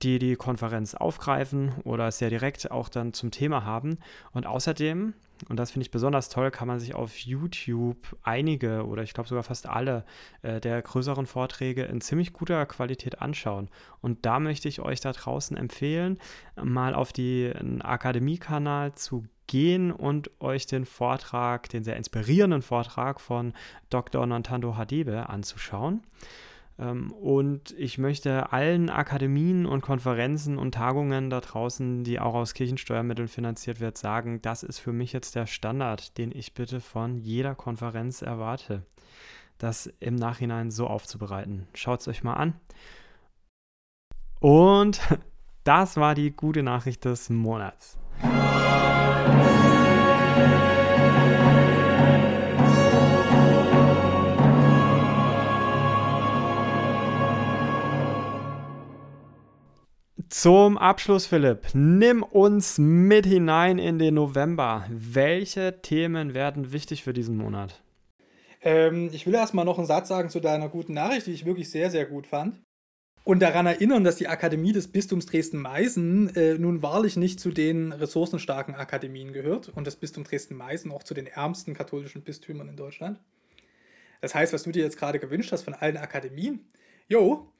die 0.01 0.19
die 0.19 0.35
Konferenz 0.35 0.93
aufgreifen 0.93 1.73
oder 1.83 2.11
sehr 2.11 2.29
direkt 2.29 2.69
auch 2.71 2.89
dann 2.89 3.13
zum 3.13 3.31
Thema 3.31 3.63
haben. 3.63 3.97
Und 4.33 4.45
außerdem, 4.45 5.13
und 5.49 5.57
das 5.57 5.71
finde 5.71 5.85
ich 5.85 5.91
besonders 5.91 6.29
toll, 6.29 6.51
kann 6.51 6.67
man 6.67 6.79
sich 6.79 6.95
auf 6.95 7.17
YouTube 7.17 7.97
einige 8.23 8.85
oder 8.85 9.03
ich 9.03 9.13
glaube 9.13 9.29
sogar 9.29 9.43
fast 9.43 9.67
alle 9.67 10.05
äh, 10.41 10.59
der 10.59 10.81
größeren 10.81 11.25
Vorträge 11.27 11.83
in 11.83 12.01
ziemlich 12.01 12.33
guter 12.33 12.65
Qualität 12.65 13.21
anschauen. 13.21 13.69
Und 14.01 14.25
da 14.25 14.39
möchte 14.39 14.67
ich 14.67 14.81
euch 14.81 14.99
da 15.01 15.11
draußen 15.11 15.55
empfehlen, 15.57 16.19
mal 16.61 16.95
auf 16.95 17.13
den 17.13 17.81
Akademie-Kanal 17.81 18.93
zu 18.93 19.25
gehen 19.47 19.91
und 19.91 20.29
euch 20.41 20.65
den 20.65 20.85
Vortrag, 20.85 21.69
den 21.69 21.83
sehr 21.83 21.97
inspirierenden 21.97 22.61
Vortrag 22.61 23.21
von 23.21 23.53
Dr. 23.89 24.25
Nantando 24.25 24.77
Hadebe 24.77 25.29
anzuschauen. 25.29 26.01
Ähm, 26.77 27.11
und 27.11 27.71
ich 27.77 27.97
möchte 27.97 28.51
allen 28.51 28.89
Akademien 28.89 29.65
und 29.65 29.81
Konferenzen 29.81 30.57
und 30.57 30.73
Tagungen 30.73 31.29
da 31.29 31.41
draußen, 31.41 32.03
die 32.03 32.19
auch 32.19 32.33
aus 32.33 32.53
Kirchensteuermitteln 32.53 33.27
finanziert 33.27 33.79
wird, 33.79 33.97
sagen, 33.97 34.41
das 34.41 34.63
ist 34.63 34.79
für 34.79 34.93
mich 34.93 35.13
jetzt 35.13 35.35
der 35.35 35.47
Standard, 35.47 36.17
den 36.17 36.31
ich 36.31 36.53
bitte 36.53 36.81
von 36.81 37.17
jeder 37.17 37.55
Konferenz 37.55 38.21
erwarte, 38.21 38.83
das 39.57 39.87
im 39.99 40.15
Nachhinein 40.15 40.71
so 40.71 40.87
aufzubereiten. 40.87 41.67
Schaut 41.73 42.01
es 42.01 42.07
euch 42.07 42.23
mal 42.23 42.33
an. 42.33 42.53
Und 44.39 44.99
das 45.63 45.97
war 45.97 46.13
die 46.13 46.31
gute 46.31 46.61
Nachricht 46.61 47.05
des 47.05 47.29
Monats. 47.29 47.97
Zum 60.37 60.77
Abschluss, 60.77 61.27
Philipp, 61.27 61.67
nimm 61.73 62.21
uns 62.21 62.77
mit 62.77 63.25
hinein 63.25 63.79
in 63.79 63.99
den 63.99 64.15
November. 64.15 64.85
Welche 64.89 65.81
Themen 65.81 66.33
werden 66.33 66.73
wichtig 66.73 67.05
für 67.05 67.13
diesen 67.13 67.37
Monat? 67.37 67.81
Ähm, 68.61 69.09
ich 69.13 69.25
will 69.25 69.33
erstmal 69.33 69.63
noch 69.63 69.77
einen 69.77 69.87
Satz 69.87 70.09
sagen 70.09 70.29
zu 70.29 70.41
deiner 70.41 70.67
guten 70.67 70.93
Nachricht, 70.93 71.27
die 71.27 71.31
ich 71.31 71.45
wirklich 71.45 71.71
sehr, 71.71 71.89
sehr 71.89 72.05
gut 72.05 72.27
fand. 72.27 72.61
Und 73.23 73.39
daran 73.39 73.65
erinnern, 73.65 74.03
dass 74.03 74.17
die 74.17 74.27
Akademie 74.27 74.73
des 74.73 74.89
Bistums 74.89 75.25
Dresden-Meißen 75.25 76.35
äh, 76.35 76.57
nun 76.57 76.81
wahrlich 76.81 77.15
nicht 77.15 77.39
zu 77.39 77.51
den 77.51 77.93
ressourcenstarken 77.93 78.75
Akademien 78.75 79.31
gehört 79.31 79.69
und 79.69 79.87
das 79.87 79.95
Bistum 79.95 80.25
Dresden-Meißen 80.25 80.91
auch 80.91 81.03
zu 81.03 81.13
den 81.13 81.27
ärmsten 81.27 81.73
katholischen 81.73 82.23
Bistümern 82.23 82.67
in 82.67 82.75
Deutschland. 82.75 83.21
Das 84.19 84.35
heißt, 84.35 84.51
was 84.51 84.63
du 84.63 84.73
dir 84.73 84.83
jetzt 84.83 84.97
gerade 84.97 85.17
gewünscht 85.17 85.53
hast 85.53 85.63
von 85.63 85.75
allen 85.75 85.95
Akademien, 85.95 86.67
jo, 87.07 87.53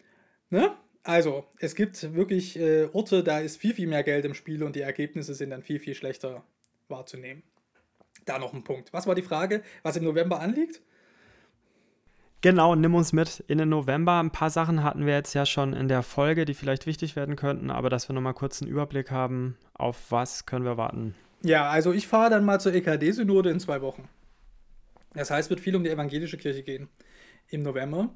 ne? 0.49 0.75
Also, 1.05 1.45
es 1.59 1.75
gibt 1.75 2.15
wirklich 2.15 2.59
äh, 2.59 2.89
Orte, 2.91 3.23
da 3.23 3.39
ist 3.39 3.57
viel, 3.57 3.75
viel 3.75 3.87
mehr 3.87 4.01
Geld 4.01 4.25
im 4.25 4.33
Spiel 4.33 4.63
und 4.63 4.75
die 4.75 4.81
Ergebnisse 4.81 5.35
sind 5.35 5.51
dann 5.51 5.61
viel, 5.61 5.79
viel 5.79 5.93
schlechter 5.93 6.43
wahrzunehmen. 6.87 7.43
Da 8.25 8.39
noch 8.39 8.53
ein 8.55 8.63
Punkt. 8.63 8.91
Was 8.91 9.05
war 9.05 9.13
die 9.13 9.21
Frage, 9.21 9.61
was 9.83 9.97
im 9.97 10.03
November 10.03 10.39
anliegt? 10.39 10.81
Genau, 12.41 12.73
nimm 12.73 12.95
uns 12.95 13.13
mit 13.13 13.43
in 13.47 13.59
den 13.59 13.69
November. 13.69 14.19
Ein 14.19 14.31
paar 14.31 14.49
Sachen 14.49 14.83
hatten 14.83 15.05
wir 15.05 15.13
jetzt 15.13 15.35
ja 15.35 15.45
schon 15.45 15.73
in 15.73 15.87
der 15.87 16.01
Folge, 16.01 16.43
die 16.43 16.55
vielleicht 16.55 16.87
wichtig 16.87 17.15
werden 17.15 17.35
könnten, 17.35 17.69
aber 17.69 17.91
dass 17.91 18.09
wir 18.09 18.15
nochmal 18.15 18.33
kurz 18.33 18.63
einen 18.63 18.71
Überblick 18.71 19.11
haben, 19.11 19.57
auf 19.75 20.11
was 20.11 20.47
können 20.47 20.65
wir 20.65 20.75
warten. 20.75 21.13
Ja, 21.43 21.69
also 21.69 21.93
ich 21.93 22.07
fahre 22.07 22.31
dann 22.31 22.45
mal 22.45 22.59
zur 22.59 22.73
EKD-Synode 22.73 23.51
in 23.51 23.59
zwei 23.59 23.81
Wochen. 23.83 24.09
Das 25.13 25.29
heißt, 25.29 25.45
es 25.45 25.49
wird 25.51 25.59
viel 25.59 25.75
um 25.75 25.83
die 25.83 25.91
evangelische 25.91 26.37
Kirche 26.37 26.63
gehen 26.63 26.89
im 27.49 27.61
November. 27.61 28.09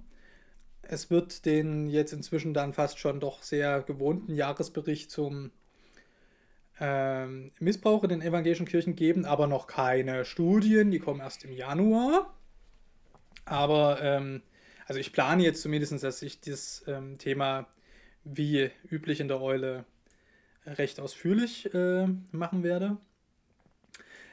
Es 0.91 1.11
wird 1.11 1.45
den 1.45 1.87
jetzt 1.87 2.13
inzwischen 2.13 2.55
dann 2.55 2.73
fast 2.73 2.97
schon 2.97 3.19
doch 3.19 3.43
sehr 3.43 3.83
gewohnten 3.83 4.33
Jahresbericht 4.33 5.11
zum 5.11 5.51
ähm, 6.79 7.51
Missbrauch 7.59 8.03
in 8.03 8.09
den 8.09 8.21
evangelischen 8.23 8.65
Kirchen 8.65 8.95
geben, 8.95 9.23
aber 9.23 9.45
noch 9.45 9.67
keine 9.67 10.25
Studien, 10.25 10.89
die 10.89 10.97
kommen 10.97 11.19
erst 11.19 11.45
im 11.45 11.51
Januar. 11.51 12.33
Aber 13.45 14.01
ähm, 14.01 14.41
also 14.87 14.99
ich 14.99 15.13
plane 15.13 15.43
jetzt 15.43 15.61
zumindest, 15.61 16.01
dass 16.01 16.23
ich 16.23 16.41
das 16.41 16.83
ähm, 16.87 17.19
Thema 17.19 17.67
wie 18.23 18.71
üblich 18.89 19.19
in 19.19 19.27
der 19.27 19.41
Eule 19.41 19.85
recht 20.65 20.99
ausführlich 20.99 21.71
äh, 21.71 22.07
machen 22.31 22.63
werde. 22.63 22.97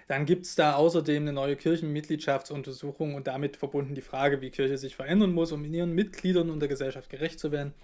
Dann 0.06 0.24
gibt 0.24 0.46
es 0.46 0.54
da 0.54 0.74
außerdem 0.74 1.24
eine 1.24 1.32
neue 1.32 1.56
Kirchenmitgliedschaftsuntersuchung 1.56 3.14
und 3.14 3.26
damit 3.26 3.56
verbunden 3.56 3.94
die 3.94 4.02
Frage, 4.02 4.40
wie 4.40 4.50
Kirche 4.50 4.78
sich 4.78 4.94
verändern 4.94 5.32
muss, 5.32 5.50
um 5.50 5.64
ihren 5.64 5.92
Mitgliedern 5.92 6.50
und 6.50 6.60
der 6.60 6.68
Gesellschaft 6.68 7.10
gerecht 7.10 7.40
zu 7.40 7.50
werden. 7.50 7.74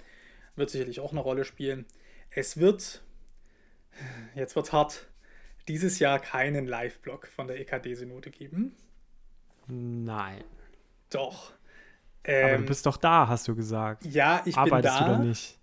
Wird 0.55 0.71
sicherlich 0.71 1.01
auch 1.01 1.11
eine 1.11 1.21
Rolle 1.21 1.45
spielen. 1.45 1.85
Es 2.31 2.59
wird, 2.59 3.03
jetzt 4.35 4.55
wird 4.55 4.73
hart, 4.73 5.09
dieses 5.69 5.99
Jahr 5.99 6.21
keinen 6.21 6.67
Live-Blog 6.67 7.27
von 7.27 7.49
der 7.49 7.59
EKD-Synode 7.61 8.31
geben. 8.31 8.77
Nein. 9.67 10.45
Doch. 11.11 11.53
Ähm, 12.25 12.45
Aber 12.45 12.53
du 12.55 12.59
ähm, 12.61 12.67
bist 12.67 12.87
doch 12.87 12.97
da, 12.97 13.27
hast 13.29 13.49
du 13.49 13.57
gesagt. 13.57 14.05
Ja, 14.05 14.43
ich 14.45 14.57
Arbeitest 14.57 14.99
bin 14.99 15.07
da. 15.07 15.13
du 15.13 15.19
da 15.19 15.25
nicht? 15.29 15.59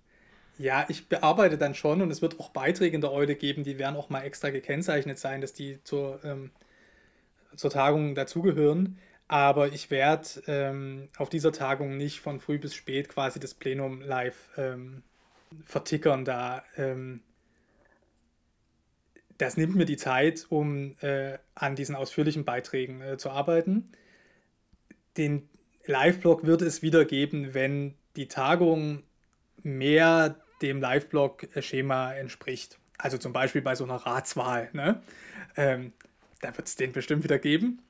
Ja, 0.59 0.85
ich 0.89 1.07
bearbeite 1.07 1.57
dann 1.57 1.73
schon 1.73 2.01
und 2.01 2.11
es 2.11 2.21
wird 2.21 2.37
auch 2.37 2.49
Beiträge 2.49 2.93
in 2.93 2.99
der 2.99 3.13
Eule 3.13 3.35
geben, 3.35 3.63
die 3.63 3.79
werden 3.79 3.95
auch 3.95 4.09
mal 4.09 4.23
extra 4.23 4.49
gekennzeichnet 4.49 5.17
sein, 5.17 5.39
dass 5.39 5.53
die 5.53 5.81
zur, 5.85 6.19
ähm, 6.25 6.51
zur 7.55 7.71
Tagung 7.71 8.13
dazugehören. 8.13 8.99
Aber 9.29 9.69
ich 9.69 9.89
werde 9.89 10.27
ähm, 10.47 11.07
auf 11.17 11.29
dieser 11.29 11.53
Tagung 11.53 11.95
nicht 11.95 12.19
von 12.19 12.41
früh 12.41 12.59
bis 12.59 12.75
spät 12.75 13.07
quasi 13.07 13.39
das 13.39 13.53
Plenum 13.53 14.01
live 14.01 14.49
ähm, 14.57 15.03
vertickern. 15.65 16.25
Da, 16.25 16.65
ähm, 16.75 17.21
das 19.37 19.55
nimmt 19.55 19.75
mir 19.75 19.85
die 19.85 19.95
Zeit, 19.95 20.45
um 20.49 20.97
äh, 20.99 21.37
an 21.55 21.77
diesen 21.77 21.95
ausführlichen 21.95 22.43
Beiträgen 22.43 23.01
äh, 23.01 23.17
zu 23.17 23.29
arbeiten. 23.29 23.93
Den 25.15 25.47
Live-Blog 25.85 26.45
wird 26.45 26.61
es 26.63 26.81
wieder 26.81 27.05
geben, 27.05 27.53
wenn 27.53 27.95
die 28.17 28.27
Tagung 28.27 29.03
mehr 29.63 30.35
dem 30.61 30.81
Live-Blog-Schema 30.81 32.13
entspricht. 32.13 32.79
Also 32.97 33.17
zum 33.17 33.33
Beispiel 33.33 33.61
bei 33.61 33.75
so 33.75 33.83
einer 33.83 33.95
Ratswahl. 33.95 34.69
Ne? 34.73 35.01
Ähm, 35.55 35.93
da 36.41 36.55
wird 36.55 36.67
es 36.67 36.75
den 36.75 36.91
bestimmt 36.91 37.23
wieder 37.23 37.39
geben. 37.39 37.81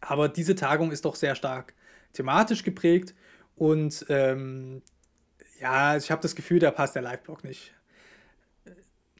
Aber 0.00 0.28
diese 0.28 0.54
Tagung 0.54 0.92
ist 0.92 1.04
doch 1.04 1.14
sehr 1.14 1.34
stark 1.34 1.74
thematisch 2.12 2.62
geprägt 2.62 3.14
und 3.56 4.04
ähm, 4.08 4.82
ja, 5.60 5.96
ich 5.96 6.10
habe 6.10 6.22
das 6.22 6.34
Gefühl, 6.34 6.58
da 6.58 6.70
passt 6.70 6.94
der 6.94 7.02
Live-Blog 7.02 7.44
nicht. 7.44 7.72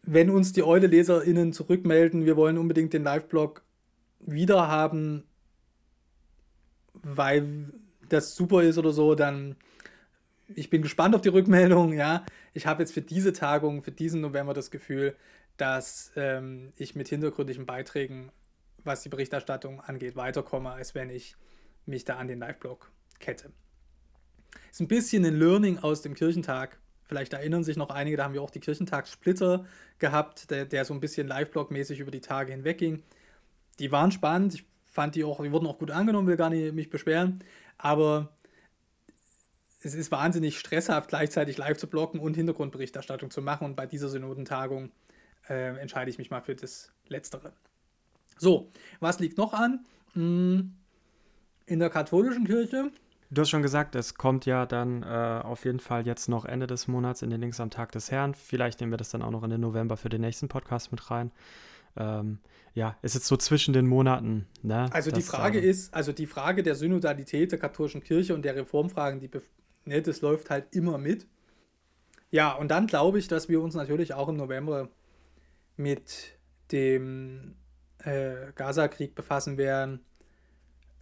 Wenn 0.02 0.30
uns 0.30 0.52
die 0.52 0.62
Eule-LeserInnen 0.62 1.52
zurückmelden, 1.52 2.26
wir 2.26 2.36
wollen 2.36 2.58
unbedingt 2.58 2.92
den 2.92 3.02
Live-Blog 3.02 3.62
wieder 4.20 4.68
haben, 4.68 5.24
weil 6.92 7.72
das 8.08 8.36
super 8.36 8.62
ist 8.62 8.78
oder 8.78 8.92
so, 8.92 9.14
dann 9.14 9.56
ich 10.54 10.70
bin 10.70 10.82
gespannt 10.82 11.14
auf 11.14 11.22
die 11.22 11.28
Rückmeldung. 11.28 11.92
Ja, 11.92 12.24
ich 12.56 12.66
habe 12.66 12.82
jetzt 12.82 12.92
für 12.92 13.02
diese 13.02 13.34
Tagung, 13.34 13.82
für 13.82 13.92
diesen 13.92 14.22
November 14.22 14.54
das 14.54 14.70
Gefühl, 14.70 15.14
dass 15.58 16.10
ähm, 16.16 16.72
ich 16.76 16.94
mit 16.94 17.06
hintergründigen 17.06 17.66
Beiträgen, 17.66 18.32
was 18.82 19.02
die 19.02 19.10
Berichterstattung 19.10 19.80
angeht, 19.80 20.16
weiterkomme, 20.16 20.70
als 20.70 20.94
wenn 20.94 21.10
ich 21.10 21.36
mich 21.84 22.06
da 22.06 22.16
an 22.16 22.28
den 22.28 22.38
Live-Blog 22.38 22.90
kette. 23.18 23.52
Ist 24.70 24.80
ein 24.80 24.88
bisschen 24.88 25.24
ein 25.26 25.38
Learning 25.38 25.78
aus 25.78 26.00
dem 26.00 26.14
Kirchentag. 26.14 26.78
Vielleicht 27.04 27.34
erinnern 27.34 27.62
sich 27.62 27.76
noch 27.76 27.90
einige, 27.90 28.16
da 28.16 28.24
haben 28.24 28.34
wir 28.34 28.40
auch 28.40 28.50
die 28.50 28.60
Kirchentagssplitter 28.60 29.66
gehabt, 29.98 30.50
der, 30.50 30.64
der 30.64 30.86
so 30.86 30.94
ein 30.94 31.00
bisschen 31.00 31.28
Live-Blog-mäßig 31.28 32.00
über 32.00 32.10
die 32.10 32.22
Tage 32.22 32.52
hinweg 32.52 32.78
ging. 32.78 33.02
Die 33.78 33.92
waren 33.92 34.12
spannend, 34.12 34.54
ich 34.54 34.64
fand 34.86 35.14
die 35.14 35.24
auch, 35.24 35.42
die 35.42 35.52
wurden 35.52 35.66
auch 35.66 35.78
gut 35.78 35.90
angenommen, 35.90 36.26
will 36.26 36.38
gar 36.38 36.48
nicht 36.48 36.74
mich 36.74 36.88
beschweren, 36.88 37.44
aber 37.76 38.34
es 39.86 39.94
ist 39.94 40.10
wahnsinnig 40.10 40.58
stresshaft, 40.58 41.08
gleichzeitig 41.08 41.56
live 41.56 41.78
zu 41.78 41.86
blocken 41.86 42.20
und 42.20 42.34
Hintergrundberichterstattung 42.34 43.30
zu 43.30 43.40
machen. 43.40 43.64
Und 43.64 43.76
bei 43.76 43.86
dieser 43.86 44.08
Synodentagung 44.08 44.90
äh, 45.48 45.78
entscheide 45.78 46.10
ich 46.10 46.18
mich 46.18 46.30
mal 46.30 46.40
für 46.42 46.54
das 46.54 46.92
Letztere. 47.08 47.52
So, 48.36 48.70
was 49.00 49.18
liegt 49.20 49.38
noch 49.38 49.54
an? 49.54 49.86
Hm, 50.12 50.74
in 51.66 51.78
der 51.78 51.90
katholischen 51.90 52.44
Kirche. 52.44 52.90
Du 53.30 53.40
hast 53.40 53.50
schon 53.50 53.62
gesagt, 53.62 53.94
es 53.96 54.14
kommt 54.14 54.46
ja 54.46 54.66
dann 54.66 55.02
äh, 55.02 55.06
auf 55.06 55.64
jeden 55.64 55.80
Fall 55.80 56.06
jetzt 56.06 56.28
noch 56.28 56.44
Ende 56.44 56.66
des 56.66 56.86
Monats 56.86 57.22
in 57.22 57.30
den 57.30 57.40
Links 57.40 57.58
am 57.58 57.70
Tag 57.70 57.92
des 57.92 58.10
Herrn. 58.10 58.34
Vielleicht 58.34 58.80
nehmen 58.80 58.92
wir 58.92 58.98
das 58.98 59.10
dann 59.10 59.22
auch 59.22 59.32
noch 59.32 59.42
in 59.42 59.50
den 59.50 59.60
November 59.60 59.96
für 59.96 60.08
den 60.08 60.20
nächsten 60.20 60.48
Podcast 60.48 60.92
mit 60.92 61.10
rein. 61.10 61.32
Ähm, 61.96 62.38
ja, 62.74 62.96
ist 63.02 63.14
so 63.24 63.36
zwischen 63.36 63.72
den 63.72 63.86
Monaten. 63.86 64.46
Ne, 64.62 64.88
also 64.92 65.10
die 65.10 65.22
Frage 65.22 65.58
ähm, 65.58 65.70
ist, 65.70 65.94
also 65.94 66.12
die 66.12 66.26
Frage 66.26 66.62
der 66.62 66.74
Synodalität 66.74 67.50
der 67.50 67.58
katholischen 67.58 68.02
Kirche 68.02 68.34
und 68.34 68.44
der 68.44 68.54
Reformfragen, 68.54 69.18
die 69.18 69.28
ne, 69.86 70.02
das 70.02 70.20
läuft 70.20 70.50
halt 70.50 70.74
immer 70.74 70.98
mit. 70.98 71.26
Ja, 72.30 72.52
und 72.52 72.70
dann 72.70 72.86
glaube 72.86 73.18
ich, 73.18 73.28
dass 73.28 73.48
wir 73.48 73.60
uns 73.60 73.74
natürlich 73.74 74.12
auch 74.14 74.28
im 74.28 74.36
November 74.36 74.90
mit 75.76 76.36
dem 76.72 77.54
äh, 77.98 78.52
Gaza-Krieg 78.54 79.14
befassen 79.14 79.58
werden, 79.58 80.04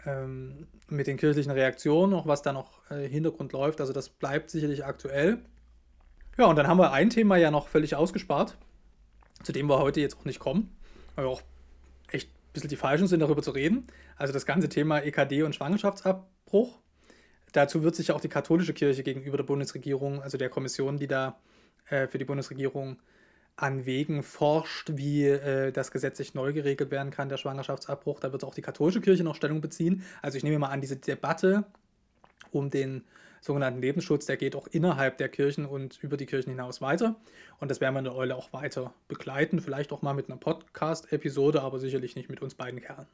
ähm, 0.05 0.67
mit 0.89 1.07
den 1.07 1.17
kirchlichen 1.17 1.53
Reaktionen, 1.53 2.15
auch 2.15 2.27
was 2.27 2.43
da 2.43 2.53
noch 2.53 2.89
äh, 2.91 3.09
Hintergrund 3.09 3.53
läuft. 3.53 3.81
Also 3.81 3.93
das 3.93 4.09
bleibt 4.09 4.51
sicherlich 4.51 4.85
aktuell. 4.85 5.39
Ja, 6.37 6.47
und 6.47 6.57
dann 6.57 6.67
haben 6.67 6.79
wir 6.79 6.93
ein 6.93 7.11
Thema 7.11 7.37
ja 7.37 7.51
noch 7.51 7.69
völlig 7.69 7.95
ausgespart, 7.95 8.57
zu 9.43 9.53
dem 9.53 9.69
wir 9.69 9.79
heute 9.79 10.01
jetzt 10.01 10.19
auch 10.19 10.25
nicht 10.25 10.41
kommen, 10.41 10.77
weil 11.15 11.25
wir 11.25 11.31
auch 11.31 11.43
echt 12.09 12.29
ein 12.29 12.53
bisschen 12.53 12.71
die 12.71 12.77
Falschen 12.77 13.07
sind, 13.07 13.21
darüber 13.21 13.43
zu 13.43 13.53
reden. 13.53 13.87
Also 14.17 14.33
das 14.33 14.45
ganze 14.45 14.69
Thema 14.69 14.99
EKD 14.99 15.43
und 15.43 15.55
Schwangerschaftsabbruch. 15.55 16.81
Dazu 17.55 17.85
wird 17.85 17.95
sich 17.95 18.09
ja 18.09 18.17
auch 18.17 18.21
die 18.21 18.29
katholische 18.29 18.75
Kirche 18.75 19.05
gegenüber 19.05 19.37
der 19.37 19.45
Bundesregierung, 19.45 20.21
also 20.21 20.37
der 20.37 20.49
Kommission, 20.49 20.99
die 20.99 21.07
da 21.07 21.39
äh, 21.89 22.09
für 22.09 22.19
die 22.19 22.25
Bundesregierung 22.25 22.97
an 23.55 23.87
Wegen 23.87 24.25
forscht, 24.25 24.91
wie 24.97 25.27
äh, 25.27 25.71
das 25.71 25.93
gesetzlich 25.93 26.35
neu 26.35 26.53
geregelt 26.53 26.91
werden 26.91 27.13
kann, 27.13 27.29
der 27.29 27.37
Schwangerschaftsabbruch. 27.37 28.19
Da 28.19 28.33
wird 28.33 28.43
auch 28.43 28.57
die 28.57 28.61
katholische 28.61 29.01
Kirche 29.01 29.23
noch 29.23 29.37
Stellung 29.37 29.61
beziehen. 29.61 30.03
Also 30.21 30.37
ich 30.37 30.43
nehme 30.43 30.59
mal 30.59 30.71
an, 30.71 30.81
diese 30.81 30.97
Debatte 30.97 31.65
um 32.51 32.71
den 32.71 33.05
sogenannten 33.41 33.81
Lebensschutz, 33.81 34.27
der 34.27 34.37
geht 34.37 34.57
auch 34.57 34.67
innerhalb 34.67 35.19
der 35.19 35.29
Kirchen 35.29 35.65
und 35.65 36.03
über 36.03 36.17
die 36.17 36.27
Kirchen 36.27 36.51
hinaus 36.51 36.81
weiter. 36.81 37.15
Und 37.61 37.71
das 37.71 37.81
werden 37.81 37.95
wir 37.95 38.01
in 38.01 38.07
der 38.07 38.17
Eule 38.17 38.35
auch 38.35 38.53
weiter 38.53 38.93
begleiten. 39.07 39.61
Vielleicht 39.61 39.93
auch 39.93 40.03
mal 40.03 40.15
mit 40.15 40.29
einer 40.29 40.39
Podcast-Episode, 40.39 41.63
aber 41.63 41.79
sicherlich 41.79 42.17
nicht 42.17 42.29
mit 42.29 42.43
uns 42.43 42.57
beiden 42.57 42.81
Kerlen. 42.81 43.07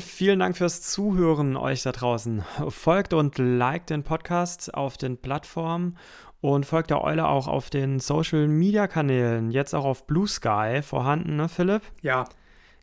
Vielen 0.00 0.40
Dank 0.40 0.56
fürs 0.56 0.82
Zuhören 0.82 1.56
euch 1.56 1.82
da 1.82 1.92
draußen. 1.92 2.44
Folgt 2.68 3.12
und 3.12 3.38
liked 3.38 3.90
den 3.90 4.02
Podcast 4.02 4.74
auf 4.74 4.96
den 4.96 5.18
Plattformen 5.18 5.96
und 6.40 6.66
folgt 6.66 6.90
der 6.90 7.02
Eule 7.02 7.28
auch 7.28 7.46
auf 7.46 7.70
den 7.70 8.00
Social 8.00 8.48
Media 8.48 8.88
Kanälen. 8.88 9.50
Jetzt 9.52 9.72
auch 9.72 9.84
auf 9.84 10.06
Blue 10.06 10.26
Sky 10.26 10.80
vorhanden, 10.82 11.36
ne, 11.36 11.48
Philipp? 11.48 11.82
Ja. 12.02 12.24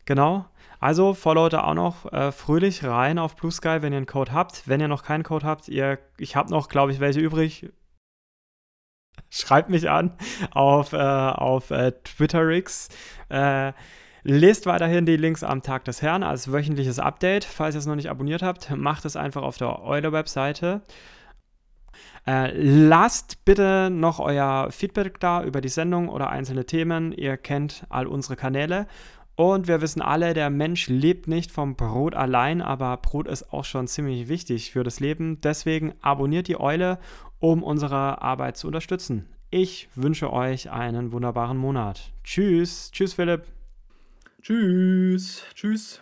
Genau. 0.06 0.46
Also 0.80 1.14
followt 1.14 1.52
da 1.52 1.64
auch 1.64 1.74
noch 1.74 2.12
äh, 2.12 2.32
fröhlich 2.32 2.82
rein 2.82 3.18
auf 3.18 3.36
Blue 3.36 3.52
Sky, 3.52 3.78
wenn 3.82 3.92
ihr 3.92 3.98
einen 3.98 4.06
Code 4.06 4.32
habt. 4.32 4.66
Wenn 4.66 4.80
ihr 4.80 4.88
noch 4.88 5.04
keinen 5.04 5.22
Code 5.22 5.46
habt, 5.46 5.68
ihr, 5.68 5.98
ich 6.18 6.34
habe 6.34 6.50
noch, 6.50 6.68
glaube 6.68 6.92
ich, 6.92 6.98
welche 6.98 7.20
übrig. 7.20 7.70
Schreibt 9.30 9.68
mich 9.68 9.88
an 9.90 10.16
auf, 10.50 10.92
äh, 10.92 10.96
auf 10.96 11.70
äh, 11.70 11.92
Twitterix. 11.92 12.88
Äh, 13.28 13.74
Lest 14.24 14.66
weiterhin 14.66 15.04
die 15.04 15.16
Links 15.16 15.42
am 15.42 15.62
Tag 15.62 15.84
des 15.84 16.00
Herrn 16.00 16.22
als 16.22 16.52
wöchentliches 16.52 17.00
Update. 17.00 17.44
Falls 17.44 17.74
ihr 17.74 17.80
es 17.80 17.86
noch 17.86 17.96
nicht 17.96 18.10
abonniert 18.10 18.42
habt, 18.42 18.70
macht 18.76 19.04
es 19.04 19.16
einfach 19.16 19.42
auf 19.42 19.58
der 19.58 19.82
Euler-Webseite. 19.82 20.82
Äh, 22.24 22.52
lasst 22.54 23.44
bitte 23.44 23.90
noch 23.90 24.20
euer 24.20 24.68
Feedback 24.70 25.18
da 25.18 25.42
über 25.42 25.60
die 25.60 25.68
Sendung 25.68 26.08
oder 26.08 26.30
einzelne 26.30 26.66
Themen. 26.66 27.10
Ihr 27.10 27.36
kennt 27.36 27.84
all 27.88 28.06
unsere 28.06 28.36
Kanäle. 28.36 28.86
Und 29.34 29.66
wir 29.66 29.80
wissen 29.80 30.02
alle, 30.02 30.34
der 30.34 30.50
Mensch 30.50 30.88
lebt 30.88 31.26
nicht 31.26 31.50
vom 31.50 31.74
Brot 31.74 32.14
allein, 32.14 32.62
aber 32.62 32.96
Brot 32.98 33.26
ist 33.26 33.52
auch 33.52 33.64
schon 33.64 33.88
ziemlich 33.88 34.28
wichtig 34.28 34.70
für 34.70 34.84
das 34.84 35.00
Leben. 35.00 35.40
Deswegen 35.40 35.94
abonniert 36.00 36.46
die 36.46 36.60
Eule, 36.60 36.98
um 37.40 37.64
unsere 37.64 38.22
Arbeit 38.22 38.56
zu 38.56 38.68
unterstützen. 38.68 39.26
Ich 39.50 39.88
wünsche 39.96 40.32
euch 40.32 40.70
einen 40.70 41.12
wunderbaren 41.12 41.56
Monat. 41.56 42.12
Tschüss. 42.22 42.90
Tschüss, 42.92 43.14
Philipp. 43.14 43.42
Tschüss. 44.42 45.44
Tschüss. 45.54 46.00